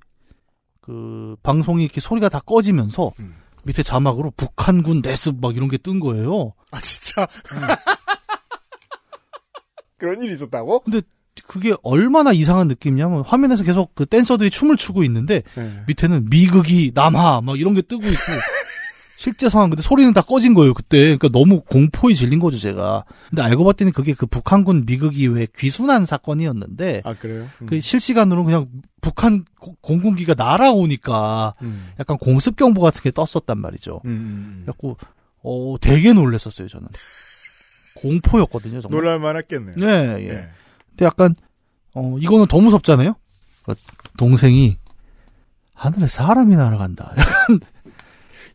그 0.82 1.36
방송이 1.44 1.84
이렇게 1.84 2.00
소리가 2.00 2.30
다 2.30 2.40
꺼지면서 2.40 3.12
음. 3.20 3.36
밑에 3.66 3.84
자막으로 3.84 4.32
북한군 4.38 5.02
레습 5.04 5.40
막 5.42 5.56
이런 5.56 5.70
게 5.70 5.78
뜬 5.78 6.00
거예요. 6.00 6.54
아 6.72 6.80
진짜. 6.80 7.28
그런 9.98 10.22
일이 10.22 10.34
있었다고? 10.34 10.82
그게 11.48 11.74
얼마나 11.84 12.32
이상한 12.32 12.68
느낌이냐면 12.68 13.24
화면에서 13.26 13.64
계속 13.64 13.94
그 13.96 14.06
댄서들이 14.06 14.50
춤을 14.50 14.78
추고 14.78 15.04
있는데 15.04 15.44
네. 15.56 15.84
밑에는 15.88 16.28
미극이 16.30 16.92
남하 16.94 17.42
막 17.42 17.60
이런 17.60 17.74
게 17.74 17.82
뜨고 17.82 18.04
있고 18.06 18.16
실제 19.26 19.50
상황 19.50 19.72
근데 19.72 19.82
소리는 19.82 20.14
다 20.14 20.22
꺼진 20.22 20.54
거예요 20.54 20.76
그때 20.76 21.18
그러니까 21.18 21.30
너무 21.30 21.62
공포에 21.62 22.14
질린 22.14 22.38
거죠 22.38 22.60
제가 22.60 23.06
근데 23.30 23.42
알고 23.42 23.64
봤더니 23.64 23.92
그게 23.92 24.14
그 24.14 24.28
북한군 24.28 24.86
미극이 24.86 25.26
왜 25.30 25.48
귀순한 25.58 26.06
사건이었는데 26.06 27.02
아 27.04 27.16
그래요? 27.16 27.48
음. 27.62 27.66
그 27.66 27.82
실시간으로 27.82 28.44
그냥 28.44 28.68
북한 29.02 29.44
고- 29.60 29.76
공군기가 29.82 30.36
날아오니까 30.38 31.56
음. 31.64 31.90
약간 32.00 32.20
공습 32.20 32.56
경보 32.56 32.82
같은 32.82 33.02
게 33.02 33.10
떴었단 33.10 33.58
말이죠 33.58 34.02
음, 34.06 34.10
음, 34.10 34.14
음. 34.14 34.62
그래갖고 34.62 34.98
어 35.42 35.76
되게 35.82 36.14
놀랬었어요 36.14 36.68
저는 36.68 36.88
공포였거든요 37.96 38.82
정말 38.82 39.02
놀랄만 39.02 39.38
했겠네요. 39.38 39.76
네, 39.78 40.24
예. 40.28 40.34
네. 40.34 40.48
근데 40.90 41.06
약간 41.06 41.34
어 41.94 42.18
이거는 42.20 42.46
더 42.48 42.60
무섭잖아요. 42.60 43.16
그 43.64 43.74
동생이 44.18 44.78
하늘에 45.74 46.08
사람이 46.08 46.56
날아간다. 46.56 47.14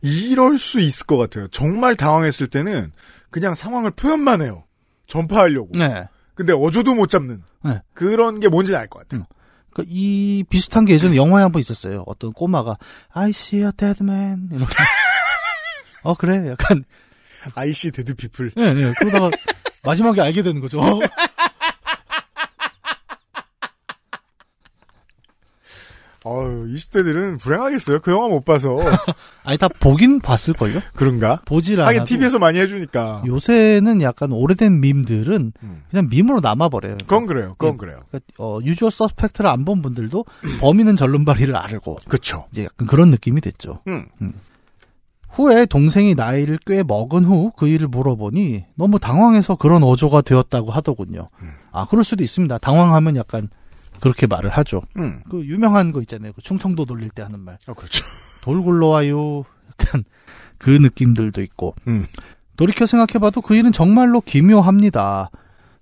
이럴 0.01 0.57
수 0.57 0.79
있을 0.79 1.05
것 1.05 1.17
같아요. 1.17 1.47
정말 1.49 1.95
당황했을 1.95 2.47
때는 2.47 2.91
그냥 3.29 3.55
상황을 3.55 3.91
표현만 3.91 4.41
해요. 4.41 4.63
전파하려고. 5.07 5.69
네. 5.77 6.07
근데 6.35 6.53
어조도 6.53 6.95
못 6.95 7.07
잡는. 7.07 7.43
네. 7.63 7.81
그런 7.93 8.39
게 8.39 8.47
뭔지 8.49 8.75
알 8.75 8.87
것 8.87 8.99
같아요. 9.07 9.25
그이 9.73 10.43
비슷한 10.49 10.83
게 10.85 10.93
예전에 10.95 11.15
영화에 11.15 11.43
한 11.43 11.51
번 11.51 11.59
있었어요. 11.61 12.03
어떤 12.07 12.33
꼬마가 12.33 12.77
I 13.13 13.29
see 13.29 13.63
a 13.63 13.71
dead 13.75 14.03
man. 14.03 14.49
어 16.03 16.13
그래 16.15 16.49
약간 16.49 16.83
IC 17.55 17.91
데드피플. 17.91 18.51
예, 18.57 18.63
예. 18.63 18.93
그러다가 18.99 19.29
마지막에 19.83 20.19
알게 20.21 20.41
되는 20.43 20.59
거죠. 20.61 20.79
어유 26.23 26.67
20대들은 26.75 27.39
불행하겠어요. 27.39 27.99
그 28.01 28.11
영화 28.11 28.27
못 28.27 28.45
봐서. 28.45 28.77
아니 29.43 29.57
다 29.57 29.67
보긴 29.79 30.19
봤을 30.19 30.53
걸요. 30.53 30.79
그런가? 30.93 31.41
보질 31.45 31.79
않아도 31.81 31.87
하긴 31.99 32.03
TV에서 32.03 32.37
많이 32.37 32.59
해주니까. 32.59 33.23
요새는 33.25 34.03
약간 34.03 34.31
오래된 34.31 34.81
밈들은 34.81 35.53
음. 35.63 35.83
그냥 35.89 36.07
밈으로 36.11 36.39
남아 36.39 36.69
버려요. 36.69 36.97
그건 37.01 37.25
그래요. 37.25 37.53
그건 37.57 37.73
예. 37.73 37.77
그래요. 37.77 37.99
그러니까 38.11 38.19
어, 38.37 38.59
유주얼 38.63 38.91
서스펙트를 38.91 39.49
안 39.49 39.65
본 39.65 39.81
분들도 39.81 40.25
범인은 40.59 40.95
절름발이를 40.95 41.55
알고 41.55 41.97
그쵸. 42.07 42.45
이제 42.51 42.65
약간 42.65 42.87
그런 42.87 43.09
느낌이 43.09 43.41
됐죠. 43.41 43.79
음. 43.87 44.05
후에 45.29 45.65
동생이 45.65 46.13
나이를 46.15 46.59
꽤 46.65 46.83
먹은 46.83 47.23
후 47.25 47.51
그 47.51 47.67
일을 47.67 47.87
물어보니 47.87 48.65
너무 48.75 48.99
당황해서 48.99 49.55
그런 49.55 49.81
어조가 49.83 50.21
되었다고 50.21 50.71
하더군요. 50.71 51.29
음. 51.41 51.51
아, 51.71 51.85
그럴 51.87 52.03
수도 52.03 52.23
있습니다. 52.23 52.57
당황하면 52.59 53.15
약간 53.15 53.49
그렇게 53.99 54.27
말을 54.27 54.49
하죠. 54.49 54.81
음. 54.97 55.21
그 55.29 55.45
유명한 55.45 55.91
거 55.91 55.99
있잖아요. 56.01 56.33
그 56.33 56.41
충청도 56.41 56.85
돌릴 56.85 57.09
때 57.09 57.21
하는 57.21 57.39
말. 57.39 57.57
아, 57.67 57.73
그렇죠. 57.73 58.03
돌 58.43 58.61
굴러와요. 58.61 59.43
약간 59.79 60.03
그 60.57 60.69
느낌들도 60.69 61.41
있고. 61.43 61.75
음. 61.87 62.05
돌이켜 62.57 62.85
생각해봐도 62.85 63.41
그 63.41 63.55
일은 63.55 63.71
정말로 63.71 64.21
기묘합니다. 64.21 65.29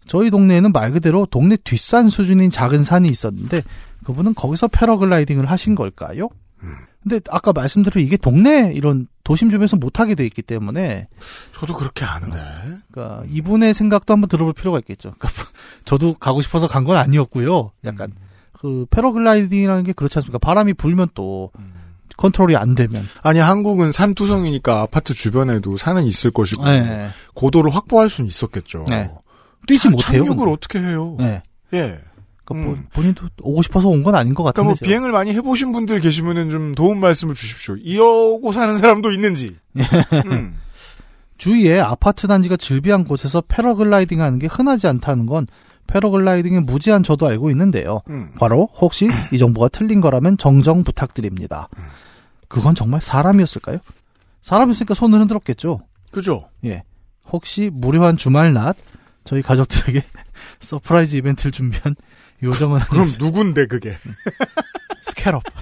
저희 0.08 0.32
동네에는 0.32 0.72
말 0.72 0.92
그대로 0.92 1.26
동네 1.26 1.56
뒷산 1.58 2.10
수준인 2.10 2.50
작은 2.50 2.84
산이 2.84 3.08
있었는데 3.10 3.62
그분은 4.06 4.34
거기서 4.34 4.68
패러글라이딩을 4.70 5.50
하신 5.52 5.76
걸까요? 5.76 6.30
근데 7.02 7.22
아까 7.30 7.54
말씀드린 7.54 8.06
이게 8.06 8.18
동네 8.18 8.72
이런 8.74 9.08
도심 9.24 9.50
주변에서 9.50 9.78
못하게 9.78 10.16
돼 10.16 10.26
있기 10.26 10.42
때문에 10.42 11.08
저도 11.54 11.74
그렇게 11.76 12.04
아는데. 12.06 12.38
그러니까 12.92 13.24
이분의 13.30 13.74
생각도 13.74 14.14
한번 14.14 14.28
들어볼 14.28 14.54
필요가 14.54 14.80
있겠죠. 14.80 15.14
그러니까 15.18 15.44
저도 15.86 16.16
가고 16.16 16.42
싶어서 16.42 16.68
간 16.68 16.84
건 16.84 16.98
아니었고요. 16.98 17.72
약간 17.86 18.12
그 18.52 18.86
패러글라이딩이라는 18.90 19.84
게 19.86 19.94
그렇지 19.94 20.18
않습니까? 20.20 20.40
바람이 20.40 20.74
불면 20.74 21.08
또 21.16 21.52
컨트롤이 22.18 22.56
안 22.58 22.76
되면 22.76 23.08
아니, 23.22 23.40
한국은 23.40 23.94
산투성이니까 23.94 24.82
아파트 24.82 25.14
주변에도 25.14 25.78
산은 25.78 26.04
있을 26.04 26.32
것이고, 26.32 26.66
네. 26.66 27.08
고도를 27.34 27.74
확보할 27.74 28.10
수는 28.10 28.28
있었겠죠. 28.28 28.86
네. 28.90 29.10
뛰지 29.68 29.84
차- 29.84 29.90
못해요. 29.90 30.24
착륙을 30.26 30.36
근데. 30.38 30.52
어떻게 30.52 30.80
해요? 30.80 31.16
네. 31.18 31.42
예. 31.74 32.02
그러니까 32.50 32.72
음. 32.72 32.76
본- 32.76 32.88
본인도 32.94 33.28
오고 33.42 33.62
싶어서 33.64 33.88
온 33.88 34.04
건 34.04 34.16
아닌 34.16 34.34
것 34.34 34.44
그러니까 34.44 34.62
같은데. 34.64 34.68
뭐 34.68 34.88
비행을 34.88 35.12
많이 35.12 35.34
해보신 35.34 35.72
분들 35.72 36.00
계시면은 36.02 36.50
좀 36.50 36.74
도움 36.76 37.00
말씀을 37.00 37.34
주십시오. 37.36 37.76
이러고 37.78 38.52
사는 38.54 38.78
사람도 38.78 39.12
있는지. 39.12 39.56
음. 40.26 40.58
주위에 41.38 41.80
아파트 41.80 42.28
단지가 42.28 42.58
즐비한 42.58 43.06
곳에서 43.06 43.42
패러글라이딩 43.42 44.20
하는 44.22 44.40
게 44.40 44.48
흔하지 44.48 44.88
않다는 44.88 45.26
건 45.26 45.48
패러글라이딩의 45.88 46.62
무지한 46.62 47.02
저도 47.02 47.28
알고 47.28 47.50
있는데요. 47.52 48.00
음. 48.10 48.30
바로 48.40 48.68
혹시 48.80 49.08
이 49.32 49.38
정보가 49.38 49.70
틀린 49.70 50.02
거라면 50.02 50.38
정정 50.38 50.84
부탁드립니다. 50.84 51.70
그건 52.48 52.76
정말 52.76 53.02
사람이었을까요? 53.02 53.78
사람이었으니까 54.44 54.94
손을 54.96 55.20
흔들었겠죠. 55.22 55.80
그죠? 56.12 56.50
예. 56.66 56.84
혹시 57.32 57.70
무료한 57.74 58.18
주말 58.18 58.54
낮 58.54 58.76
저희 59.24 59.42
가족들에게 59.42 60.04
surprise 60.60 61.16
이벤트를 61.18 61.52
준비한 61.52 61.96
요정은 62.44 62.80
그럼 62.90 63.06
아니었- 63.08 63.20
누군데 63.20 63.68
그게? 63.68 63.96
스캐럽. 65.04 65.44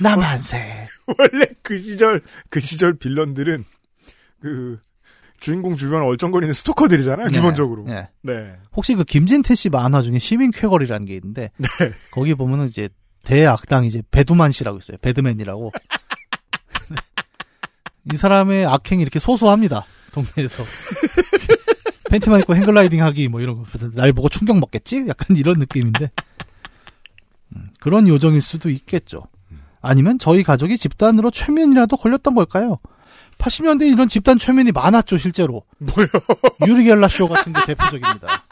남한새. 0.00 0.88
원래 1.18 1.46
그 1.62 1.78
시절 1.78 2.22
그 2.50 2.60
시절 2.60 2.94
villain들은 2.94 3.64
그 4.40 4.78
주인공 5.40 5.76
주변 5.76 6.02
얼쩡거리는 6.02 6.52
스토커들이잖아요. 6.52 7.28
기본적으로. 7.28 7.86
예. 7.88 8.08
네. 8.22 8.56
혹시 8.76 8.94
그 8.94 9.04
김진태 9.04 9.54
씨 9.54 9.68
만화 9.70 10.02
중에 10.02 10.18
시민 10.18 10.50
쾌거리라는 10.50 11.06
게 11.06 11.14
있는데 11.14 11.50
네. 11.56 11.68
거기 12.12 12.34
보면은 12.34 12.68
이제 12.68 12.88
대악당 13.24 13.84
이제 13.84 14.02
배두만 14.10 14.52
씨라고 14.52 14.78
있어요. 14.78 14.98
배드맨이라고. 14.98 15.72
이 18.12 18.16
사람의 18.16 18.66
악행이 18.66 19.02
이렇게 19.02 19.18
소소합니다. 19.18 19.84
동네에서. 20.12 20.64
팬티만 22.08 22.40
입고 22.40 22.56
행글라이딩 22.56 23.02
하기 23.02 23.28
뭐 23.28 23.40
이런 23.40 23.62
거. 23.62 23.66
날 23.94 24.12
보고 24.12 24.28
충격 24.28 24.58
먹겠지? 24.58 25.04
약간 25.08 25.36
이런 25.36 25.58
느낌인데. 25.58 26.10
음, 27.56 27.68
그런 27.80 28.08
요정일 28.08 28.40
수도 28.42 28.70
있겠죠. 28.70 29.28
아니면 29.80 30.18
저희 30.18 30.42
가족이 30.42 30.76
집단으로 30.76 31.30
최면이라도 31.30 31.96
걸렸던 31.96 32.34
걸까요? 32.34 32.78
80년대 33.38 33.90
이런 33.90 34.08
집단 34.08 34.36
최면이 34.38 34.72
많았죠, 34.72 35.16
실제로. 35.18 35.62
뭐요? 35.78 36.08
유리겔라 36.66 37.08
쇼 37.08 37.28
같은 37.28 37.52
게 37.52 37.64
대표적입니다. 37.66 38.44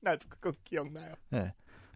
나도 0.00 0.18
그거 0.28 0.52
기억나요. 0.64 1.14
예. 1.34 1.52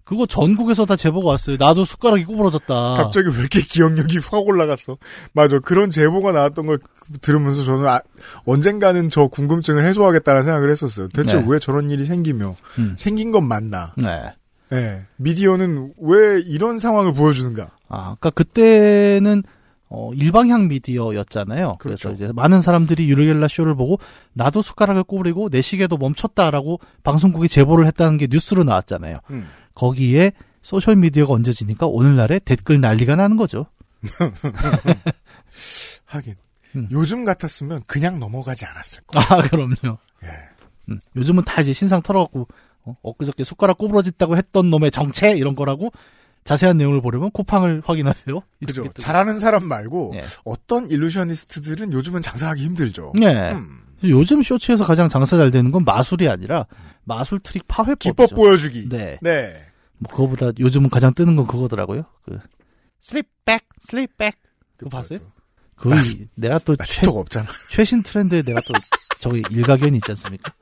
그거 0.06 0.24
전국에서 0.24 0.86
다 0.86 0.94
제보가 0.94 1.30
왔어요. 1.30 1.56
나도 1.58 1.84
숟가락이 1.84 2.24
구부러졌다. 2.26 2.94
갑자기 2.94 3.28
왜 3.28 3.40
이렇게 3.40 3.60
기억력이 3.60 4.18
확 4.30 4.46
올라갔어? 4.46 4.96
맞아. 5.32 5.58
그런 5.58 5.90
제보가 5.90 6.30
나왔던 6.30 6.66
걸 6.66 6.78
들으면서 7.20 7.64
저는 7.64 7.86
아, 7.88 8.00
언젠가는 8.44 9.08
저 9.10 9.26
궁금증을 9.26 9.84
해소하겠다는 9.84 10.42
생각을 10.42 10.70
했었어요. 10.70 11.08
대체 11.08 11.38
네. 11.38 11.44
왜 11.48 11.58
저런 11.58 11.90
일이 11.90 12.04
생기며 12.04 12.54
음. 12.78 12.94
생긴 12.96 13.32
건 13.32 13.48
맞나? 13.48 13.94
네. 13.96 14.32
예. 14.72 15.02
미디어는 15.16 15.94
왜 16.00 16.40
이런 16.40 16.78
상황을 16.78 17.12
보여주는가? 17.12 17.70
아, 17.88 18.14
그러니까 18.20 18.30
그때는 18.30 19.42
어, 19.88 20.12
일방향 20.14 20.68
미디어였잖아요. 20.68 21.74
그래서 21.80 22.08
그렇죠. 22.10 22.10
이제 22.12 22.32
많은 22.32 22.62
사람들이 22.62 23.08
유르겔라 23.08 23.48
쇼를 23.48 23.74
보고 23.74 23.98
나도 24.34 24.62
숟가락을 24.62 25.02
구부리고 25.02 25.48
내 25.48 25.62
시계도 25.62 25.96
멈췄다라고 25.96 26.78
방송국이 27.02 27.48
제보를 27.48 27.86
했다는 27.86 28.18
게 28.18 28.28
뉴스로 28.30 28.62
나왔잖아요. 28.62 29.18
음. 29.30 29.46
거기에 29.76 30.32
소셜 30.62 30.96
미디어가 30.96 31.32
얹어지니까 31.34 31.86
오늘날에 31.86 32.40
댓글 32.40 32.80
난리가 32.80 33.14
나는 33.14 33.36
거죠. 33.36 33.66
하긴 36.06 36.34
음. 36.74 36.88
요즘 36.90 37.24
같았으면 37.24 37.82
그냥 37.86 38.18
넘어가지 38.18 38.64
않았을 38.66 39.02
거. 39.06 39.20
아, 39.20 39.42
그럼요. 39.42 39.98
예. 40.24 40.28
음, 40.88 41.00
요즘은 41.14 41.44
다 41.44 41.60
이제 41.60 41.72
신상 41.72 42.02
털어갖고 42.02 42.48
어, 42.84 42.96
엊그저께 43.02 43.44
숟가락 43.44 43.78
구부러졌다고 43.78 44.36
했던 44.36 44.70
놈의 44.70 44.90
정체 44.90 45.36
이런 45.36 45.54
거라고 45.54 45.90
자세한 46.44 46.76
내용을 46.76 47.00
보려면 47.00 47.30
쿠팡을 47.32 47.82
확인하세요. 47.84 48.40
그죠. 48.66 48.82
뜨고. 48.84 48.94
잘하는 48.98 49.38
사람 49.38 49.64
말고 49.64 50.12
예. 50.14 50.24
어떤 50.44 50.88
illusionist들은 50.88 51.92
요즘은 51.92 52.22
장사하기 52.22 52.64
힘들죠. 52.64 53.12
네. 53.18 53.52
음. 53.52 53.80
요즘 54.04 54.42
쇼츠에서 54.42 54.84
가장 54.84 55.08
장사 55.08 55.36
잘 55.36 55.50
되는 55.50 55.72
건 55.72 55.84
마술이 55.84 56.28
아니라 56.28 56.66
마술 57.04 57.40
트릭 57.40 57.66
파훼법이죠. 57.66 58.12
기법 58.12 58.36
보여주기. 58.36 58.88
네. 58.88 59.18
네. 59.22 59.65
뭐 59.98 60.10
그거보다 60.10 60.50
요즘은 60.58 60.90
가장 60.90 61.14
뜨는 61.14 61.36
건 61.36 61.46
그거더라고요. 61.46 62.04
그 62.24 62.38
slick 63.00 63.26
back, 63.44 63.62
slick 63.80 64.16
back. 64.18 64.34
그거 64.76 64.90
봤어요? 64.90 65.18
그 65.76 65.90
내가 66.34 66.58
또나 66.58 66.84
최, 66.86 67.06
없잖아. 67.06 67.46
최신 67.70 68.02
트렌드에 68.02 68.42
내가 68.42 68.60
또 68.66 68.74
저기 69.20 69.42
일가견이 69.50 69.96
있지 69.98 70.10
않습니까? 70.12 70.52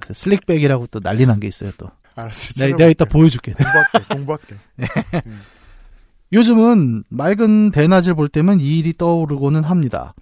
그 0.00 0.14
슬릭백이라고 0.14 0.88
또 0.88 1.00
난리 1.00 1.26
난 1.26 1.38
게 1.40 1.48
있어요 1.48 1.70
또. 1.78 1.88
알았어. 2.14 2.52
내가, 2.64 2.76
내가 2.76 2.90
이따 2.90 3.04
보여줄게. 3.04 3.52
공부할게. 3.52 3.98
공부할게. 4.14 4.56
요즘은 6.32 7.04
맑은 7.08 7.70
대낮을 7.70 8.14
볼 8.14 8.28
때면 8.28 8.60
이 8.60 8.78
일이 8.78 8.92
떠오르고는 8.96 9.64
합니다. 9.64 10.14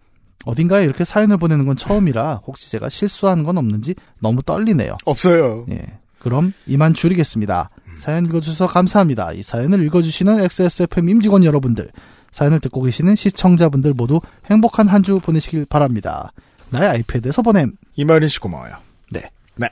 어딘가에 0.44 0.84
이렇게 0.84 1.04
사연을 1.04 1.36
보내는 1.36 1.66
건 1.66 1.76
처음이라 1.76 2.42
혹시 2.46 2.70
제가 2.70 2.88
실수하는 2.88 3.44
건 3.44 3.58
없는지 3.58 3.94
너무 4.20 4.42
떨리네요. 4.42 4.96
없어요. 5.04 5.66
예. 5.70 5.98
그럼 6.18 6.52
이만 6.66 6.94
줄이겠습니다. 6.94 7.70
사연 8.00 8.24
읽어주셔서 8.26 8.66
감사합니다. 8.72 9.32
이 9.32 9.42
사연을 9.42 9.84
읽어주시는 9.84 10.40
XSFM 10.40 11.08
임직원 11.08 11.44
여러분들, 11.44 11.90
사연을 12.32 12.60
듣고 12.60 12.82
계시는 12.82 13.14
시청자분들 13.16 13.92
모두 13.94 14.20
행복한 14.50 14.88
한 14.88 15.02
주 15.02 15.18
보내시길 15.20 15.66
바랍니다. 15.66 16.32
나의 16.70 16.88
아이패드에서 16.88 17.42
보냄. 17.42 17.72
이마린 17.96 18.28
씨 18.28 18.38
고마워요. 18.40 18.74
네. 19.10 19.30
네. 19.56 19.68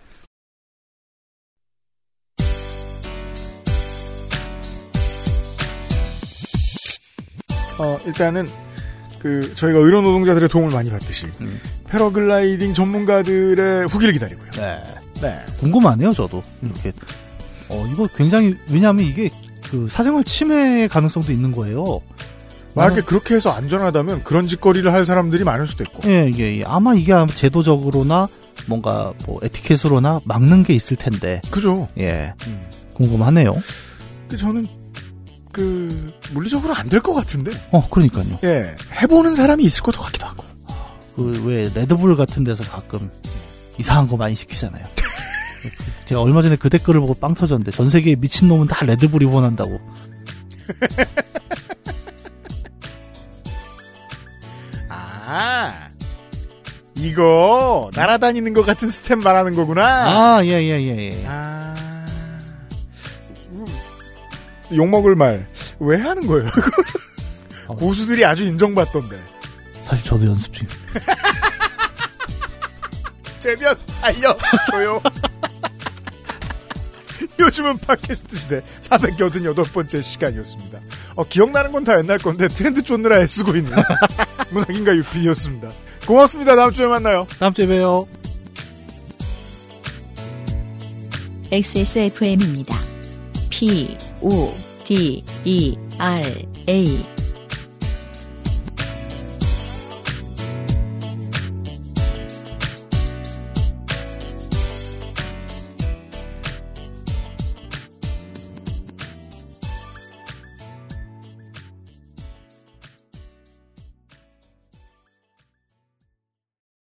어, 7.78 7.98
일단은 8.06 8.48
그 9.20 9.52
저희가 9.54 9.78
의료 9.78 10.00
노동자들의 10.00 10.48
도움을 10.48 10.70
많이 10.70 10.90
받듯이 10.90 11.26
음. 11.40 11.60
패러글라이딩 11.88 12.74
전문가들의 12.74 13.86
후기를 13.88 14.12
기다리고요. 14.12 14.50
네. 14.52 14.82
네. 15.20 15.44
궁금하네요, 15.60 16.12
저도. 16.12 16.42
음. 16.62 16.72
이렇게. 16.72 16.92
어, 17.70 17.86
이거 17.92 18.06
굉장히, 18.16 18.56
왜냐하면 18.70 19.04
이게 19.04 19.30
그 19.70 19.88
사생활 19.90 20.24
침해 20.24 20.88
가능성도 20.88 21.32
있는 21.32 21.52
거예요. 21.52 22.00
만약에 22.74 23.00
그렇게 23.02 23.34
해서 23.34 23.50
안전하다면 23.50 24.22
그런 24.24 24.46
짓거리를 24.46 24.92
할 24.92 25.04
사람들이 25.04 25.44
많을 25.44 25.66
수도 25.66 25.84
있고. 25.84 26.08
예, 26.08 26.30
예, 26.38 26.58
예. 26.58 26.62
아마 26.64 26.94
이게 26.94 27.12
제도적으로나 27.34 28.28
뭔가 28.66 29.12
뭐 29.26 29.40
에티켓으로나 29.42 30.20
막는 30.24 30.62
게 30.62 30.74
있을 30.74 30.96
텐데. 30.96 31.40
그죠. 31.50 31.88
예. 31.98 32.32
음. 32.46 32.60
궁금하네요. 32.94 33.54
근데 34.28 34.36
저는 34.36 34.66
그 35.52 36.12
물리적으로 36.32 36.74
안 36.74 36.88
될 36.88 37.00
것 37.00 37.14
같은데. 37.14 37.50
어, 37.72 37.88
그러니까요. 37.88 38.26
예. 38.44 38.76
해보는 39.02 39.34
사람이 39.34 39.64
있을 39.64 39.82
것도 39.82 40.00
같기도 40.00 40.26
하고. 40.26 40.44
그 41.16 41.42
왜 41.44 41.62
레드불 41.74 42.14
같은 42.16 42.44
데서 42.44 42.62
가끔 42.64 43.10
이상한 43.78 44.06
거 44.08 44.16
많이 44.16 44.36
시키잖아요. 44.36 44.84
제가 46.06 46.20
얼마 46.22 46.42
전에 46.42 46.56
그 46.56 46.70
댓글을 46.70 47.00
보고 47.00 47.14
빵 47.14 47.34
터졌는데 47.34 47.70
전 47.70 47.88
세계의 47.90 48.16
미친 48.16 48.48
놈은 48.48 48.66
다 48.66 48.84
레드불 48.84 49.22
입원한다고. 49.22 49.78
아. 54.88 55.88
이거 56.96 57.90
날아다니는 57.94 58.54
것 58.54 58.66
같은 58.66 58.90
스텝 58.90 59.20
말하는 59.20 59.54
거구나. 59.54 60.36
아, 60.36 60.44
예, 60.44 60.50
예, 60.62 60.80
예, 60.80 61.10
예. 61.12 61.24
아. 61.26 61.74
음, 63.52 63.64
욕먹을 64.72 65.14
말. 65.14 65.46
왜 65.78 65.96
하는 65.96 66.26
거예요? 66.26 66.48
어. 67.68 67.76
고수들이 67.76 68.24
아주 68.24 68.44
인정받던데. 68.44 69.16
사실 69.84 70.04
저도 70.04 70.26
연습 70.26 70.52
중. 70.54 70.66
되면 73.40 73.76
알려줘요. 74.02 75.00
요즘은 77.40 77.78
팟캐스트 77.78 78.36
시대 78.36 78.62
488번째 78.82 80.02
시간이었습니다. 80.02 80.80
어, 81.14 81.24
기억나는 81.24 81.72
건 81.72 81.84
다 81.84 81.96
옛날 81.98 82.18
건데 82.18 82.48
트렌드 82.48 82.82
쫓느라 82.82 83.20
애쓰고 83.20 83.54
있는 83.56 83.72
문학인가 84.50 84.94
유필이었습니다. 84.96 85.68
고맙습니다. 86.06 86.56
다음 86.56 86.72
주에 86.72 86.86
만나요. 86.86 87.26
다음 87.38 87.54
주에 87.54 87.66
봬요. 87.66 88.06
XSFM입니다. 91.50 92.76
P, 93.48 93.96
O, 94.20 94.52
D, 94.86 95.24
E, 95.44 95.76
R, 95.98 96.42
A. 96.68 97.17